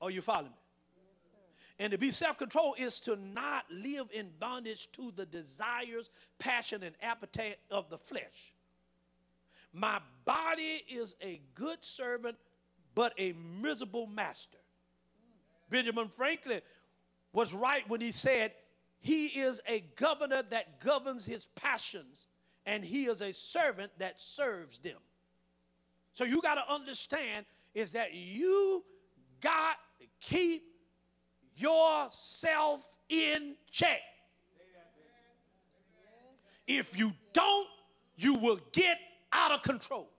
Are 0.01 0.09
you 0.09 0.21
following 0.21 0.51
me? 0.51 0.57
And 1.79 1.91
to 1.91 1.97
be 1.97 2.11
self 2.11 2.37
control 2.37 2.75
is 2.77 2.99
to 3.01 3.15
not 3.15 3.63
live 3.71 4.07
in 4.11 4.29
bondage 4.39 4.91
to 4.93 5.13
the 5.15 5.25
desires, 5.25 6.09
passion, 6.37 6.83
and 6.83 6.93
appetite 7.01 7.57
of 7.71 7.89
the 7.89 7.97
flesh. 7.97 8.53
My 9.71 10.01
body 10.25 10.83
is 10.89 11.15
a 11.21 11.41
good 11.55 11.77
servant, 11.81 12.37
but 12.95 13.13
a 13.17 13.33
miserable 13.61 14.07
master. 14.07 14.57
Benjamin 15.69 16.09
Franklin 16.09 16.61
was 17.33 17.53
right 17.53 17.87
when 17.89 18.01
he 18.01 18.11
said, 18.11 18.53
He 18.99 19.27
is 19.27 19.61
a 19.67 19.81
governor 19.95 20.43
that 20.49 20.79
governs 20.79 21.25
his 21.25 21.45
passions, 21.45 22.27
and 22.65 22.83
he 22.83 23.05
is 23.05 23.21
a 23.21 23.31
servant 23.31 23.91
that 23.99 24.19
serves 24.19 24.77
them. 24.79 24.97
So 26.13 26.23
you 26.23 26.41
got 26.41 26.55
to 26.55 26.73
understand 26.73 27.45
is 27.73 27.91
that 27.93 28.13
you 28.13 28.83
got 29.41 29.77
to 29.99 30.05
keep 30.19 30.63
yourself 31.55 32.87
in 33.09 33.55
check. 33.71 34.01
If 36.67 36.97
you 36.97 37.13
don't, 37.33 37.67
you 38.15 38.35
will 38.35 38.59
get 38.71 38.97
out 39.31 39.51
of 39.51 39.61
control. 39.61 40.09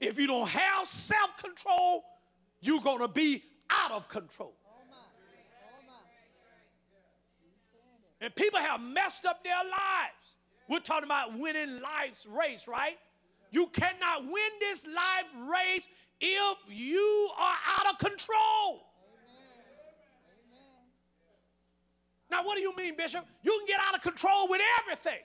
If 0.00 0.18
you 0.18 0.26
don't 0.26 0.48
have 0.48 0.88
self 0.88 1.36
control, 1.36 2.04
you're 2.60 2.80
going 2.80 3.00
to 3.00 3.08
be 3.08 3.44
out 3.70 3.92
of 3.92 4.08
control. 4.08 4.54
And 8.22 8.32
people 8.36 8.60
have 8.60 8.80
messed 8.80 9.26
up 9.26 9.42
their 9.42 9.52
lives. 9.52 10.36
We're 10.68 10.78
talking 10.78 11.04
about 11.04 11.36
winning 11.36 11.80
life's 11.82 12.24
race, 12.24 12.68
right? 12.68 12.96
You 13.50 13.66
cannot 13.66 14.24
win 14.24 14.50
this 14.60 14.86
life 14.86 15.28
race 15.50 15.88
if 16.20 16.58
you 16.68 17.30
are 17.36 17.56
out 17.78 17.92
of 17.92 17.98
control. 17.98 18.86
Now, 22.30 22.44
what 22.44 22.56
do 22.56 22.62
you 22.62 22.74
mean, 22.76 22.96
Bishop? 22.96 23.26
You 23.42 23.50
can 23.58 23.66
get 23.66 23.80
out 23.86 23.96
of 23.96 24.00
control 24.00 24.48
with 24.48 24.60
everything. 24.80 25.20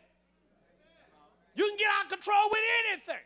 You 1.56 1.66
can 1.68 1.78
get 1.78 1.88
out 2.00 2.06
of 2.06 2.12
control 2.12 2.50
with 2.50 2.60
anything. 2.89 3.24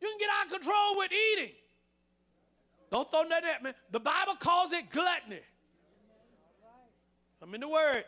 You 0.00 0.08
can 0.08 0.18
get 0.18 0.28
out 0.38 0.46
of 0.46 0.52
control 0.52 0.98
with 0.98 1.10
eating. 1.12 1.54
Don't 2.90 3.10
throw 3.10 3.28
that 3.28 3.44
at 3.44 3.62
me. 3.62 3.72
The 3.90 4.00
Bible 4.00 4.34
calls 4.38 4.72
it 4.72 4.88
gluttony. 4.90 5.40
I'm 7.42 7.54
in 7.54 7.60
the 7.60 7.68
Word. 7.68 8.04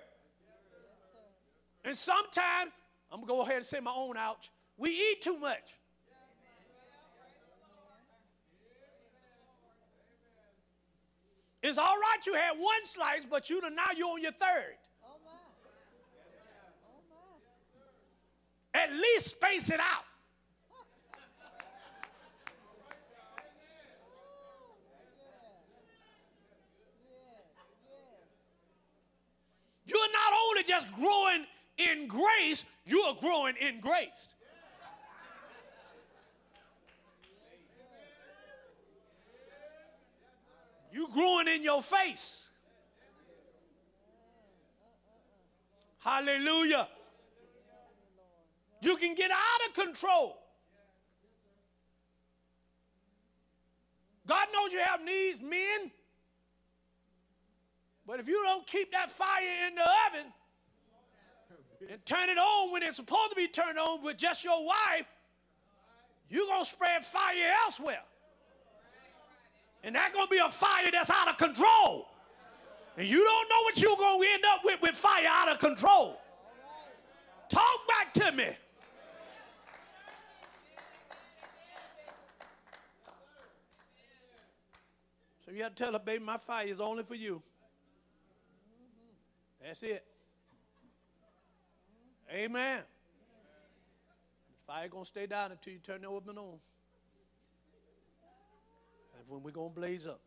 And 1.84 1.96
sometimes, 1.96 2.72
I'm 3.10 3.20
going 3.20 3.28
to 3.28 3.34
go 3.34 3.40
ahead 3.42 3.56
and 3.56 3.64
say 3.64 3.80
my 3.80 3.92
own 3.94 4.16
ouch, 4.16 4.50
we 4.76 4.90
eat 4.90 5.22
too 5.22 5.38
much. 5.38 5.74
It's 11.62 11.76
all 11.76 11.84
right 11.84 12.26
you 12.26 12.34
had 12.34 12.52
one 12.52 12.84
slice, 12.84 13.26
but 13.28 13.50
you 13.50 13.60
now 13.60 13.92
you're 13.94 14.08
on 14.08 14.22
your 14.22 14.32
third. 14.32 14.76
Oh, 15.04 15.16
at 18.72 18.90
least 18.92 19.28
space 19.28 19.68
it 19.68 19.80
out. 19.80 20.04
You're 29.84 29.98
not 29.98 30.32
only 30.48 30.62
just 30.62 30.90
growing 30.94 31.46
in 32.00 32.08
grace, 32.08 32.64
you 32.86 33.00
are 33.02 33.14
growing 33.14 33.54
in 33.60 33.80
grace. 33.80 34.34
You 40.92 41.08
growing 41.14 41.46
in 41.46 41.62
your 41.62 41.82
face. 41.82 42.48
Hallelujah. 46.00 46.88
You 48.82 48.96
can 48.96 49.14
get 49.14 49.30
out 49.30 49.68
of 49.68 49.74
control. 49.74 50.38
God 54.26 54.46
knows 54.52 54.72
you 54.72 54.80
have 54.80 55.04
needs, 55.04 55.40
men. 55.40 55.90
But 58.06 58.18
if 58.18 58.26
you 58.26 58.42
don't 58.42 58.66
keep 58.66 58.90
that 58.92 59.10
fire 59.10 59.68
in 59.68 59.74
the 59.76 59.82
oven 59.82 60.32
and 61.88 62.04
turn 62.04 62.28
it 62.28 62.38
on 62.38 62.72
when 62.72 62.82
it's 62.82 62.96
supposed 62.96 63.30
to 63.30 63.36
be 63.36 63.48
turned 63.48 63.78
on 63.78 64.02
with 64.02 64.16
just 64.16 64.44
your 64.44 64.64
wife, 64.64 65.06
you're 66.28 66.46
going 66.46 66.64
to 66.64 66.68
spread 66.68 67.04
fire 67.04 67.54
elsewhere. 67.64 68.02
And 69.82 69.94
that's 69.94 70.14
going 70.14 70.26
to 70.26 70.30
be 70.30 70.38
a 70.38 70.50
fire 70.50 70.90
that's 70.92 71.10
out 71.10 71.28
of 71.28 71.38
control. 71.38 72.06
And 72.96 73.08
you 73.08 73.24
don't 73.24 73.48
know 73.48 73.62
what 73.62 73.80
you're 73.80 73.96
going 73.96 74.20
to 74.20 74.28
end 74.28 74.44
up 74.44 74.60
with 74.62 74.82
with 74.82 74.94
fire 74.94 75.26
out 75.28 75.48
of 75.48 75.58
control. 75.58 76.20
Talk 77.48 77.88
back 77.88 78.12
to 78.14 78.32
me. 78.32 78.50
So 85.44 85.50
you 85.50 85.62
have 85.62 85.74
to 85.74 85.82
tell 85.82 85.92
her, 85.94 85.98
baby, 85.98 86.22
my 86.22 86.36
fire 86.36 86.66
is 86.66 86.78
only 86.78 87.02
for 87.02 87.14
you. 87.14 87.42
That's 89.64 89.82
it. 89.82 90.04
Amen. 92.32 92.82
The 94.48 94.66
fire 94.66 94.88
gonna 94.88 95.04
stay 95.04 95.26
down 95.26 95.50
until 95.50 95.72
you 95.72 95.80
turn 95.80 96.02
the 96.02 96.10
oven 96.10 96.38
on. 96.38 96.58
That's 99.14 99.28
when 99.28 99.42
we're 99.42 99.50
gonna 99.50 99.70
blaze 99.70 100.06
up. 100.06 100.20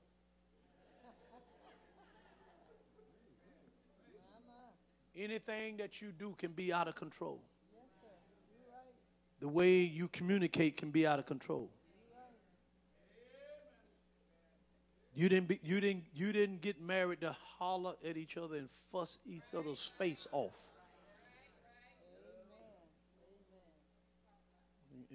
Anything 5.16 5.78
that 5.78 6.02
you 6.02 6.12
do 6.12 6.36
can 6.38 6.52
be 6.52 6.74
out 6.74 6.88
of 6.88 6.96
control. 6.96 7.40
The 9.40 9.48
way 9.48 9.82
you 9.82 10.08
communicate 10.08 10.78
can 10.78 10.90
be 10.90 11.06
out 11.06 11.20
of 11.20 11.26
control. 11.26 11.70
You 15.16 15.30
didn't, 15.30 15.48
be, 15.48 15.60
you, 15.64 15.80
didn't, 15.80 16.06
you 16.16 16.34
didn't 16.34 16.62
get 16.62 16.82
married 16.82 17.22
to 17.22 17.36
holler 17.60 17.94
at 18.08 18.18
each 18.18 18.36
other 18.36 18.56
and 18.56 18.68
fuss 18.92 19.20
each 19.28 19.54
other's 19.56 19.92
face 19.98 20.28
off. 20.32 20.73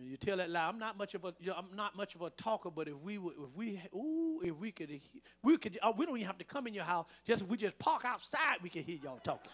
You 0.05 0.17
tell 0.17 0.37
that 0.37 0.51
lie. 0.51 0.67
I'm 0.67 0.79
not 0.79 0.97
much 0.97 1.15
of 1.15 1.25
a. 1.25 1.35
You 1.41 1.49
know, 1.49 1.55
I'm 1.57 1.75
not 1.77 1.97
much 1.97 2.15
of 2.15 2.23
a 2.23 2.31
talker, 2.31 2.71
but 2.71 2.89
if 2.89 2.99
we 2.99 3.19
would, 3.19 3.35
if 3.35 3.57
we, 3.57 3.81
ooh, 3.95 4.41
if 4.43 4.57
we 4.57 4.71
could, 4.71 5.01
we 5.43 5.57
could. 5.57 5.79
Uh, 5.83 5.93
we 5.97 6.07
don't 6.07 6.17
even 6.17 6.27
have 6.27 6.39
to 6.39 6.45
come 6.45 6.67
in 6.67 6.75
your 6.75 6.85
house. 6.85 7.07
Just 7.27 7.43
we 7.47 7.57
just 7.57 7.79
park 7.79 8.05
outside. 8.05 8.59
We 8.63 8.69
can 8.69 8.85
hear 8.85 8.99
y'all 9.03 9.21
talking. 9.25 9.51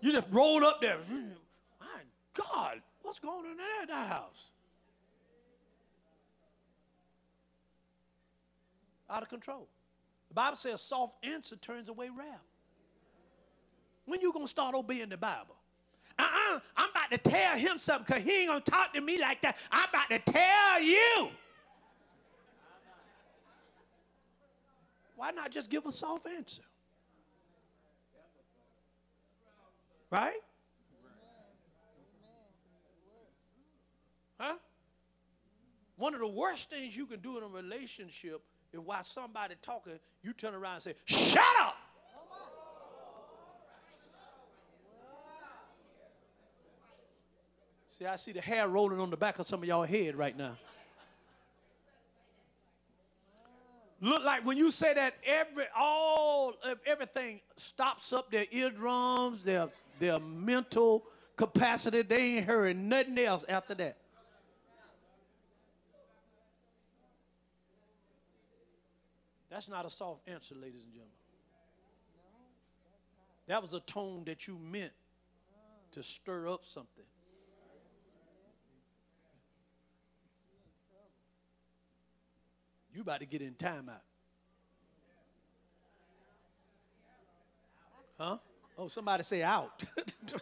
You 0.00 0.12
just 0.12 0.28
rolled 0.30 0.62
up 0.62 0.80
there. 0.80 0.98
My 1.80 1.86
God, 2.34 2.80
what's 3.02 3.18
going 3.18 3.44
on 3.44 3.50
in 3.50 3.88
that 3.88 4.08
house? 4.08 4.50
out 9.10 9.22
of 9.22 9.28
control. 9.28 9.68
The 10.28 10.34
Bible 10.34 10.56
says 10.56 10.80
soft 10.80 11.24
answer 11.24 11.56
turns 11.56 11.88
away 11.88 12.08
wrath. 12.16 12.26
When 14.06 14.20
you 14.20 14.32
to 14.32 14.46
start 14.46 14.74
obeying 14.74 15.08
the 15.08 15.16
Bible? 15.16 15.56
Uh-uh, 16.20 16.60
I'm 16.76 16.90
about 16.90 17.10
to 17.10 17.18
tell 17.18 17.56
him 17.56 17.78
something 17.78 18.04
because 18.06 18.30
he 18.30 18.40
ain't 18.40 18.48
going 18.48 18.62
to 18.62 18.70
talk 18.70 18.92
to 18.94 19.00
me 19.00 19.18
like 19.18 19.40
that. 19.42 19.56
I'm 19.72 19.88
about 19.88 20.10
to 20.10 20.32
tell 20.32 20.82
you. 20.82 21.30
Why 25.16 25.30
not 25.30 25.50
just 25.50 25.70
give 25.70 25.86
a 25.86 25.92
soft 25.92 26.26
answer? 26.26 26.62
Right? 30.10 30.40
Huh? 34.38 34.56
One 35.96 36.14
of 36.14 36.20
the 36.20 36.26
worst 36.26 36.70
things 36.70 36.96
you 36.96 37.06
can 37.06 37.20
do 37.20 37.36
in 37.36 37.44
a 37.44 37.48
relationship 37.48 38.42
is 38.72 38.80
while 38.80 39.04
somebody 39.04 39.54
talking, 39.60 39.98
you 40.22 40.32
turn 40.32 40.54
around 40.54 40.74
and 40.76 40.82
say, 40.82 40.94
Shut 41.04 41.44
up! 41.60 41.76
See, 48.00 48.06
I 48.06 48.16
see 48.16 48.32
the 48.32 48.40
hair 48.40 48.66
rolling 48.66 48.98
on 48.98 49.10
the 49.10 49.16
back 49.18 49.38
of 49.40 49.46
some 49.46 49.62
of 49.62 49.68
y'all 49.68 49.82
head 49.82 50.16
right 50.16 50.34
now. 50.34 50.56
Look 54.00 54.24
like 54.24 54.46
when 54.46 54.56
you 54.56 54.70
say 54.70 54.94
that 54.94 55.16
every 55.22 55.66
all 55.76 56.54
of 56.64 56.78
everything 56.86 57.42
stops 57.58 58.14
up 58.14 58.30
their 58.30 58.46
eardrums, 58.50 59.44
their 59.44 59.68
their 59.98 60.18
mental 60.18 61.04
capacity, 61.36 62.00
they 62.00 62.36
ain't 62.36 62.46
hearing 62.46 62.88
nothing 62.88 63.18
else 63.18 63.44
after 63.46 63.74
that. 63.74 63.98
That's 69.50 69.68
not 69.68 69.84
a 69.84 69.90
soft 69.90 70.26
answer, 70.26 70.54
ladies 70.54 70.84
and 70.84 70.92
gentlemen. 70.94 71.12
That 73.46 73.60
was 73.60 73.74
a 73.74 73.80
tone 73.80 74.22
that 74.24 74.48
you 74.48 74.58
meant 74.58 74.92
to 75.92 76.02
stir 76.02 76.48
up 76.48 76.62
something. 76.64 77.04
You 82.94 83.02
about 83.02 83.20
to 83.20 83.26
get 83.26 83.42
in 83.42 83.54
timeout. 83.54 84.00
Huh? 88.18 88.38
Oh, 88.76 88.88
somebody 88.88 89.22
say 89.22 89.42
out. 89.42 89.84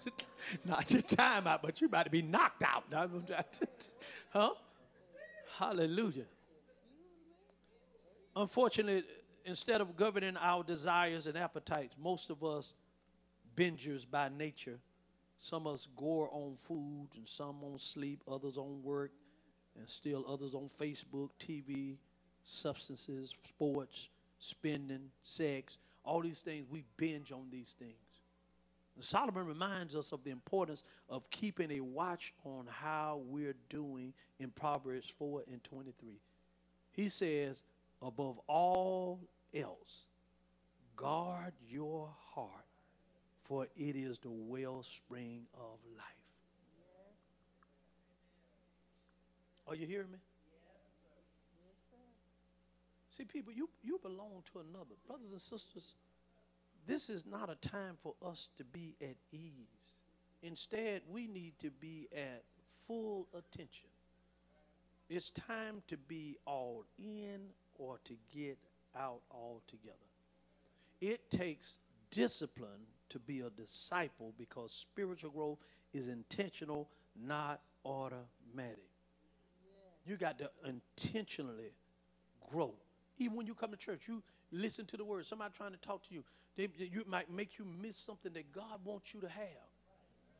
Not 0.65 0.91
your 0.91 1.03
timeout, 1.03 1.61
but 1.63 1.81
you 1.81 1.87
about 1.87 2.05
to 2.05 2.11
be 2.11 2.23
knocked 2.23 2.63
out. 2.63 2.85
huh? 4.31 4.51
Hallelujah. 5.59 6.27
Unfortunately, 8.35 9.05
instead 9.45 9.81
of 9.81 9.97
governing 9.97 10.37
our 10.37 10.63
desires 10.63 11.27
and 11.27 11.37
appetites, 11.37 11.95
most 12.01 12.31
of 12.31 12.45
us 12.45 12.75
bingers 13.57 14.09
by 14.09 14.29
nature. 14.29 14.79
Some 15.37 15.67
of 15.67 15.75
us 15.75 15.89
gore 15.97 16.29
on 16.33 16.57
food, 16.57 17.09
and 17.17 17.27
some 17.27 17.63
on 17.63 17.79
sleep, 17.79 18.23
others 18.31 18.57
on 18.57 18.83
work, 18.83 19.13
and 19.77 19.89
still 19.89 20.25
others 20.29 20.55
on 20.55 20.69
Facebook, 20.81 21.31
TV, 21.41 21.97
substances, 22.49 23.35
sports, 23.47 24.09
spending, 24.39 25.11
sex, 25.23 25.77
all 26.03 26.23
these 26.23 26.41
things. 26.41 26.67
We 26.71 26.85
binge 26.97 27.31
on 27.31 27.49
these 27.51 27.75
things. 27.79 27.93
And 28.97 29.05
Solomon 29.05 29.47
reminds 29.47 29.95
us 29.95 30.13
of 30.13 30.25
the 30.25 30.31
importance 30.31 30.83
of 31.09 31.29
keeping 31.31 31.71
a 31.73 31.81
watch 31.81 32.33
on 32.45 32.67
how 32.69 33.21
we're 33.27 33.55
doing 33.69 34.13
in 34.41 34.51
Proverbs 34.51 35.09
4 35.09 35.43
and 35.53 35.63
23. 35.63 36.15
He 36.93 37.09
says, 37.09 37.63
above 38.03 38.41
all 38.47 39.21
else, 39.55 40.09
guard 40.97 41.53
your 41.69 42.09
heart, 42.35 42.51
for 43.45 43.69
it 43.77 43.95
is 43.95 44.19
the 44.19 44.31
wellspring 44.31 45.43
of 45.55 45.79
life. 45.97 46.05
Are 49.69 49.75
you 49.75 49.87
hearing 49.87 50.11
me? 50.11 50.19
See, 53.19 53.25
people, 53.25 53.53
you, 53.53 53.69
you 53.83 53.99
belong 54.01 54.45
to 54.53 54.61
another. 54.61 54.95
Brothers 55.09 55.33
and 55.33 55.41
sisters, 55.41 55.97
this 56.87 57.11
is 57.11 57.25
not 57.27 57.51
a 57.51 57.69
time 57.69 57.97
for 58.01 58.14
us 58.25 58.49
to 58.57 58.64
be 58.64 58.95
at 59.03 59.16
ease. 59.33 60.03
Instead, 60.45 61.03
we 61.11 61.27
need 61.27 61.55
to 61.59 61.71
be 61.71 62.07
at 62.16 62.45
full 62.87 63.27
attention. 63.35 63.89
It's 65.11 65.31
time 65.31 65.83
to 65.89 65.97
be 65.97 66.37
all 66.47 66.85
in 66.97 67.41
or 67.75 67.99
to 68.05 68.14
get 68.33 68.57
out 68.97 69.21
altogether. 69.33 69.97
It 71.01 71.29
takes 71.29 71.79
discipline 72.12 72.87
to 73.09 73.19
be 73.19 73.41
a 73.41 73.51
disciple 73.51 74.33
because 74.39 74.73
spiritual 74.73 75.31
growth 75.31 75.59
is 75.93 76.09
intentional, 76.09 76.89
not 77.21 77.61
automatic. 77.85 78.79
You 80.07 80.16
got 80.16 80.39
to 80.39 80.51
intentionally 80.64 81.73
grow. 82.51 82.75
Even 83.19 83.37
when 83.37 83.47
you 83.47 83.55
come 83.55 83.71
to 83.71 83.77
church, 83.77 84.03
you 84.07 84.23
listen 84.53 84.87
to 84.87 84.97
the 84.97 85.05
word. 85.05 85.27
Somebody 85.27 85.53
trying 85.57 85.73
to 85.73 85.79
talk 85.79 86.03
to 86.09 86.14
you, 86.14 86.25
they, 86.57 86.69
you 86.79 87.05
might 87.07 87.31
make 87.31 87.59
you 87.59 87.64
miss 87.64 87.97
something 87.97 88.33
that 88.33 88.53
God 88.53 88.81
wants 88.85 89.12
you 89.12 89.21
to 89.21 89.29
have. 89.29 89.69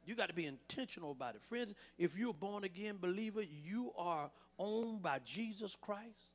You 0.07 0.15
got 0.15 0.29
to 0.29 0.35
be 0.35 0.47
intentional 0.47 1.11
about 1.11 1.35
it. 1.35 1.43
Friends, 1.43 1.75
if 1.99 2.17
you're 2.17 2.31
a 2.31 2.33
born 2.33 2.65
again 2.65 2.97
believer, 2.99 3.43
you 3.43 3.93
are 3.99 4.31
owned 4.59 5.03
by 5.03 5.21
Jesus 5.25 5.77
Christ. 5.79 6.33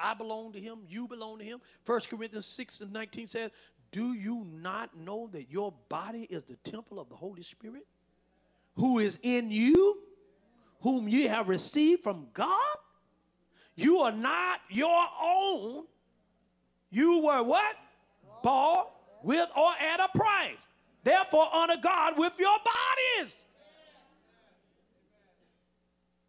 I 0.00 0.14
belong 0.14 0.52
to 0.52 0.60
him. 0.60 0.78
You 0.88 1.08
belong 1.08 1.38
to 1.40 1.44
him. 1.44 1.60
1 1.84 2.00
Corinthians 2.08 2.46
6 2.46 2.80
and 2.80 2.92
19 2.92 3.26
says, 3.26 3.50
Do 3.90 4.14
you 4.14 4.46
not 4.50 4.96
know 4.96 5.28
that 5.32 5.50
your 5.50 5.74
body 5.88 6.26
is 6.30 6.44
the 6.44 6.56
temple 6.56 6.98
of 6.98 7.08
the 7.08 7.16
Holy 7.16 7.42
Spirit 7.42 7.86
who 8.76 8.98
is 8.98 9.18
in 9.22 9.50
you, 9.50 9.98
whom 10.80 11.08
you 11.08 11.28
have 11.28 11.48
received 11.48 12.02
from 12.02 12.28
God? 12.32 12.76
You 13.78 13.98
are 13.98 14.10
not 14.10 14.58
your 14.68 15.06
own. 15.22 15.84
You 16.90 17.22
were 17.22 17.44
what? 17.44 17.76
Bought 18.42 18.90
with 19.22 19.48
or 19.56 19.70
at 19.70 20.00
a 20.00 20.18
price. 20.18 20.58
Therefore, 21.04 21.46
honor 21.52 21.76
God 21.80 22.18
with 22.18 22.32
your 22.40 22.56
bodies. 22.58 23.44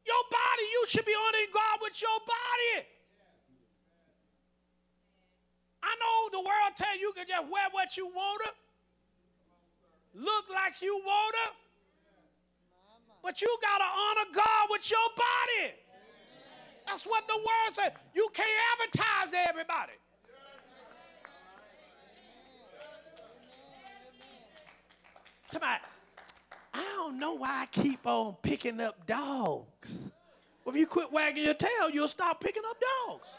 Your 0.06 0.24
body, 0.30 0.64
you 0.74 0.86
should 0.90 1.06
be 1.06 1.16
honoring 1.28 1.50
God 1.52 1.80
with 1.82 2.00
your 2.00 2.20
body. 2.20 2.86
I 5.82 5.96
know 5.98 6.30
the 6.40 6.46
world 6.46 6.76
tell 6.76 6.96
you 7.00 7.08
you 7.08 7.14
can 7.14 7.26
just 7.28 7.52
wear 7.52 7.66
what 7.72 7.98
you 7.98 8.06
want 8.06 8.44
to, 8.44 10.22
look 10.22 10.46
like 10.54 10.84
you 10.84 11.02
want 11.04 11.36
to, 11.36 11.52
but 13.24 13.42
you 13.42 13.58
got 13.60 13.80
to 13.80 13.86
honor 13.86 14.30
God 14.36 14.68
with 14.70 14.92
your 14.92 15.10
body. 15.18 15.79
That's 16.90 17.06
what 17.06 17.28
the 17.28 17.38
word 17.38 17.74
says. 17.74 17.92
You 18.16 18.30
can't 18.34 18.50
advertise 18.74 19.34
everybody. 19.48 19.94
Somebody, 25.52 25.82
I 26.74 26.84
don't 26.96 27.20
know 27.20 27.36
why 27.36 27.62
I 27.62 27.66
keep 27.68 28.06
on 28.08 28.36
picking 28.42 28.82
up 28.82 29.06
dogs. 29.06 30.10
Well, 30.66 30.76
if 30.76 30.80
you 30.80 30.88
quit 30.88 31.12
wagging 31.12 31.44
your 31.46 31.54
tail, 31.54 31.92
you'll 31.92 32.08
stop 32.08 32.42
picking 32.42 32.64
up 32.68 32.78
dogs. 33.08 33.30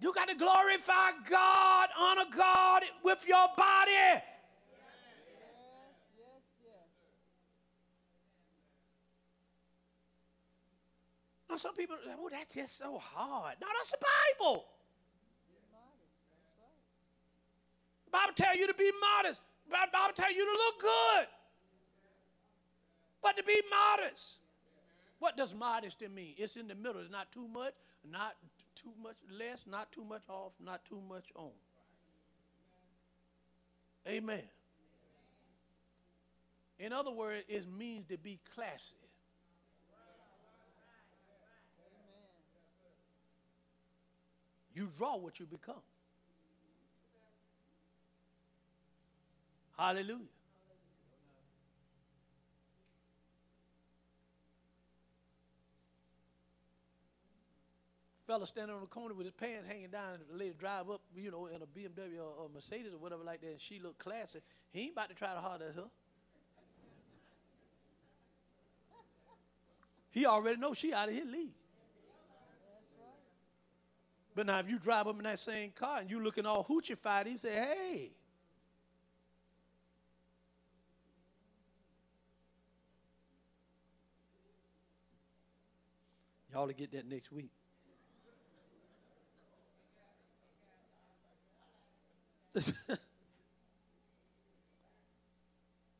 You 0.00 0.12
got 0.12 0.28
to 0.28 0.34
glorify 0.36 1.10
God, 1.28 1.88
honor 1.98 2.24
God 2.36 2.82
with 3.04 3.26
your 3.28 3.46
body. 3.56 4.22
Now, 11.48 11.56
some 11.56 11.74
people, 11.74 11.96
oh, 12.20 12.28
that's 12.30 12.54
just 12.54 12.78
so 12.78 12.98
hard. 12.98 13.56
No, 13.60 13.66
that's 13.78 13.90
the 13.90 13.98
Bible. 14.40 14.66
The 18.06 18.10
Bible 18.10 18.32
tells 18.34 18.56
you 18.56 18.66
to 18.66 18.74
be 18.74 18.90
modest. 19.00 19.40
The 19.66 19.72
Bible 19.92 20.14
tells 20.14 20.34
you 20.34 20.44
to 20.44 20.52
look 20.52 20.80
good. 20.80 21.26
But 23.22 23.36
to 23.36 23.42
be 23.42 23.60
modest. 23.70 24.36
What 25.18 25.36
does 25.36 25.54
modesty 25.54 26.08
mean? 26.08 26.34
It's 26.36 26.56
in 26.56 26.68
the 26.68 26.74
middle. 26.74 27.00
It's 27.00 27.10
not 27.10 27.32
too 27.32 27.48
much, 27.48 27.74
not 28.08 28.36
too 28.74 28.92
much 29.02 29.16
less, 29.30 29.64
not 29.68 29.90
too 29.90 30.04
much 30.04 30.22
off, 30.28 30.52
not 30.64 30.84
too 30.84 31.02
much 31.08 31.26
on. 31.34 31.50
Amen. 34.06 34.42
In 36.78 36.92
other 36.92 37.10
words, 37.10 37.44
it 37.48 37.64
means 37.76 38.06
to 38.08 38.16
be 38.16 38.38
classy. 38.54 38.94
You 44.78 44.88
draw 44.96 45.16
what 45.16 45.40
you 45.40 45.46
become. 45.46 45.82
Hallelujah. 49.76 50.18
Fella 58.28 58.46
standing 58.46 58.72
on 58.72 58.82
the 58.82 58.86
corner 58.86 59.14
with 59.14 59.26
his 59.26 59.32
pants 59.32 59.66
hanging 59.66 59.90
down, 59.90 60.14
and 60.14 60.22
the 60.30 60.36
lady 60.36 60.54
drive 60.56 60.88
up, 60.88 61.00
you 61.16 61.32
know, 61.32 61.46
in 61.46 61.60
a 61.60 61.66
BMW 61.66 62.20
or, 62.20 62.44
or 62.44 62.48
Mercedes 62.54 62.92
or 62.92 62.98
whatever 62.98 63.24
like 63.24 63.40
that, 63.40 63.50
and 63.50 63.60
she 63.60 63.80
look 63.80 63.98
classy. 63.98 64.38
He 64.70 64.82
ain't 64.82 64.92
about 64.92 65.08
to 65.08 65.16
try 65.16 65.34
to 65.34 65.40
hard 65.40 65.60
at 65.60 65.74
her. 65.74 65.90
He 70.10 70.24
already 70.24 70.60
knows 70.60 70.78
she 70.78 70.94
out 70.94 71.08
of 71.08 71.16
his 71.16 71.26
league. 71.26 71.57
But 74.38 74.46
now, 74.46 74.60
if 74.60 74.70
you 74.70 74.78
drive 74.78 75.08
up 75.08 75.18
in 75.18 75.24
that 75.24 75.40
same 75.40 75.72
car 75.72 75.98
and 75.98 76.08
you're 76.08 76.22
looking 76.22 76.46
all 76.46 76.62
hoochified, 76.62 77.26
he 77.26 77.36
say, 77.36 77.54
hey. 77.54 78.12
Y'all 86.52 86.68
will 86.68 86.72
get 86.72 86.92
that 86.92 87.08
next 87.08 87.32
week. 87.32 87.50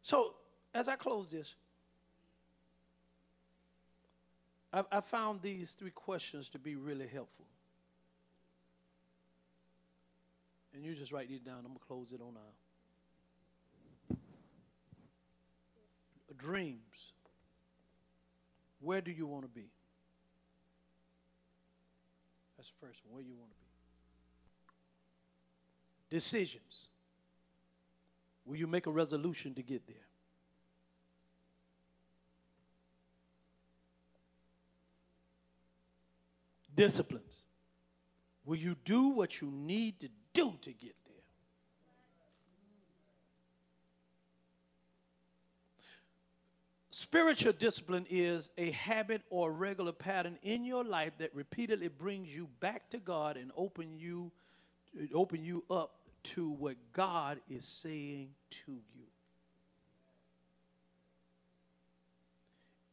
so, 0.03 0.37
as 0.73 0.87
I 0.87 0.95
close 0.95 1.27
this, 1.27 1.57
I, 4.73 4.85
I 4.93 5.01
found 5.01 5.43
these 5.43 5.73
three 5.73 5.91
questions 5.91 6.49
to 6.51 6.61
be 6.61 6.77
really 6.77 7.09
helpful. 7.09 7.45
And 10.75 10.85
you 10.85 10.95
just 10.95 11.13
write 11.13 11.29
these 11.29 11.41
down. 11.41 11.59
I'm 11.59 11.67
going 11.67 11.79
to 11.79 11.85
close 11.85 12.13
it 12.13 12.21
on 12.21 12.35
now. 12.35 14.17
Dreams. 16.37 17.13
Where 18.81 19.01
do 19.01 19.11
you 19.11 19.27
want 19.27 19.43
to 19.43 19.49
be? 19.49 19.71
That's 22.57 22.71
the 22.71 22.87
first 22.87 23.05
one. 23.05 23.15
Where 23.15 23.25
you 23.25 23.35
want 23.37 23.51
to 23.51 23.57
be? 23.57 23.67
Decisions. 26.11 26.89
Will 28.47 28.57
you 28.57 28.67
make 28.67 28.87
a 28.87 28.91
resolution 28.91 29.55
to 29.55 29.63
get 29.63 29.87
there? 29.87 29.97
Disciplines. 36.75 37.45
Will 38.45 38.57
you 38.57 38.77
do 38.85 39.09
what 39.09 39.41
you 39.41 39.51
need 39.51 39.99
to 40.01 40.09
do 40.09 40.15
to 40.35 40.73
get 40.73 40.95
there? 41.07 41.15
Spiritual 46.91 47.53
discipline 47.53 48.07
is 48.11 48.51
a 48.59 48.71
habit 48.71 49.23
or 49.31 49.53
regular 49.53 49.93
pattern 49.93 50.39
in 50.43 50.65
your 50.65 50.85
life 50.85 51.13
that 51.19 51.35
repeatedly 51.35 51.89
brings 51.89 52.35
you 52.35 52.49
back 52.61 52.91
to 52.91 52.99
God 52.99 53.37
and 53.37 53.51
open 53.57 53.99
you 53.99 54.31
open 55.15 55.45
you 55.45 55.65
up 55.71 55.93
to 56.23 56.51
what 56.51 56.77
God 56.93 57.39
is 57.49 57.65
saying 57.65 58.31
to 58.51 58.73
you. 58.73 59.05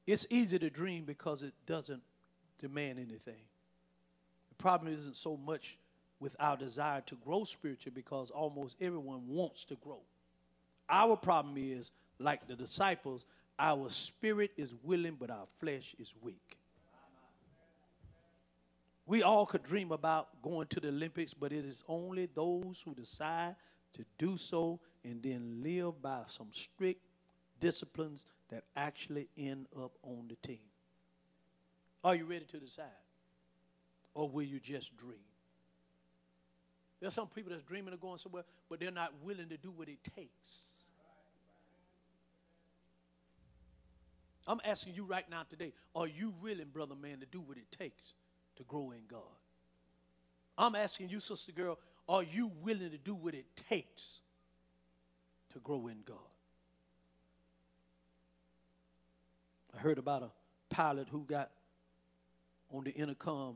It's 0.05 0.27
easy 0.29 0.59
to 0.59 0.69
dream 0.69 1.05
because 1.05 1.41
it 1.41 1.53
doesn't 1.65 2.03
demand 2.59 2.99
anything. 2.99 3.41
The 4.49 4.55
problem 4.55 4.93
isn't 4.93 5.15
so 5.15 5.35
much 5.35 5.77
with 6.25 6.35
our 6.39 6.57
desire 6.57 7.01
to 7.01 7.13
grow 7.23 7.43
spiritually 7.43 7.93
because 7.93 8.31
almost 8.31 8.77
everyone 8.81 9.21
wants 9.27 9.63
to 9.63 9.75
grow. 9.75 9.99
Our 10.89 11.15
problem 11.15 11.53
is, 11.55 11.91
like 12.17 12.47
the 12.47 12.55
disciples, 12.55 13.27
our 13.59 13.91
spirit 13.91 14.49
is 14.57 14.73
willing, 14.81 15.17
but 15.19 15.29
our 15.29 15.45
flesh 15.59 15.95
is 15.99 16.15
weak. 16.23 16.57
We 19.05 19.21
all 19.21 19.45
could 19.45 19.61
dream 19.61 19.91
about 19.91 20.41
going 20.41 20.65
to 20.69 20.79
the 20.79 20.87
Olympics, 20.87 21.35
but 21.35 21.51
it 21.53 21.63
is 21.63 21.83
only 21.87 22.27
those 22.33 22.81
who 22.83 22.95
decide 22.95 23.55
to 23.93 24.03
do 24.17 24.35
so 24.35 24.79
and 25.03 25.21
then 25.21 25.61
live 25.61 26.01
by 26.01 26.23
some 26.25 26.47
strict 26.51 27.01
disciplines 27.59 28.25
that 28.49 28.63
actually 28.75 29.27
end 29.37 29.67
up 29.79 29.91
on 30.01 30.27
the 30.27 30.47
team. 30.47 30.65
Are 32.03 32.15
you 32.15 32.25
ready 32.25 32.45
to 32.45 32.57
decide? 32.57 32.85
Or 34.15 34.27
will 34.27 34.41
you 34.41 34.59
just 34.59 34.97
dream? 34.97 35.19
There's 36.99 37.13
some 37.13 37.27
people 37.27 37.51
that's 37.51 37.63
dreaming 37.63 37.93
of 37.93 37.99
going 37.99 38.17
somewhere, 38.17 38.43
but 38.69 38.79
they're 38.79 38.91
not 38.91 39.13
willing 39.23 39.49
to 39.49 39.57
do 39.57 39.71
what 39.71 39.89
it 39.89 40.03
takes. 40.15 40.85
I'm 44.47 44.61
asking 44.63 44.93
you 44.95 45.05
right 45.05 45.27
now 45.29 45.43
today, 45.49 45.73
are 45.95 46.07
you 46.07 46.33
willing, 46.41 46.67
brother 46.71 46.95
man, 46.95 47.19
to 47.19 47.25
do 47.25 47.41
what 47.41 47.57
it 47.57 47.71
takes 47.71 48.13
to 48.57 48.63
grow 48.63 48.91
in 48.91 49.01
God? 49.07 49.21
I'm 50.57 50.75
asking 50.75 51.09
you, 51.09 51.19
sister 51.19 51.51
girl, 51.51 51.79
are 52.07 52.23
you 52.23 52.51
willing 52.61 52.91
to 52.91 52.97
do 52.97 53.15
what 53.15 53.33
it 53.33 53.45
takes 53.69 54.21
to 55.53 55.59
grow 55.59 55.87
in 55.87 55.97
God? 56.05 56.17
I 59.75 59.79
heard 59.79 59.97
about 59.97 60.23
a 60.23 60.29
pilot 60.69 61.07
who 61.09 61.25
got 61.25 61.51
on 62.71 62.83
the 62.83 62.91
intercom 62.91 63.55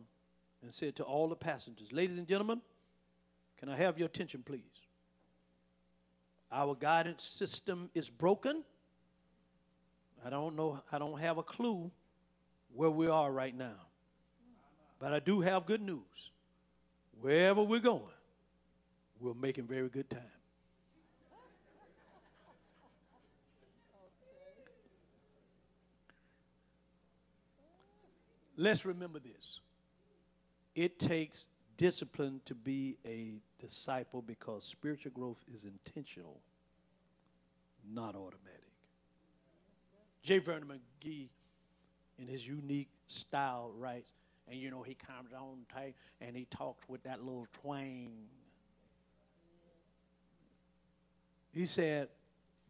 and 0.61 0.73
said 0.73 0.95
to 0.97 1.03
all 1.03 1.29
the 1.29 1.35
passengers, 1.35 1.93
Ladies 1.93 2.17
and 2.17 2.27
gentlemen, 2.27 2.61
can 3.59 3.67
I 3.69 3.75
have 3.75 3.97
your 3.97 4.05
attention, 4.05 4.41
please? 4.41 4.63
Our 6.51 6.75
guidance 6.75 7.23
system 7.23 7.89
is 7.93 8.09
broken. 8.09 8.63
I 10.25 10.29
don't 10.29 10.55
know, 10.55 10.81
I 10.91 10.97
don't 10.97 11.19
have 11.19 11.37
a 11.37 11.43
clue 11.43 11.91
where 12.73 12.89
we 12.89 13.07
are 13.07 13.31
right 13.31 13.55
now. 13.55 13.75
But 14.97 15.13
I 15.13 15.19
do 15.19 15.41
have 15.41 15.65
good 15.65 15.81
news. 15.81 16.31
Wherever 17.21 17.61
we're 17.61 17.79
going, 17.79 18.03
we're 19.19 19.33
making 19.33 19.65
very 19.65 19.89
good 19.89 20.09
time. 20.09 20.21
Let's 28.55 28.85
remember 28.85 29.19
this. 29.19 29.61
It 30.75 30.99
takes 30.99 31.47
discipline 31.79 32.41
to 32.43 32.53
be 32.53 32.97
a 33.05 33.39
disciple 33.57 34.21
because 34.21 34.65
spiritual 34.65 35.13
growth 35.13 35.41
is 35.51 35.63
intentional, 35.63 36.41
not 37.89 38.15
automatic. 38.15 38.73
J. 40.21 40.39
Vernon 40.39 40.67
McGee, 40.67 41.29
in 42.19 42.27
his 42.27 42.45
unique 42.45 42.89
style, 43.07 43.71
writes, 43.77 44.11
and 44.49 44.59
you 44.59 44.69
know, 44.69 44.83
he 44.83 44.93
comes 44.93 45.31
on 45.31 45.59
tight 45.73 45.95
and 46.19 46.35
he 46.35 46.45
talks 46.45 46.87
with 46.89 47.01
that 47.03 47.23
little 47.23 47.47
twang. 47.61 48.11
He 51.53 51.65
said, 51.65 52.09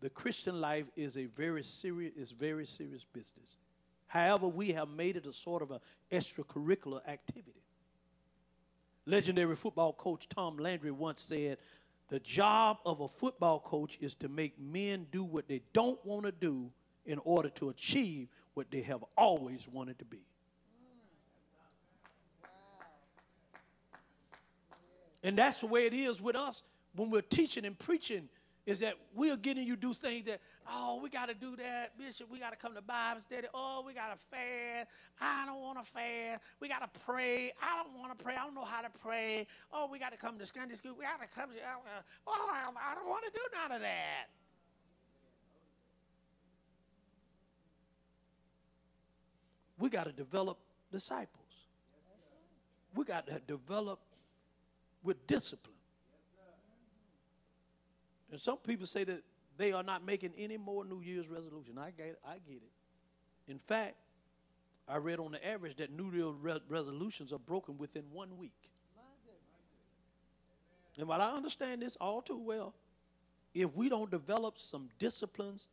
the 0.01 0.11
Christian 0.11 0.61
life 0.61 0.85
is 0.95 1.17
a 1.17 1.25
very 1.25 1.63
serious, 1.63 2.13
is 2.15 2.29
very 2.29 2.67
serious 2.67 3.05
business. 3.11 3.57
However, 4.05 4.47
we 4.47 4.71
have 4.73 4.89
made 4.89 5.15
it 5.15 5.25
a 5.25 5.33
sort 5.33 5.63
of 5.63 5.71
an 5.71 5.79
extracurricular 6.11 7.01
activity. 7.07 7.63
Legendary 9.09 9.55
football 9.55 9.91
coach 9.93 10.29
Tom 10.29 10.57
Landry 10.57 10.91
once 10.91 11.21
said, 11.21 11.57
The 12.09 12.19
job 12.19 12.77
of 12.85 13.01
a 13.01 13.07
football 13.07 13.59
coach 13.59 13.97
is 13.99 14.13
to 14.15 14.29
make 14.29 14.59
men 14.59 15.07
do 15.11 15.23
what 15.23 15.47
they 15.47 15.61
don't 15.73 16.03
want 16.05 16.25
to 16.25 16.31
do 16.31 16.69
in 17.05 17.19
order 17.23 17.49
to 17.49 17.69
achieve 17.69 18.27
what 18.53 18.69
they 18.69 18.81
have 18.81 19.03
always 19.17 19.67
wanted 19.67 19.97
to 19.99 20.05
be. 20.05 20.21
And 25.23 25.37
that's 25.37 25.59
the 25.59 25.67
way 25.67 25.85
it 25.87 25.93
is 25.93 26.21
with 26.21 26.35
us 26.35 26.61
when 26.95 27.09
we're 27.09 27.21
teaching 27.21 27.65
and 27.65 27.77
preaching, 27.77 28.29
is 28.65 28.79
that 28.79 28.93
we're 29.15 29.37
getting 29.37 29.65
you 29.65 29.75
do 29.75 29.93
things 29.93 30.27
that, 30.27 30.39
oh, 30.71 30.99
we 31.01 31.09
got 31.09 31.27
to 31.29 31.33
do 31.33 31.55
that. 31.55 31.97
Bishop, 31.97 32.29
we 32.31 32.39
got 32.39 32.53
to 32.53 32.59
come 32.59 32.75
to 32.75 32.81
Bible 32.81 33.21
study. 33.21 33.47
Oh, 33.53 33.83
we 33.85 33.93
got 33.93 34.11
to 34.11 34.17
fast. 34.29 34.89
I 35.19 35.45
don't 35.45 35.61
want 35.61 35.79
to 35.79 35.85
fast. 35.85 36.41
We 36.59 36.67
got 36.67 36.81
to 36.81 36.99
pray. 37.01 37.51
I 37.61 37.83
don't 37.83 37.97
want 37.99 38.17
to 38.17 38.23
pray. 38.23 38.35
I 38.35 38.45
don't 38.45 38.55
know 38.55 38.65
how 38.65 38.81
to 38.81 38.89
pray. 38.89 39.47
Oh, 39.73 39.87
we 39.91 39.99
got 39.99 40.11
to 40.11 40.17
come 40.17 40.37
to 40.39 40.45
Sunday 40.45 40.75
school. 40.75 40.93
We 40.97 41.03
got 41.05 41.21
to 41.21 41.27
come 41.33 41.49
to, 41.49 41.57
oh, 42.27 42.49
I 42.51 42.95
don't 42.95 43.09
want 43.09 43.23
to 43.25 43.31
do 43.31 43.41
none 43.61 43.71
of 43.75 43.81
that. 43.81 44.27
We 49.79 49.89
got 49.89 50.05
to 50.05 50.11
develop 50.11 50.57
disciples. 50.91 51.45
We 52.95 53.05
got 53.05 53.27
to 53.27 53.39
develop 53.47 53.99
with 55.03 55.25
discipline. 55.25 55.75
And 58.31 58.39
some 58.39 58.57
people 58.57 58.85
say 58.85 59.03
that 59.05 59.23
they 59.59 59.73
are 59.73 59.83
not 59.83 60.05
making 60.05 60.31
any 60.37 60.55
more 60.55 60.85
New 60.85 61.01
Year's 61.01 61.27
resolution. 61.27 61.77
I 61.77 61.91
get 61.91 62.07
it. 62.07 62.19
I 62.25 62.35
get 62.47 62.55
it. 62.55 63.51
In 63.51 63.59
fact, 63.59 63.95
I 64.87 64.97
read 64.97 65.19
on 65.19 65.33
the 65.33 65.45
average 65.45 65.75
that 65.77 65.91
New 65.91 66.11
Year's 66.11 66.33
re- 66.41 66.61
resolutions 66.69 67.33
are 67.33 67.39
broken 67.39 67.77
within 67.77 68.03
one 68.11 68.37
week. 68.37 68.71
And 70.97 71.07
while 71.07 71.21
I 71.21 71.31
understand 71.31 71.81
this 71.81 71.97
all 71.97 72.21
too 72.21 72.39
well, 72.39 72.73
if 73.53 73.75
we 73.75 73.89
don't 73.89 74.09
develop 74.09 74.57
some 74.57 74.87
disciplines, 74.97 75.67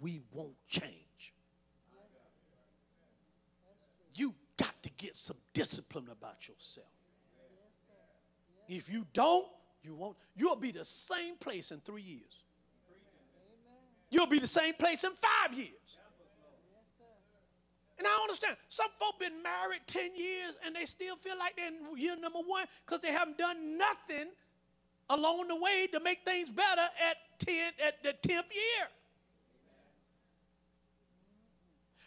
we 0.00 0.20
won't 0.32 0.56
change. 0.68 1.34
You 4.14 4.34
got 4.58 4.82
to 4.82 4.90
get 4.98 5.16
some 5.16 5.36
discipline 5.54 6.08
about 6.12 6.46
yourself. 6.46 6.86
If 8.68 8.90
you 8.90 9.06
don't, 9.14 9.46
you 9.82 9.94
won't. 9.94 10.16
You'll 10.36 10.56
be 10.56 10.72
the 10.72 10.84
same 10.84 11.36
place 11.36 11.70
in 11.70 11.80
three 11.80 12.02
years. 12.02 12.44
You'll 14.10 14.26
be 14.26 14.38
the 14.38 14.46
same 14.46 14.74
place 14.74 15.04
in 15.04 15.12
five 15.12 15.56
years. 15.56 15.70
And 17.98 18.06
I 18.06 18.18
understand 18.22 18.56
some 18.68 18.88
folk 18.98 19.20
been 19.20 19.42
married 19.42 19.82
10 19.86 20.16
years 20.16 20.56
and 20.64 20.74
they 20.74 20.86
still 20.86 21.16
feel 21.16 21.38
like 21.38 21.56
they're 21.56 21.68
in 21.68 21.98
year 21.98 22.16
number 22.16 22.38
one 22.38 22.64
because 22.86 23.02
they 23.02 23.12
haven't 23.12 23.36
done 23.36 23.76
nothing 23.76 24.28
along 25.10 25.48
the 25.48 25.56
way 25.56 25.86
to 25.92 26.00
make 26.00 26.24
things 26.24 26.48
better 26.48 26.80
at 26.80 27.16
10 27.40 27.72
at 27.86 28.02
the 28.02 28.14
10th 28.26 28.50
year. 28.54 28.88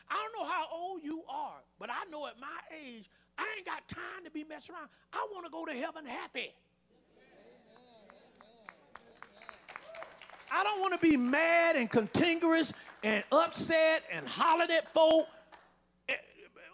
I 0.10 0.16
don't 0.16 0.42
know 0.42 0.52
how 0.52 0.66
old 0.74 1.04
you 1.04 1.24
are, 1.30 1.62
but 1.80 1.90
I 1.92 2.10
know 2.10 2.26
at 2.26 2.40
my 2.40 2.48
age, 2.76 3.08
I 3.38 3.46
ain't 3.58 3.66
got 3.66 3.88
time 3.88 4.24
to 4.26 4.32
be 4.32 4.44
messing 4.44 4.76
around. 4.76 4.90
I 5.12 5.28
want 5.32 5.46
to 5.46 5.52
go 5.52 5.66
to 5.66 5.74
heaven 5.74 6.06
happy. 6.06 6.54
I 10.54 10.64
don't 10.64 10.80
want 10.80 10.94
to 10.94 11.00
be 11.00 11.18
mad 11.18 11.76
and 11.76 11.90
contiguous 11.90 12.74
and 13.04 13.24
upset 13.32 14.04
and 14.12 14.28
hollered 14.28 14.70
at 14.70 14.94
folk 14.94 15.26
eh, 16.08 16.14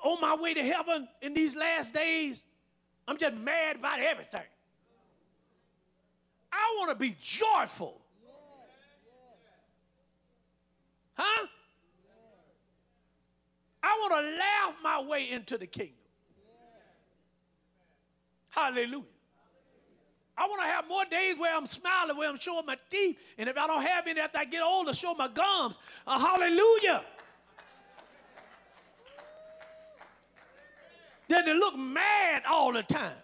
on 0.04 0.20
my 0.20 0.36
way 0.36 0.54
to 0.54 0.62
heaven 0.62 1.08
in 1.22 1.34
these 1.34 1.56
last 1.56 1.94
days. 1.94 2.44
I'm 3.08 3.18
just 3.18 3.36
mad 3.36 3.78
about 3.78 4.02
everything. 4.02 4.44
I 6.52 6.76
want 6.78 6.90
to 6.90 6.96
be 6.96 7.16
joyful. 7.24 8.02
Huh? 11.16 11.48
I 13.82 13.98
want 14.02 14.26
to 14.26 14.38
laugh 14.38 14.76
my 14.84 15.02
way 15.02 15.30
into 15.30 15.58
the 15.58 15.68
kingdom. 15.68 15.96
Hallelujah. 18.50 19.04
I 20.40 20.48
want 20.48 20.62
to 20.62 20.68
have 20.68 20.88
more 20.88 21.04
days 21.04 21.38
where 21.38 21.54
I'm 21.54 21.66
smiling, 21.66 22.16
where 22.16 22.30
I'm 22.30 22.40
showing 22.40 22.66
my 22.66 22.78
teeth. 22.90 23.18
And 23.38 23.50
if 23.50 23.58
I 23.58 23.68
don't 23.68 23.82
have 23.82 24.08
any 24.08 24.22
after 24.22 24.38
I 24.38 24.46
get 24.46 24.62
older, 24.64 24.94
show 24.94 25.14
my 25.14 25.28
gums. 25.28 25.78
Uh, 26.08 26.18
hallelujah. 26.18 27.04
Then 31.28 31.46
they 31.46 31.54
look 31.54 31.78
mad 31.78 32.44
all 32.50 32.72
the 32.72 32.84
time. 32.84 33.18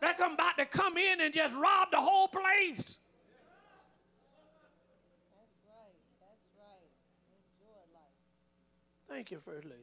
They 0.00 0.12
come 0.12 0.34
about 0.34 0.58
to 0.58 0.66
come 0.66 0.98
in 0.98 1.22
and 1.22 1.32
just 1.32 1.54
rob 1.54 1.90
the 1.90 1.96
whole 1.96 2.28
place. 2.28 2.76
That's 2.76 2.98
right. 5.64 5.96
That's 6.20 6.44
right. 6.58 6.90
Enjoy 7.32 7.80
life. 7.94 8.02
Thank 9.08 9.30
you, 9.30 9.38
First 9.38 9.64
Lady. 9.64 9.80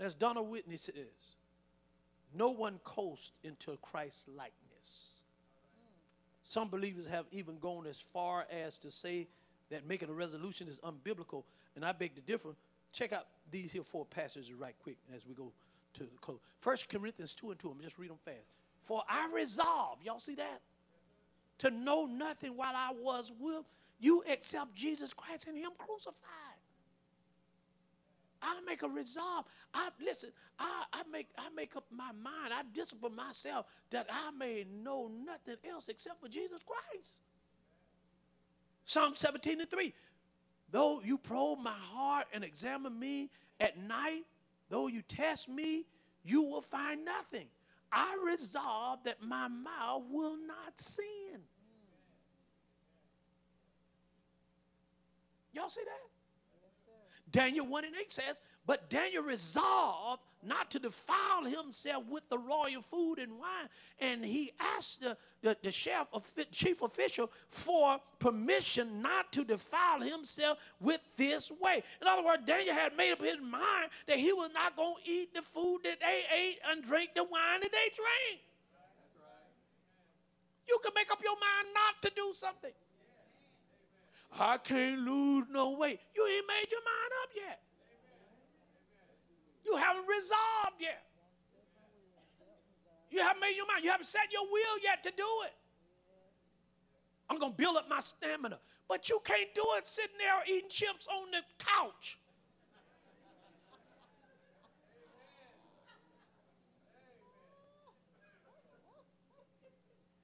As 0.00 0.12
Donald 0.12 0.50
Whitney 0.50 0.76
says, 0.76 1.35
no 2.36 2.50
one 2.50 2.78
coasts 2.84 3.32
into 3.44 3.76
Christ's 3.82 4.26
likeness. 4.28 5.20
Some 6.42 6.68
believers 6.68 7.08
have 7.08 7.26
even 7.32 7.58
gone 7.58 7.86
as 7.86 7.98
far 7.98 8.46
as 8.50 8.76
to 8.78 8.90
say 8.90 9.26
that 9.70 9.86
making 9.86 10.08
a 10.10 10.12
resolution 10.12 10.68
is 10.68 10.78
unbiblical, 10.80 11.42
and 11.74 11.84
I 11.84 11.92
beg 11.92 12.14
to 12.14 12.20
differ. 12.20 12.54
Check 12.92 13.12
out 13.12 13.26
these 13.50 13.72
here 13.72 13.82
four 13.82 14.04
passages 14.04 14.52
right 14.52 14.74
quick 14.82 14.96
as 15.14 15.26
we 15.26 15.34
go 15.34 15.52
to 15.94 16.04
the 16.04 16.18
close. 16.20 16.38
First 16.60 16.88
Corinthians 16.88 17.34
2 17.34 17.50
and 17.50 17.58
2, 17.58 17.70
I'm 17.70 17.80
just 17.80 17.98
read 17.98 18.10
them 18.10 18.18
fast. 18.24 18.46
For 18.84 19.02
I 19.08 19.28
resolve, 19.34 19.98
y'all 20.04 20.20
see 20.20 20.36
that? 20.36 20.60
To 21.58 21.70
know 21.70 22.06
nothing 22.06 22.56
while 22.56 22.74
I 22.74 22.92
was 22.92 23.32
with 23.40 23.64
you 23.98 24.22
except 24.26 24.74
Jesus 24.74 25.12
Christ 25.12 25.48
and 25.48 25.56
Him 25.56 25.70
crucified. 25.78 26.45
I 28.46 28.60
make 28.64 28.82
a 28.82 28.88
resolve. 28.88 29.44
I 29.74 29.88
listen. 30.04 30.30
I, 30.58 30.84
I 30.92 31.02
make 31.10 31.28
I 31.36 31.48
make 31.54 31.76
up 31.76 31.84
my 31.90 32.12
mind. 32.12 32.54
I 32.54 32.62
discipline 32.72 33.16
myself 33.16 33.66
that 33.90 34.06
I 34.08 34.30
may 34.30 34.64
know 34.82 35.10
nothing 35.24 35.56
else 35.68 35.88
except 35.88 36.20
for 36.20 36.28
Jesus 36.28 36.60
Christ. 36.62 37.18
Psalm 38.84 39.14
17 39.16 39.60
and 39.60 39.68
3. 39.70 39.92
Though 40.70 41.00
you 41.04 41.18
probe 41.18 41.58
my 41.58 41.74
heart 41.76 42.26
and 42.32 42.44
examine 42.44 42.98
me 42.98 43.30
at 43.58 43.78
night, 43.78 44.22
though 44.68 44.86
you 44.86 45.02
test 45.02 45.48
me, 45.48 45.84
you 46.24 46.42
will 46.42 46.62
find 46.62 47.04
nothing. 47.04 47.46
I 47.92 48.16
resolve 48.24 49.00
that 49.04 49.22
my 49.22 49.48
mouth 49.48 50.02
will 50.10 50.36
not 50.36 50.78
sin. 50.80 51.40
Y'all 55.52 55.70
see 55.70 55.82
that? 55.84 56.15
Daniel 57.36 57.66
1 57.66 57.84
and 57.84 57.94
8 57.94 58.10
says, 58.10 58.40
But 58.64 58.88
Daniel 58.88 59.22
resolved 59.22 60.22
not 60.42 60.70
to 60.70 60.78
defile 60.78 61.44
himself 61.44 62.04
with 62.08 62.26
the 62.30 62.38
royal 62.38 62.80
food 62.80 63.18
and 63.18 63.38
wine. 63.38 63.68
And 64.00 64.24
he 64.24 64.52
asked 64.58 65.02
the, 65.02 65.18
the, 65.42 65.54
the 65.62 65.70
chef, 65.70 66.06
chief 66.50 66.80
official 66.80 67.30
for 67.50 67.98
permission 68.20 69.02
not 69.02 69.34
to 69.34 69.44
defile 69.44 70.00
himself 70.00 70.56
with 70.80 71.02
this 71.18 71.52
way. 71.60 71.82
In 72.00 72.08
other 72.08 72.24
words, 72.24 72.44
Daniel 72.46 72.74
had 72.74 72.96
made 72.96 73.12
up 73.12 73.20
his 73.20 73.38
mind 73.42 73.90
that 74.06 74.18
he 74.18 74.32
was 74.32 74.48
not 74.54 74.74
going 74.74 74.94
to 75.04 75.10
eat 75.10 75.34
the 75.34 75.42
food 75.42 75.80
that 75.84 76.00
they 76.00 76.22
ate 76.34 76.58
and 76.70 76.82
drink 76.82 77.10
the 77.14 77.24
wine 77.24 77.60
that 77.60 77.70
they 77.70 77.92
drank. 77.94 78.40
You 80.66 80.78
can 80.82 80.92
make 80.94 81.12
up 81.12 81.18
your 81.22 81.34
mind 81.34 81.68
not 81.74 82.00
to 82.00 82.10
do 82.16 82.32
something. 82.32 82.72
I 84.38 84.58
can't 84.58 85.00
lose 85.00 85.46
no 85.50 85.76
weight. 85.76 86.00
You 86.14 86.26
ain't 86.26 86.46
made 86.46 86.70
your 86.70 86.80
mind 86.80 87.12
up 87.22 87.30
yet. 87.34 87.60
You 89.64 89.76
haven't 89.76 90.06
resolved 90.06 90.80
yet. 90.80 91.02
You 93.10 93.20
haven't 93.22 93.40
made 93.40 93.56
your 93.56 93.66
mind. 93.66 93.84
You 93.84 93.90
haven't 93.90 94.06
set 94.06 94.32
your 94.32 94.44
will 94.50 94.78
yet 94.82 95.02
to 95.04 95.10
do 95.16 95.26
it. 95.46 95.54
I'm 97.28 97.38
going 97.38 97.52
to 97.52 97.56
build 97.56 97.76
up 97.76 97.88
my 97.88 98.00
stamina. 98.00 98.60
But 98.88 99.08
you 99.08 99.20
can't 99.24 99.52
do 99.54 99.64
it 99.76 99.86
sitting 99.86 100.16
there 100.18 100.34
eating 100.46 100.70
chips 100.70 101.08
on 101.08 101.30
the 101.32 101.40
couch. 101.58 102.18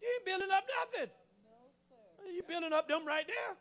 You 0.01 0.09
ain't 0.15 0.25
building 0.27 0.51
up 0.51 0.65
nothing. 0.81 1.11
You're 2.33 2.45
building 2.45 2.73
up 2.73 2.89
them 2.89 3.07
right 3.07 3.27
there. 3.27 3.57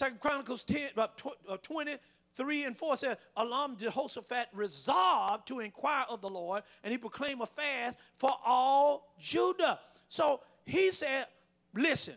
Second 0.00 0.20
Chronicles 0.20 0.64
10, 0.64 0.92
uh, 0.96 1.08
uh 1.46 1.58
23 1.58 2.64
and 2.64 2.74
4 2.74 2.96
says, 2.96 3.16
Elam 3.36 3.76
Jehoshaphat 3.76 4.48
resolved 4.54 5.46
to 5.48 5.60
inquire 5.60 6.06
of 6.08 6.22
the 6.22 6.30
Lord, 6.30 6.62
and 6.82 6.90
he 6.90 6.96
proclaimed 6.96 7.42
a 7.42 7.46
fast 7.46 7.98
for 8.16 8.32
all 8.42 9.12
Judah. 9.20 9.78
So 10.08 10.40
he 10.64 10.90
said, 10.90 11.26
Listen, 11.74 12.14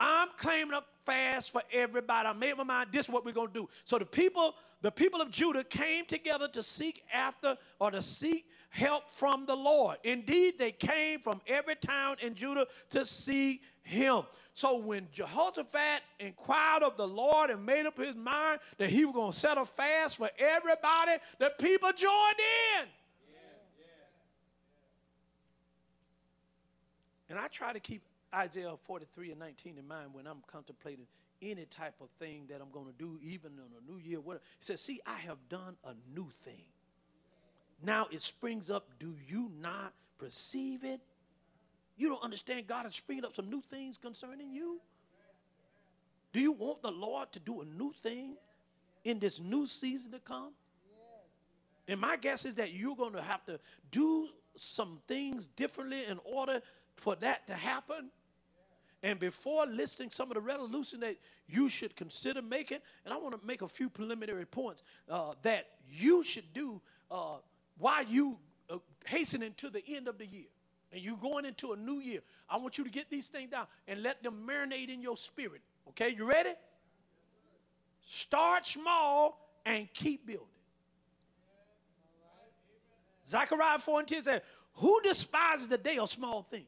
I'm 0.00 0.28
claiming 0.38 0.72
a 0.72 0.82
fast 1.04 1.52
for 1.52 1.60
everybody. 1.70 2.26
I 2.26 2.32
made 2.32 2.56
my 2.56 2.64
mind, 2.64 2.88
this 2.90 3.04
is 3.04 3.10
what 3.10 3.26
we're 3.26 3.32
going 3.32 3.48
to 3.48 3.52
do. 3.52 3.68
So 3.84 3.98
the 3.98 4.06
people, 4.06 4.54
the 4.80 4.90
people 4.90 5.20
of 5.20 5.30
Judah 5.30 5.62
came 5.62 6.06
together 6.06 6.48
to 6.48 6.62
seek 6.62 7.02
after 7.12 7.58
or 7.80 7.90
to 7.90 8.00
seek 8.00 8.46
help 8.70 9.04
from 9.14 9.44
the 9.44 9.54
Lord. 9.54 9.98
Indeed, 10.04 10.54
they 10.58 10.72
came 10.72 11.20
from 11.20 11.42
every 11.46 11.76
town 11.76 12.16
in 12.22 12.34
Judah 12.34 12.66
to 12.90 13.04
see 13.04 13.60
him. 13.82 14.22
So 14.54 14.76
when 14.76 15.08
Jehoshaphat 15.12 16.02
inquired 16.20 16.84
of 16.84 16.96
the 16.96 17.06
Lord 17.06 17.50
and 17.50 17.66
made 17.66 17.86
up 17.86 17.98
his 17.98 18.14
mind 18.14 18.60
that 18.78 18.88
he 18.88 19.04
was 19.04 19.12
going 19.12 19.32
to 19.32 19.38
set 19.38 19.58
a 19.58 19.64
fast 19.64 20.16
for 20.16 20.30
everybody, 20.38 21.20
the 21.40 21.52
people 21.58 21.90
joined 21.92 22.38
in. 22.78 22.86
And 27.28 27.36
I 27.36 27.48
try 27.48 27.72
to 27.72 27.80
keep 27.80 28.02
Isaiah 28.32 28.74
43 28.80 29.32
and 29.32 29.40
19 29.40 29.76
in 29.76 29.88
mind 29.88 30.10
when 30.12 30.28
I'm 30.28 30.42
contemplating 30.46 31.06
any 31.42 31.64
type 31.64 31.94
of 32.00 32.08
thing 32.20 32.44
that 32.48 32.60
I'm 32.60 32.70
going 32.70 32.86
to 32.86 32.92
do, 32.92 33.18
even 33.24 33.52
in 33.52 33.58
a 33.58 33.92
new 33.92 33.98
year. 33.98 34.20
Whatever. 34.20 34.44
He 34.60 34.64
says, 34.64 34.80
See, 34.80 35.00
I 35.04 35.16
have 35.16 35.38
done 35.48 35.74
a 35.84 35.94
new 36.14 36.28
thing. 36.42 36.66
Now 37.82 38.06
it 38.12 38.20
springs 38.20 38.70
up. 38.70 38.86
Do 39.00 39.16
you 39.26 39.50
not 39.60 39.94
perceive 40.18 40.84
it? 40.84 41.00
You 41.96 42.08
don't 42.08 42.22
understand 42.22 42.66
God 42.66 42.86
is 42.86 42.94
springing 42.94 43.24
up 43.24 43.34
some 43.34 43.48
new 43.48 43.62
things 43.62 43.98
concerning 43.98 44.52
you? 44.52 44.80
Do 46.32 46.40
you 46.40 46.52
want 46.52 46.82
the 46.82 46.90
Lord 46.90 47.30
to 47.32 47.40
do 47.40 47.60
a 47.60 47.64
new 47.64 47.92
thing 47.92 48.34
in 49.04 49.20
this 49.20 49.40
new 49.40 49.66
season 49.66 50.10
to 50.12 50.18
come? 50.18 50.52
And 51.86 52.00
my 52.00 52.16
guess 52.16 52.44
is 52.44 52.54
that 52.56 52.72
you're 52.72 52.96
going 52.96 53.12
to 53.12 53.22
have 53.22 53.44
to 53.44 53.60
do 53.90 54.28
some 54.56 54.98
things 55.06 55.46
differently 55.48 56.04
in 56.08 56.18
order 56.24 56.60
for 56.96 57.14
that 57.16 57.46
to 57.46 57.54
happen. 57.54 58.10
And 59.02 59.20
before 59.20 59.66
listing 59.66 60.10
some 60.10 60.30
of 60.30 60.34
the 60.34 60.40
resolution 60.40 61.00
that 61.00 61.16
you 61.46 61.68
should 61.68 61.94
consider 61.94 62.40
making, 62.40 62.78
and 63.04 63.12
I 63.12 63.18
want 63.18 63.38
to 63.38 63.46
make 63.46 63.60
a 63.60 63.68
few 63.68 63.90
preliminary 63.90 64.46
points 64.46 64.82
uh, 65.10 65.34
that 65.42 65.66
you 65.92 66.24
should 66.24 66.52
do 66.54 66.80
uh, 67.10 67.36
while 67.78 68.02
you 68.04 68.38
uh, 68.70 68.78
hastening 69.04 69.52
to 69.58 69.68
the 69.68 69.82
end 69.86 70.08
of 70.08 70.16
the 70.16 70.26
year 70.26 70.46
and 70.94 71.02
you're 71.02 71.16
going 71.16 71.44
into 71.44 71.72
a 71.72 71.76
new 71.76 71.98
year, 71.98 72.20
I 72.48 72.56
want 72.56 72.78
you 72.78 72.84
to 72.84 72.90
get 72.90 73.10
these 73.10 73.28
things 73.28 73.50
down 73.50 73.66
and 73.88 74.00
let 74.02 74.22
them 74.22 74.46
marinate 74.48 74.88
in 74.88 75.02
your 75.02 75.16
spirit. 75.16 75.60
Okay, 75.88 76.14
you 76.16 76.24
ready? 76.24 76.52
Start 78.06 78.64
small 78.64 79.58
and 79.66 79.88
keep 79.92 80.24
building. 80.24 80.46
Zechariah 83.26 83.78
4 83.78 83.98
and 84.00 84.08
10 84.08 84.22
says, 84.22 84.40
Who 84.74 85.00
despises 85.02 85.66
the 85.66 85.78
day 85.78 85.98
of 85.98 86.08
small 86.08 86.42
things? 86.42 86.66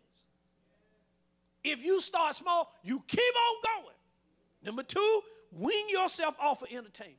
If 1.63 1.85
you 1.85 2.01
start 2.01 2.35
small, 2.35 2.73
you 2.83 3.03
keep 3.07 3.21
on 3.21 3.83
going. 3.83 3.95
Number 4.65 4.83
two, 4.83 5.21
wean 5.53 5.89
yourself 5.89 6.35
off 6.41 6.63
of 6.63 6.69
entertainment. 6.73 7.17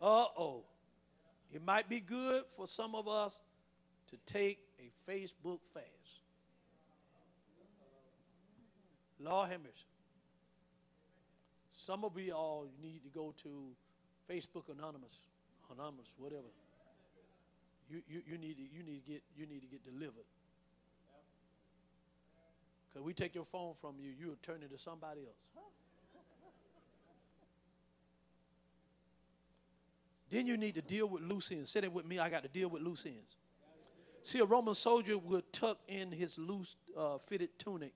Uh 0.00 0.24
oh. 0.38 0.64
It 1.52 1.62
might 1.62 1.88
be 1.88 2.00
good 2.00 2.44
for 2.46 2.66
some 2.66 2.94
of 2.94 3.08
us 3.08 3.42
to 4.12 4.32
take 4.32 4.58
a 4.78 5.10
Facebook 5.10 5.58
fast. 5.72 5.86
Lord 9.18 9.48
have. 9.48 9.60
Some 11.70 12.04
of 12.04 12.18
you 12.18 12.32
all 12.32 12.68
need 12.82 13.02
to 13.04 13.08
go 13.08 13.34
to 13.42 13.48
Facebook 14.30 14.68
Anonymous, 14.70 15.18
Anonymous, 15.72 16.06
whatever. 16.18 16.52
You, 17.90 18.02
you, 18.08 18.22
you 18.26 18.38
need 18.38 18.56
to 18.56 18.62
you 18.62 18.82
need 18.84 19.04
to 19.04 19.12
get 19.12 19.22
you 19.36 19.46
need 19.46 19.60
to 19.60 19.66
get 19.66 19.84
delivered. 19.84 20.28
Because 22.88 23.04
we 23.04 23.14
take 23.14 23.34
your 23.34 23.44
phone 23.44 23.74
from 23.74 23.94
you, 23.98 24.12
you'll 24.18 24.36
turn 24.42 24.62
it 24.62 24.70
to 24.70 24.78
somebody 24.78 25.22
else. 25.22 25.66
then 30.32 30.46
you 30.46 30.56
need 30.56 30.74
to 30.74 30.82
deal 30.82 31.06
with 31.06 31.22
loose 31.22 31.52
ends. 31.52 31.70
Say 31.70 31.80
that 31.80 31.92
with 31.92 32.06
me, 32.06 32.18
I 32.18 32.30
got 32.30 32.42
to 32.42 32.48
deal 32.48 32.68
with 32.68 32.82
loose 32.82 33.04
ends. 33.04 33.36
See, 34.22 34.38
a 34.38 34.44
Roman 34.44 34.74
soldier 34.74 35.18
would 35.18 35.52
tuck 35.52 35.78
in 35.88 36.12
his 36.12 36.38
loose 36.38 36.76
uh, 36.96 37.18
fitted 37.18 37.58
tunic 37.58 37.92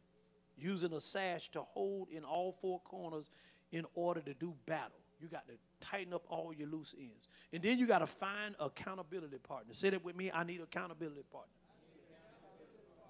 using 0.59 0.93
a 0.93 1.01
sash 1.01 1.49
to 1.51 1.61
hold 1.61 2.09
in 2.11 2.25
all 2.25 2.53
four 2.61 2.81
corners 2.81 3.31
in 3.71 3.85
order 3.95 4.21
to 4.21 4.35
do 4.35 4.55
battle. 4.67 4.99
You 5.21 5.29
got 5.29 5.47
to 5.49 5.55
tighten 5.81 6.13
up 6.13 6.25
all 6.29 6.53
your 6.53 6.69
loose 6.69 6.95
ends. 6.99 7.29
And 7.53 7.63
then 7.63 7.79
you 7.79 7.87
got 7.87 8.01
to 8.01 8.07
find 8.07 8.55
accountability 8.59 9.39
partner. 9.39 9.73
Say 9.75 9.91
that 9.91 10.05
with 10.05 10.17
me, 10.17 10.31
I 10.33 10.45
need 10.45 10.61
accountability 10.61 11.23
partner. 11.31 11.53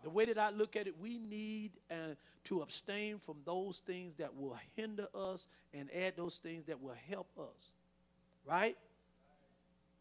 The 0.03 0.11
way 0.11 0.27
that 0.27 0.39
I 0.39 0.51
look 0.51 0.77
at 0.77 0.87
it, 0.87 0.95
we 1.01 1.19
need 1.19 1.73
uh, 1.91 2.15
to 2.45 2.61
abstain 2.61 3.19
from 3.19 3.37
those 3.45 3.81
things 3.81 4.15
that 4.19 4.35
will 4.37 4.57
hinder 4.77 5.09
us 5.15 5.49
and 5.75 5.89
add 5.93 6.17
those 6.17 6.39
things 6.39 6.67
that 6.67 6.81
will 6.81 6.95
help 7.09 7.29
us. 7.39 7.73
Right? 8.45 8.77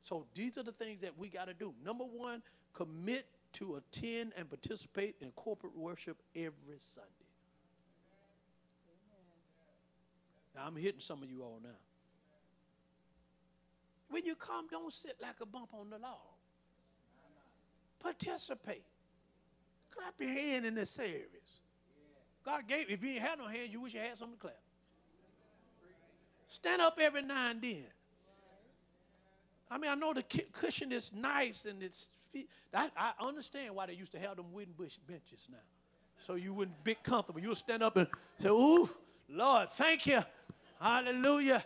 So 0.02 0.28
these 0.36 0.60
are 0.60 0.64
the 0.64 0.74
things 0.74 1.02
that 1.02 1.18
we 1.18 1.30
got 1.30 1.46
to 1.46 1.56
do. 1.56 1.74
Number 1.84 2.04
one, 2.04 2.44
commit 2.76 3.26
to 3.54 3.78
attend 3.78 4.34
and 4.38 4.50
participate 4.50 5.16
in 5.22 5.32
corporate 5.32 5.76
worship 5.76 6.18
every 6.36 6.78
Sunday. 6.78 7.10
Now 10.56 10.64
I'm 10.68 10.76
hitting 10.76 11.00
some 11.00 11.24
of 11.24 11.30
you 11.30 11.42
all 11.42 11.60
now. 11.64 11.70
When 14.10 14.26
you 14.26 14.36
come, 14.36 14.68
don't 14.70 14.94
sit 14.94 15.16
like 15.22 15.36
a 15.42 15.46
bump 15.46 15.70
on 15.74 15.90
the 15.90 15.98
log. 15.98 16.20
Participate. 18.00 18.84
Clap 19.90 20.14
your 20.20 20.30
hand 20.30 20.66
in 20.66 20.76
the 20.76 20.86
service. 20.86 21.62
God 22.46 22.68
gave, 22.68 22.90
if 22.90 23.04
you 23.04 23.12
ain't 23.12 23.22
had 23.22 23.40
no 23.40 23.48
hands, 23.48 23.72
you 23.72 23.82
wish 23.82 23.94
you 23.94 24.00
had 24.00 24.18
something 24.18 24.38
to 24.38 24.42
clap. 24.42 24.60
Stand 26.46 26.82
up 26.82 27.00
every 27.02 27.24
now 27.24 27.50
and 27.50 27.62
then. 27.62 27.86
I 29.72 29.80
mean, 29.80 29.90
I 29.90 29.96
know 29.96 30.14
the 30.14 30.24
cushion 30.52 30.92
is 30.92 31.12
nice 31.12 31.66
and 31.66 31.82
it's, 31.82 32.10
I, 32.74 32.90
I 32.98 33.14
understand 33.20 33.76
why 33.76 33.86
they 33.86 33.94
used 33.94 34.12
to 34.14 34.20
have 34.20 34.38
them 34.38 34.52
wooden 34.52 34.74
bush 34.78 34.98
benches 35.08 35.48
now. 35.52 35.58
So 36.24 36.36
you 36.36 36.54
wouldn't 36.54 36.84
be 36.84 36.96
comfortable. 36.96 37.40
You'll 37.40 37.56
stand 37.56 37.84
up 37.84 37.98
and 37.98 38.08
say, 38.38 38.50
Ooh, 38.50 38.90
Lord, 39.30 39.70
thank 39.72 40.06
you. 40.08 40.24
Hallelujah. 40.80 41.64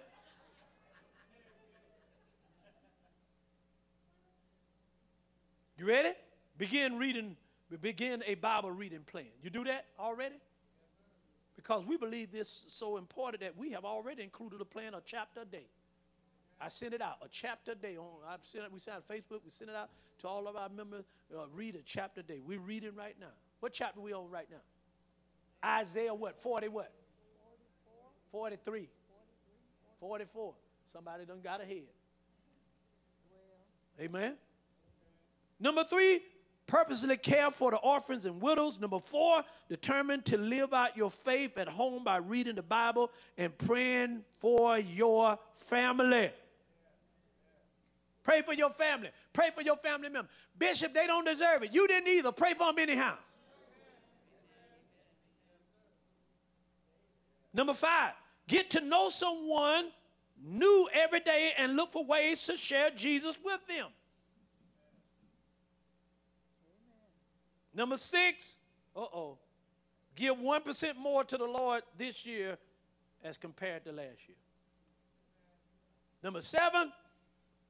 You 5.78 5.86
ready? 5.86 6.10
Begin 6.58 6.98
reading, 6.98 7.38
begin 7.82 8.22
a 8.28 8.36
Bible 8.36 8.72
reading 8.72 9.00
plan. 9.06 9.28
You 9.42 9.50
do 9.50 9.64
that 9.64 9.86
already? 9.98 10.36
Because 11.56 11.86
we 11.86 11.96
believe 11.96 12.32
this 12.32 12.66
is 12.68 12.74
so 12.74 12.98
important 12.98 13.42
that 13.42 13.58
we 13.58 13.72
have 13.72 13.86
already 13.86 14.24
included 14.24 14.60
a 14.60 14.66
plan, 14.66 14.94
a 14.94 15.02
chapter 15.06 15.42
a 15.42 15.46
day. 15.46 15.68
I 16.62 16.68
sent 16.68 16.94
it 16.94 17.02
out, 17.02 17.18
a 17.24 17.28
chapter 17.30 17.72
a 17.72 17.76
day. 17.76 17.98
On, 17.98 18.06
I've 18.28 18.44
sent 18.44 18.66
it, 18.66 18.72
we 18.72 18.80
sent 18.80 18.98
it 18.98 19.04
on 19.10 19.16
Facebook, 19.18 19.40
we 19.44 19.50
sent 19.50 19.70
it 19.70 19.76
out 19.76 19.90
to 20.20 20.28
all 20.28 20.48
of 20.48 20.56
our 20.56 20.70
members. 20.70 21.06
Uh, 21.36 21.44
read 21.54 21.76
a 21.76 21.82
chapter 21.86 22.20
a 22.22 22.24
day. 22.24 22.42
We're 22.46 22.60
reading 22.60 22.96
right 22.96 23.16
now. 23.20 23.28
What 23.60 23.74
chapter 23.74 24.02
we 24.02 24.14
on 24.14 24.30
right 24.30 24.48
now? 24.50 24.58
Isaiah 25.64 26.14
what? 26.14 26.42
40 26.42 26.68
what? 26.70 26.92
43. 28.32 28.88
44. 30.00 30.54
Somebody 30.86 31.26
done 31.26 31.40
got 31.44 31.62
ahead. 31.62 31.84
Amen. 34.00 34.36
Number 35.60 35.84
three, 35.84 36.22
purposely 36.68 37.18
care 37.18 37.52
for 37.52 37.72
the 37.72 37.78
orphans 37.78 38.26
and 38.26 38.42
widows. 38.42 38.80
Number 38.80 39.00
four, 39.00 39.44
determined 39.68 40.24
to 40.26 40.38
live 40.38 40.74
out 40.74 40.96
your 40.96 41.12
faith 41.12 41.58
at 41.58 41.68
home 41.68 42.04
by 42.04 42.18
reading 42.18 42.56
the 42.56 42.64
Bible 42.64 43.12
and 43.38 43.56
praying 43.58 44.24
for 44.40 44.78
your 44.78 45.38
family. 45.58 46.32
Pray 48.24 48.42
for 48.42 48.54
your 48.54 48.70
family. 48.70 49.10
Pray 49.34 49.50
for 49.56 49.62
your 49.62 49.78
family 49.78 50.10
member. 50.10 50.30
Bishop, 50.58 50.94
they 50.94 51.08
don't 51.08 51.26
deserve 51.26 51.64
it. 51.64 51.74
You 51.74 51.88
didn't 51.88 52.08
either. 52.08 52.32
Pray 52.32 52.54
for 52.54 52.68
them 52.68 52.80
anyhow. 52.80 53.16
Number 57.54 57.74
five, 57.74 58.14
get 58.48 58.70
to 58.72 58.82
know 58.82 59.10
someone 59.10 59.86
new 60.44 60.88
every 60.94 61.20
day 61.20 61.52
and 61.58 61.76
look 61.76 61.92
for 61.92 62.06
ways 62.06 62.46
to 62.46 62.56
share 62.56 62.92
Jesus 62.92 63.38
with 63.44 63.60
them. 63.68 63.88
Number 67.74 67.98
six, 67.98 68.58
uh 68.96 69.00
oh, 69.02 69.38
give 70.16 70.36
1% 70.36 70.98
more 70.98 71.24
to 71.24 71.38
the 71.38 71.46
Lord 71.46 71.84
this 71.98 72.26
year 72.26 72.58
as 73.24 73.38
compared 73.38 73.84
to 73.86 73.92
last 73.92 74.28
year. 74.28 74.38
Number 76.24 76.42
seven, 76.42 76.92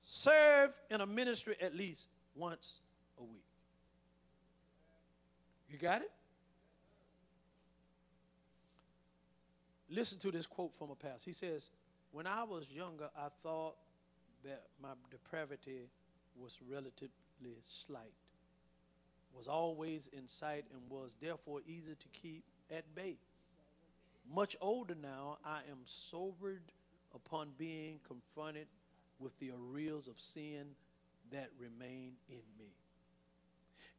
serve 0.02 0.74
in 0.90 1.02
a 1.02 1.06
ministry 1.06 1.56
at 1.62 1.76
least 1.76 2.10
once 2.36 2.80
a 3.20 3.24
week. 3.24 3.44
You 5.70 5.78
got 5.78 6.02
it? 6.02 6.12
Listen 9.90 10.20
to 10.20 10.32
this 10.32 10.46
quote 10.46 10.74
from 10.76 10.92
a 10.92 10.96
pastor. 10.96 11.30
He 11.30 11.34
says, 11.34 11.72
When 12.12 12.28
I 12.28 12.44
was 12.44 12.70
younger, 12.72 13.10
I 13.18 13.28
thought 13.44 13.76
that 14.44 14.64
my 14.82 14.90
depravity 15.12 15.90
was 16.36 16.60
relatively 16.70 17.10
slight 17.64 18.14
was 19.34 19.48
always 19.48 20.10
in 20.14 20.28
sight 20.28 20.66
and 20.74 20.82
was 20.90 21.16
therefore 21.22 21.62
easy 21.68 21.96
to 21.96 22.08
keep 22.10 22.44
at 22.72 22.84
bay. 22.96 23.18
Much 24.34 24.56
older 24.62 24.96
now, 25.02 25.38
I 25.46 25.60
am 25.72 25.80
sobered 25.86 26.62
upon 27.16 27.50
being 27.58 28.00
confronted 28.08 28.68
with 29.20 29.38
the 29.40 29.52
arrears 29.52 30.08
of 30.08 30.20
sin 30.20 30.68
that 31.32 31.50
remain 31.60 32.14
in 32.30 32.42
me. 32.58 32.74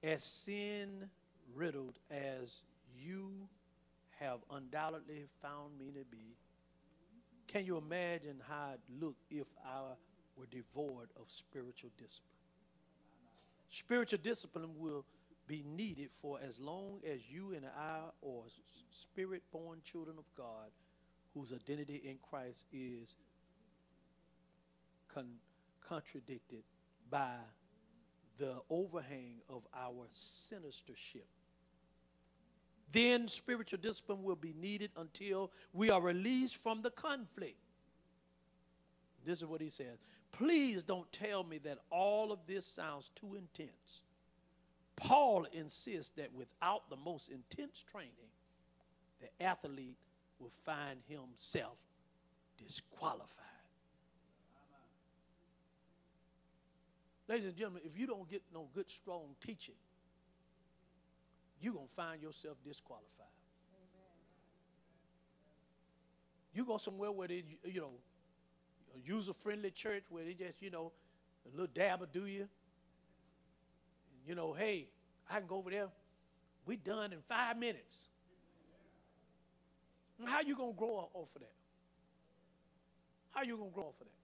As 0.03 0.25
sin 0.25 1.11
riddled 1.55 1.99
as 2.11 2.63
you 2.99 3.31
have 4.19 4.39
undoubtedly 4.51 5.27
found 5.43 5.79
me 5.79 5.87
to 5.93 6.05
be, 6.11 6.37
can 7.47 7.67
you 7.67 7.77
imagine 7.77 8.41
how 8.49 8.73
I'd 8.73 9.03
look 9.03 9.17
if 9.31 9.47
I 9.65 9.81
were 10.37 10.47
devoid 10.47 11.09
of 11.17 11.29
spiritual 11.29 11.91
discipline? 11.99 12.31
Spiritual 13.69 14.19
discipline 14.23 14.71
will 14.79 15.05
be 15.47 15.65
needed 15.67 16.11
for 16.13 16.39
as 16.41 16.61
long 16.61 17.01
as 17.05 17.19
you 17.29 17.55
and 17.55 17.67
I 17.67 18.03
are 18.25 18.43
spirit 18.91 19.43
born 19.53 19.81
children 19.85 20.17
of 20.17 20.25
God 20.37 20.71
whose 21.35 21.53
identity 21.53 22.03
in 22.05 22.19
Christ 22.23 22.67
is 22.73 23.17
con- 25.15 25.39
contradicted 25.87 26.63
by 27.11 27.37
the 28.39 28.55
overhang 28.71 29.35
of 29.49 29.67
our 29.75 30.07
sinistership. 30.13 31.27
Then 32.93 33.29
spiritual 33.29 33.79
discipline 33.79 34.23
will 34.23 34.37
be 34.37 34.55
needed 34.55 34.91
until 34.97 35.53
we 35.73 35.91
are 35.91 36.01
released 36.01 36.57
from 36.57 36.83
the 36.83 36.91
conflict. 36.91 37.59
This 39.25 39.39
is 39.39 39.47
what 39.47 39.61
he 39.61 39.69
says. 39.69 39.99
Please 40.33 40.83
don't 40.83 41.11
tell 41.13 41.45
me 41.45 41.59
that 41.59 41.79
all 41.91 42.33
of 42.33 42.41
this 42.47 42.65
sounds 42.65 43.11
too 43.15 43.35
intense. 43.35 44.03
Paul 44.97 45.47
insists 45.53 46.11
that 46.17 46.33
without 46.33 46.89
the 46.91 46.97
most 46.97 47.31
intense 47.31 47.83
training, 47.83 48.11
the 49.21 49.45
athlete 49.45 49.99
will 50.39 50.51
find 50.51 51.01
himself 51.09 51.79
disqualified. 52.57 53.50
Ladies 57.31 57.47
and 57.47 57.57
gentlemen, 57.57 57.83
if 57.85 57.97
you 57.97 58.07
don't 58.07 58.29
get 58.29 58.43
no 58.53 58.69
good, 58.75 58.91
strong 58.91 59.37
teaching, 59.41 59.77
you're 61.61 61.73
going 61.73 61.87
to 61.87 61.95
find 61.95 62.21
yourself 62.21 62.59
disqualified. 62.65 63.07
You 66.53 66.65
go 66.65 66.77
somewhere 66.77 67.13
where 67.13 67.29
they, 67.29 67.45
you 67.65 67.81
know, 67.81 67.93
user 69.05 69.33
friendly 69.33 69.71
church 69.71 70.03
where 70.11 70.25
they 70.25 70.35
just, 70.35 70.61
you 70.61 70.71
know, 70.71 70.93
a 71.47 71.51
little 71.57 71.73
dab 71.73 72.01
will 72.01 72.09
do 72.13 72.27
you 72.27 72.49
you 74.27 74.35
know, 74.35 74.53
hey, 74.53 74.87
I 75.29 75.39
can 75.39 75.47
go 75.47 75.57
over 75.57 75.71
there. 75.71 75.89
We 76.67 76.77
done 76.77 77.13
in 77.13 77.21
five 77.21 77.59
minutes. 77.59 78.11
How 80.25 80.41
you 80.41 80.55
gonna 80.55 80.73
grow 80.73 80.99
up 80.99 81.11
off 81.15 81.35
of 81.35 81.41
that? 81.41 81.53
How 83.31 83.43
you 83.43 83.57
gonna 83.57 83.71
grow 83.71 83.85
up 83.85 83.89
off 83.89 84.01
of 84.03 84.07
that? 84.07 84.20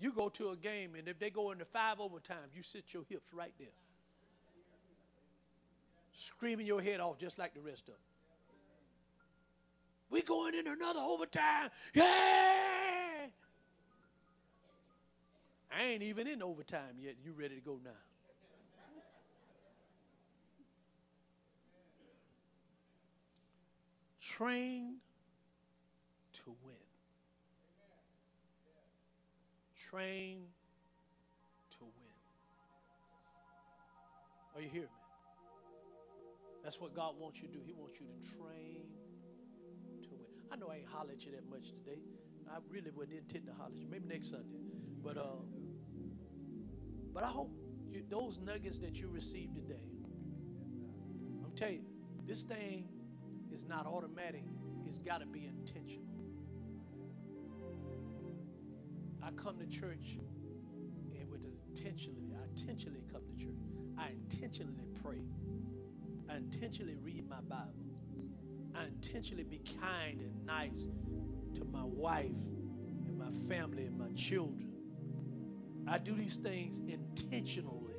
You 0.00 0.12
go 0.12 0.30
to 0.30 0.48
a 0.50 0.56
game, 0.56 0.94
and 0.96 1.06
if 1.06 1.18
they 1.18 1.28
go 1.28 1.50
into 1.50 1.66
five 1.66 1.98
overtimes, 1.98 2.54
you 2.54 2.62
sit 2.62 2.84
your 2.94 3.04
hips 3.08 3.34
right 3.34 3.52
there, 3.58 3.68
screaming 6.14 6.66
your 6.66 6.80
head 6.80 7.00
off 7.00 7.18
just 7.18 7.38
like 7.38 7.52
the 7.52 7.60
rest 7.60 7.82
of 7.82 7.94
them. 7.94 8.02
We 10.08 10.22
going 10.22 10.54
in 10.54 10.66
another 10.66 11.00
overtime. 11.00 11.68
Yeah! 11.94 13.26
I 15.72 15.82
ain't 15.84 16.02
even 16.02 16.26
in 16.26 16.42
overtime 16.42 16.96
yet. 17.00 17.14
You 17.22 17.32
ready 17.32 17.54
to 17.56 17.60
go 17.60 17.78
now? 17.84 17.90
Train 24.20 24.96
to 26.32 26.56
win. 26.64 26.76
Train 29.90 30.42
to 31.70 31.78
win. 31.80 32.14
Are 34.54 34.60
you 34.60 34.68
hearing 34.68 34.86
me? 34.86 35.00
That's 36.62 36.80
what 36.80 36.94
God 36.94 37.14
wants 37.18 37.40
you 37.40 37.48
to 37.48 37.54
do. 37.54 37.60
He 37.64 37.72
wants 37.72 37.98
you 37.98 38.06
to 38.06 38.36
train 38.38 38.84
to 40.04 40.10
win. 40.10 40.30
I 40.52 40.56
know 40.56 40.68
I 40.70 40.76
ain't 40.76 40.86
hollered 40.86 41.14
at 41.16 41.24
you 41.24 41.32
that 41.32 41.48
much 41.50 41.70
today. 41.70 41.98
I 42.48 42.58
really 42.68 42.92
wasn't 42.94 43.18
intending 43.18 43.52
to 43.52 43.54
holler 43.54 43.72
at 43.74 43.80
you. 43.80 43.88
Maybe 43.90 44.06
next 44.06 44.30
Sunday. 44.30 44.60
But 45.02 45.16
uh, 45.16 45.42
but 47.12 47.24
I 47.24 47.28
hope 47.28 47.50
you, 47.90 48.04
those 48.08 48.38
nuggets 48.38 48.78
that 48.78 49.00
you 49.00 49.08
received 49.08 49.56
today. 49.56 49.88
I'm 51.44 51.52
telling 51.56 51.74
you, 51.74 51.84
this 52.26 52.44
thing 52.44 52.88
is 53.52 53.64
not 53.64 53.86
automatic. 53.86 54.44
It's 54.86 54.98
got 54.98 55.20
to 55.20 55.26
be 55.26 55.46
intentional. 55.46 56.09
I 59.30 59.32
come 59.34 59.58
to 59.58 59.66
church 59.66 60.18
and 61.14 61.30
with 61.30 61.42
intentionally, 61.68 62.34
I 62.34 62.44
intentionally 62.48 63.02
come 63.12 63.22
to 63.26 63.44
church. 63.44 63.54
I 63.96 64.08
intentionally 64.08 64.86
pray. 65.02 65.22
I 66.28 66.36
intentionally 66.36 66.96
read 67.00 67.28
my 67.28 67.40
Bible. 67.42 67.74
I 68.74 68.86
intentionally 68.86 69.44
be 69.44 69.62
kind 69.80 70.20
and 70.20 70.44
nice 70.44 70.88
to 71.54 71.64
my 71.64 71.84
wife 71.84 72.26
and 72.26 73.16
my 73.16 73.30
family 73.54 73.84
and 73.86 73.96
my 73.96 74.10
children. 74.14 74.72
I 75.86 75.98
do 75.98 76.14
these 76.14 76.36
things 76.36 76.80
intentionally. 76.80 77.94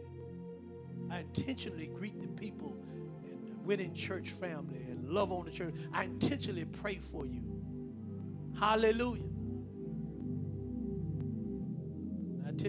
I 1.09 1.19
intentionally 1.19 1.87
greet 1.87 2.21
the 2.21 2.27
people 2.29 2.75
and 3.23 3.65
winning 3.65 3.93
church 3.93 4.31
family 4.31 4.81
and 4.89 5.09
love 5.09 5.31
on 5.31 5.45
the 5.45 5.51
church. 5.51 5.75
I 5.93 6.05
intentionally 6.05 6.65
pray 6.65 6.97
for 6.97 7.25
you. 7.25 7.43
Hallelujah. 8.59 9.30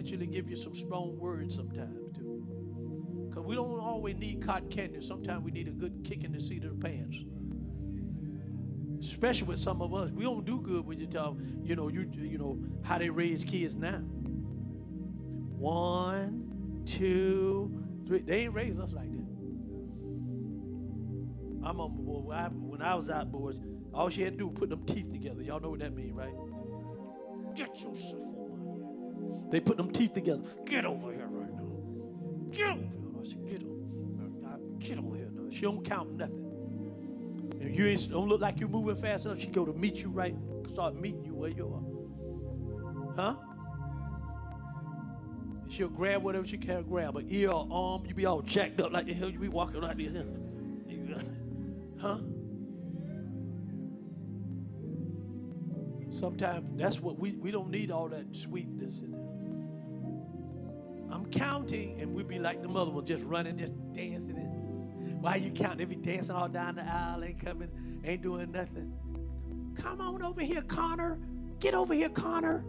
Intentionally 0.02 0.26
give 0.26 0.48
you 0.48 0.56
some 0.56 0.74
strong 0.74 1.16
words 1.16 1.54
sometimes 1.54 2.16
too. 2.16 2.44
Because 3.28 3.44
we 3.44 3.54
don't 3.54 3.78
always 3.78 4.16
need 4.16 4.42
cotton 4.44 4.68
candy. 4.68 5.00
Sometimes 5.00 5.44
we 5.44 5.52
need 5.52 5.68
a 5.68 5.72
good 5.72 6.02
kick 6.04 6.24
in 6.24 6.32
the 6.32 6.40
seat 6.40 6.64
of 6.64 6.78
the 6.78 6.86
pants. 6.86 7.18
Especially 9.00 9.46
with 9.46 9.58
some 9.58 9.80
of 9.80 9.94
us. 9.94 10.10
We 10.10 10.24
don't 10.24 10.44
do 10.44 10.60
good 10.60 10.84
when 10.86 10.98
you 11.00 11.06
tell, 11.06 11.38
you 11.62 11.76
know, 11.76 11.88
you 11.88 12.10
you 12.12 12.38
know, 12.38 12.58
how 12.82 12.98
they 12.98 13.10
raise 13.10 13.44
kids 13.44 13.74
now. 13.74 14.00
One, 15.58 16.82
two, 16.84 17.72
three. 18.06 18.20
They 18.20 18.40
ain't 18.42 18.54
raised 18.54 18.80
us 18.80 18.92
like 18.92 19.10
that. 19.10 19.26
I'm 21.64 21.80
on 21.80 22.04
boy. 22.04 22.20
When 22.20 22.36
I, 22.36 22.48
when 22.48 22.82
I 22.82 22.94
was 22.96 23.08
out, 23.08 23.30
boys, 23.30 23.60
all 23.94 24.08
she 24.08 24.22
had 24.22 24.32
to 24.34 24.38
do 24.38 24.48
was 24.48 24.58
put 24.58 24.68
them 24.68 24.84
teeth 24.84 25.12
together. 25.12 25.42
Y'all 25.42 25.60
know 25.60 25.70
what 25.70 25.80
that 25.80 25.94
means, 25.94 26.12
right? 26.12 26.34
Get 27.54 27.80
yourself. 27.80 28.51
They 29.52 29.60
put 29.60 29.76
them 29.76 29.90
teeth 29.90 30.14
together. 30.14 30.40
Get 30.64 30.86
over 30.86 31.12
here 31.12 31.28
right 31.30 31.52
now. 31.54 31.62
Get 32.50 32.70
over 32.70 32.80
here. 32.80 32.90
I 33.20 33.22
said, 33.22 33.46
get 33.46 33.62
over. 33.62 34.78
Get 34.78 34.98
over 34.98 35.14
here. 35.14 35.30
She 35.50 35.60
don't 35.60 35.84
count 35.84 36.14
nothing. 36.14 37.50
If 37.60 37.78
you 37.78 37.86
ain't, 37.86 38.10
don't 38.10 38.30
look 38.30 38.40
like 38.40 38.58
you're 38.58 38.70
moving 38.70 38.96
fast 38.96 39.26
enough, 39.26 39.40
she 39.40 39.48
go 39.48 39.66
to 39.66 39.74
meet 39.74 39.96
you 39.96 40.08
right, 40.08 40.34
start 40.70 40.94
meeting 40.94 41.26
you 41.26 41.34
where 41.34 41.50
you 41.50 41.66
are. 43.14 43.14
Huh? 43.14 43.36
She'll 45.68 45.88
grab 45.88 46.22
whatever 46.22 46.46
she 46.46 46.56
can 46.56 46.84
grab, 46.84 47.18
an 47.18 47.26
ear 47.28 47.50
or 47.50 47.68
arm. 47.70 48.06
You 48.06 48.14
be 48.14 48.24
all 48.24 48.40
jacked 48.40 48.80
up 48.80 48.90
like 48.90 49.04
the 49.04 49.12
hell. 49.12 49.28
You 49.28 49.38
be 49.38 49.48
walking 49.48 49.82
like 49.82 49.98
this. 49.98 50.24
Huh? 52.00 52.18
Sometimes 56.10 56.68
that's 56.74 57.00
what 57.00 57.18
we 57.18 57.32
we 57.32 57.52
don't 57.52 57.70
need 57.70 57.92
all 57.92 58.08
that 58.08 58.34
sweetness 58.34 59.00
in 59.02 59.12
there. 59.12 59.31
Counting, 61.32 62.00
and 62.00 62.14
we'd 62.14 62.28
be 62.28 62.38
like 62.38 62.62
the 62.62 62.68
mother 62.68 62.90
was 62.90 63.06
just 63.06 63.24
running, 63.24 63.58
just 63.58 63.74
dancing. 63.92 64.36
And 64.36 65.22
why 65.22 65.36
you 65.36 65.50
counting? 65.50 65.78
They 65.78 65.84
be 65.84 65.96
dancing 65.96 66.36
all 66.36 66.48
down 66.48 66.76
the 66.76 66.84
aisle, 66.84 67.24
ain't 67.24 67.44
coming, 67.44 67.70
ain't 68.04 68.22
doing 68.22 68.52
nothing. 68.52 68.92
Come 69.76 70.00
on 70.00 70.22
over 70.22 70.42
here, 70.42 70.62
Connor. 70.62 71.18
Get 71.58 71.74
over 71.74 71.94
here, 71.94 72.10
Connor. 72.10 72.64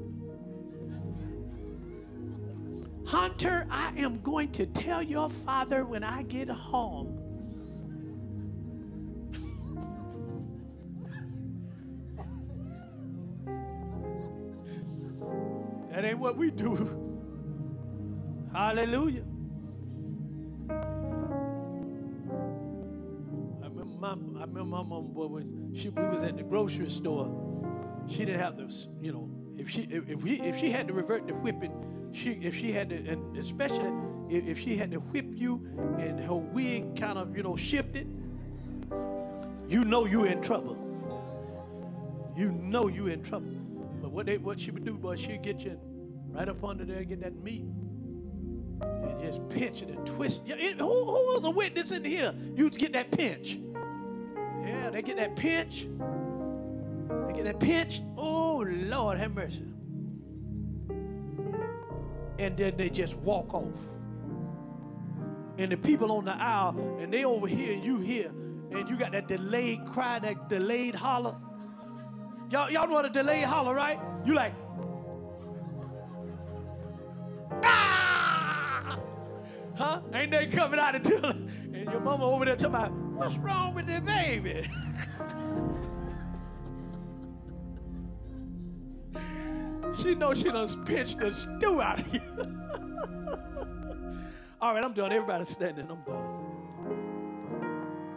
Hunter, 3.06 3.68
I 3.69 3.94
am 3.98 4.22
going 4.22 4.52
to 4.53 4.65
tell 4.65 5.03
your 5.03 5.30
father 5.30 5.85
when 5.85 6.03
I 6.03 6.23
get 6.23 6.49
home. 6.49 7.19
that 16.03 16.10
ain't 16.10 16.19
what 16.19 16.35
we 16.38 16.49
do. 16.49 17.12
Hallelujah. 18.54 19.24
I 20.70 20.76
remember 23.68 23.86
my, 24.00 24.10
I 24.10 24.46
remember 24.46 24.64
my 24.64 24.84
mom 24.84 25.08
boy 25.12 25.26
when 25.26 25.74
she 25.74 25.90
we 25.90 26.04
was 26.04 26.22
at 26.22 26.38
the 26.38 26.44
grocery 26.44 26.90
store. 26.92 27.32
She 28.08 28.26
didn't 28.26 28.42
have 28.42 28.58
to, 28.58 28.70
you 29.02 29.12
know, 29.12 29.28
if 29.58 29.70
she 29.70 29.82
if, 29.90 30.08
if, 30.08 30.24
we, 30.24 30.40
if 30.40 30.60
she 30.60 30.70
had 30.70 30.88
to 30.88 30.94
revert 30.94 31.28
to 31.30 31.34
whipping, 31.34 31.74
she 32.12 32.34
if 32.34 32.54
she 32.56 32.72
had 32.72 32.90
to, 32.90 32.96
and 32.96 33.36
especially 33.38 33.92
if, 34.30 34.46
if 34.46 34.60
she 34.60 34.78
had 34.78 34.92
to 34.92 34.98
whip 34.98 35.26
you 35.34 35.66
and 35.98 36.20
her 36.20 36.36
wig 36.36 36.96
kind 37.00 37.18
of 37.18 37.36
you 37.36 37.42
know 37.42 37.56
shifted, 37.56 38.08
you 39.68 39.84
know 39.84 40.06
you 40.06 40.26
in 40.26 40.42
trouble. 40.42 40.78
You 42.38 42.52
know 42.52 42.88
you 42.88 43.08
in 43.08 43.24
trouble. 43.24 43.50
But 44.00 44.12
what 44.12 44.28
they 44.28 44.38
what 44.38 44.60
she 44.60 44.70
would 44.70 44.86
do 44.86 44.96
was 44.96 45.20
she'd 45.20 45.42
get 45.42 45.62
you 45.62 45.80
right 46.30 46.48
up 46.48 46.64
under 46.64 46.86
there, 46.86 47.00
and 47.00 47.08
get 47.08 47.22
that 47.22 47.36
meat, 47.44 47.66
and 48.84 49.20
just 49.22 49.48
pinch 49.50 49.82
it 49.82 49.90
and 49.90 50.06
twist. 50.06 50.42
It, 50.46 50.80
who, 50.80 50.88
who 50.88 51.42
was 51.42 51.56
witness 51.56 51.92
in 51.92 52.04
here? 52.04 52.34
You 52.56 52.70
get 52.70 52.94
that 52.94 53.12
pinch. 53.12 53.60
Yeah, 54.66 54.90
they 54.92 55.02
get 55.02 55.18
that 55.18 55.36
pinch. 55.36 55.88
They 57.28 57.34
get 57.34 57.46
that 57.46 57.60
pinch. 57.60 58.02
Oh 58.18 58.66
Lord, 58.68 59.18
have 59.18 59.34
mercy. 59.34 59.66
And 62.40 62.58
then 62.58 62.78
they 62.78 62.90
just 62.90 63.18
walk 63.18 63.54
off. 63.54 63.82
And 65.58 65.72
the 65.72 65.78
people 65.78 66.12
on 66.12 66.26
the 66.26 66.34
aisle, 66.34 66.98
and 67.00 67.14
they 67.14 67.26
over 67.26 67.46
here, 67.48 67.74
and 67.74 67.84
you 67.84 68.00
here, 68.00 68.32
and 68.72 68.90
you 68.90 68.98
got 68.98 69.12
that 69.12 69.28
delayed 69.28 69.86
cry, 69.86 70.18
that 70.20 70.50
delayed 70.50 70.96
holler. 70.96 71.36
Y'all, 72.50 72.72
y'all 72.72 72.88
know 72.88 72.94
what 72.94 73.06
a 73.06 73.10
delayed 73.10 73.44
holler, 73.44 73.76
right? 73.76 74.00
You 74.26 74.34
like, 74.34 74.54
Huh? 79.76 80.02
Ain't 80.14 80.32
they 80.32 80.48
coming 80.48 80.80
out 80.80 80.95
until, 80.95 81.26
and 81.26 81.90
your 81.91 82.00
mama 82.00 82.26
over 82.26 82.45
there 82.45 82.56
talking 82.56 82.76
about, 82.76 82.91
what's 82.91 83.36
wrong 83.38 83.74
with 83.74 83.88
the 83.88 84.02
baby? 84.02 84.68
she 90.02 90.16
knows 90.16 90.38
she 90.38 90.45
done 90.45 90.86
pinched 90.86 91.20
the 91.20 91.34
stew 91.34 91.82
out 91.82 92.00
of 92.00 92.14
you. 92.14 92.22
All 94.62 94.74
right, 94.74 94.84
I'm 94.84 94.94
done. 94.94 95.12
Everybody 95.12 95.44
standing. 95.45 95.88
I'm 95.90 96.02
done. 96.04 96.24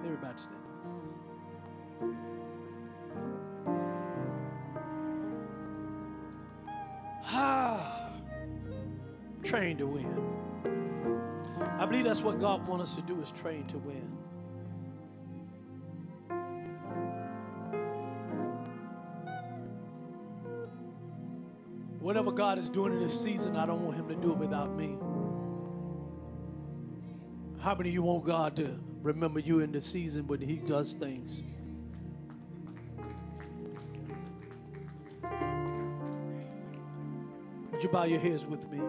Everybody 0.05 0.39
standing. 0.39 0.63
Ah, 7.25 8.13
trained 9.43 9.79
to 9.79 9.87
win. 9.89 10.36
I 11.79 11.85
believe 11.85 12.07
that's 12.07 12.23
what 12.23 12.41
God 12.41 12.67
wants 12.67 12.85
us 12.85 12.97
to 12.97 13.03
do 13.03 13.21
is 13.21 13.31
train 13.31 13.67
to 13.67 13.77
win. 13.79 14.17
Whatever 22.01 22.33
God 22.33 22.57
is 22.57 22.71
doing 22.71 22.95
in 22.95 23.01
this 23.01 23.21
season, 23.21 23.57
I 23.57 23.67
don't 23.67 23.85
want 23.85 23.97
him 23.97 24.09
to 24.09 24.15
do 24.15 24.33
it 24.33 24.39
without 24.39 24.75
me. 24.75 24.97
How 27.61 27.75
many 27.75 27.91
of 27.91 27.95
you 27.95 28.03
want 28.03 28.25
God 28.25 28.57
to 28.57 28.79
remember 29.03 29.41
you 29.41 29.61
in 29.61 29.71
the 29.71 29.81
season 29.81 30.27
when 30.27 30.41
he 30.41 30.57
does 30.57 30.95
things? 30.95 31.43
Would 37.71 37.83
you 37.83 37.89
bow 37.91 38.05
your 38.05 38.21
heads 38.21 38.47
with 38.47 38.67
me? 38.71 38.81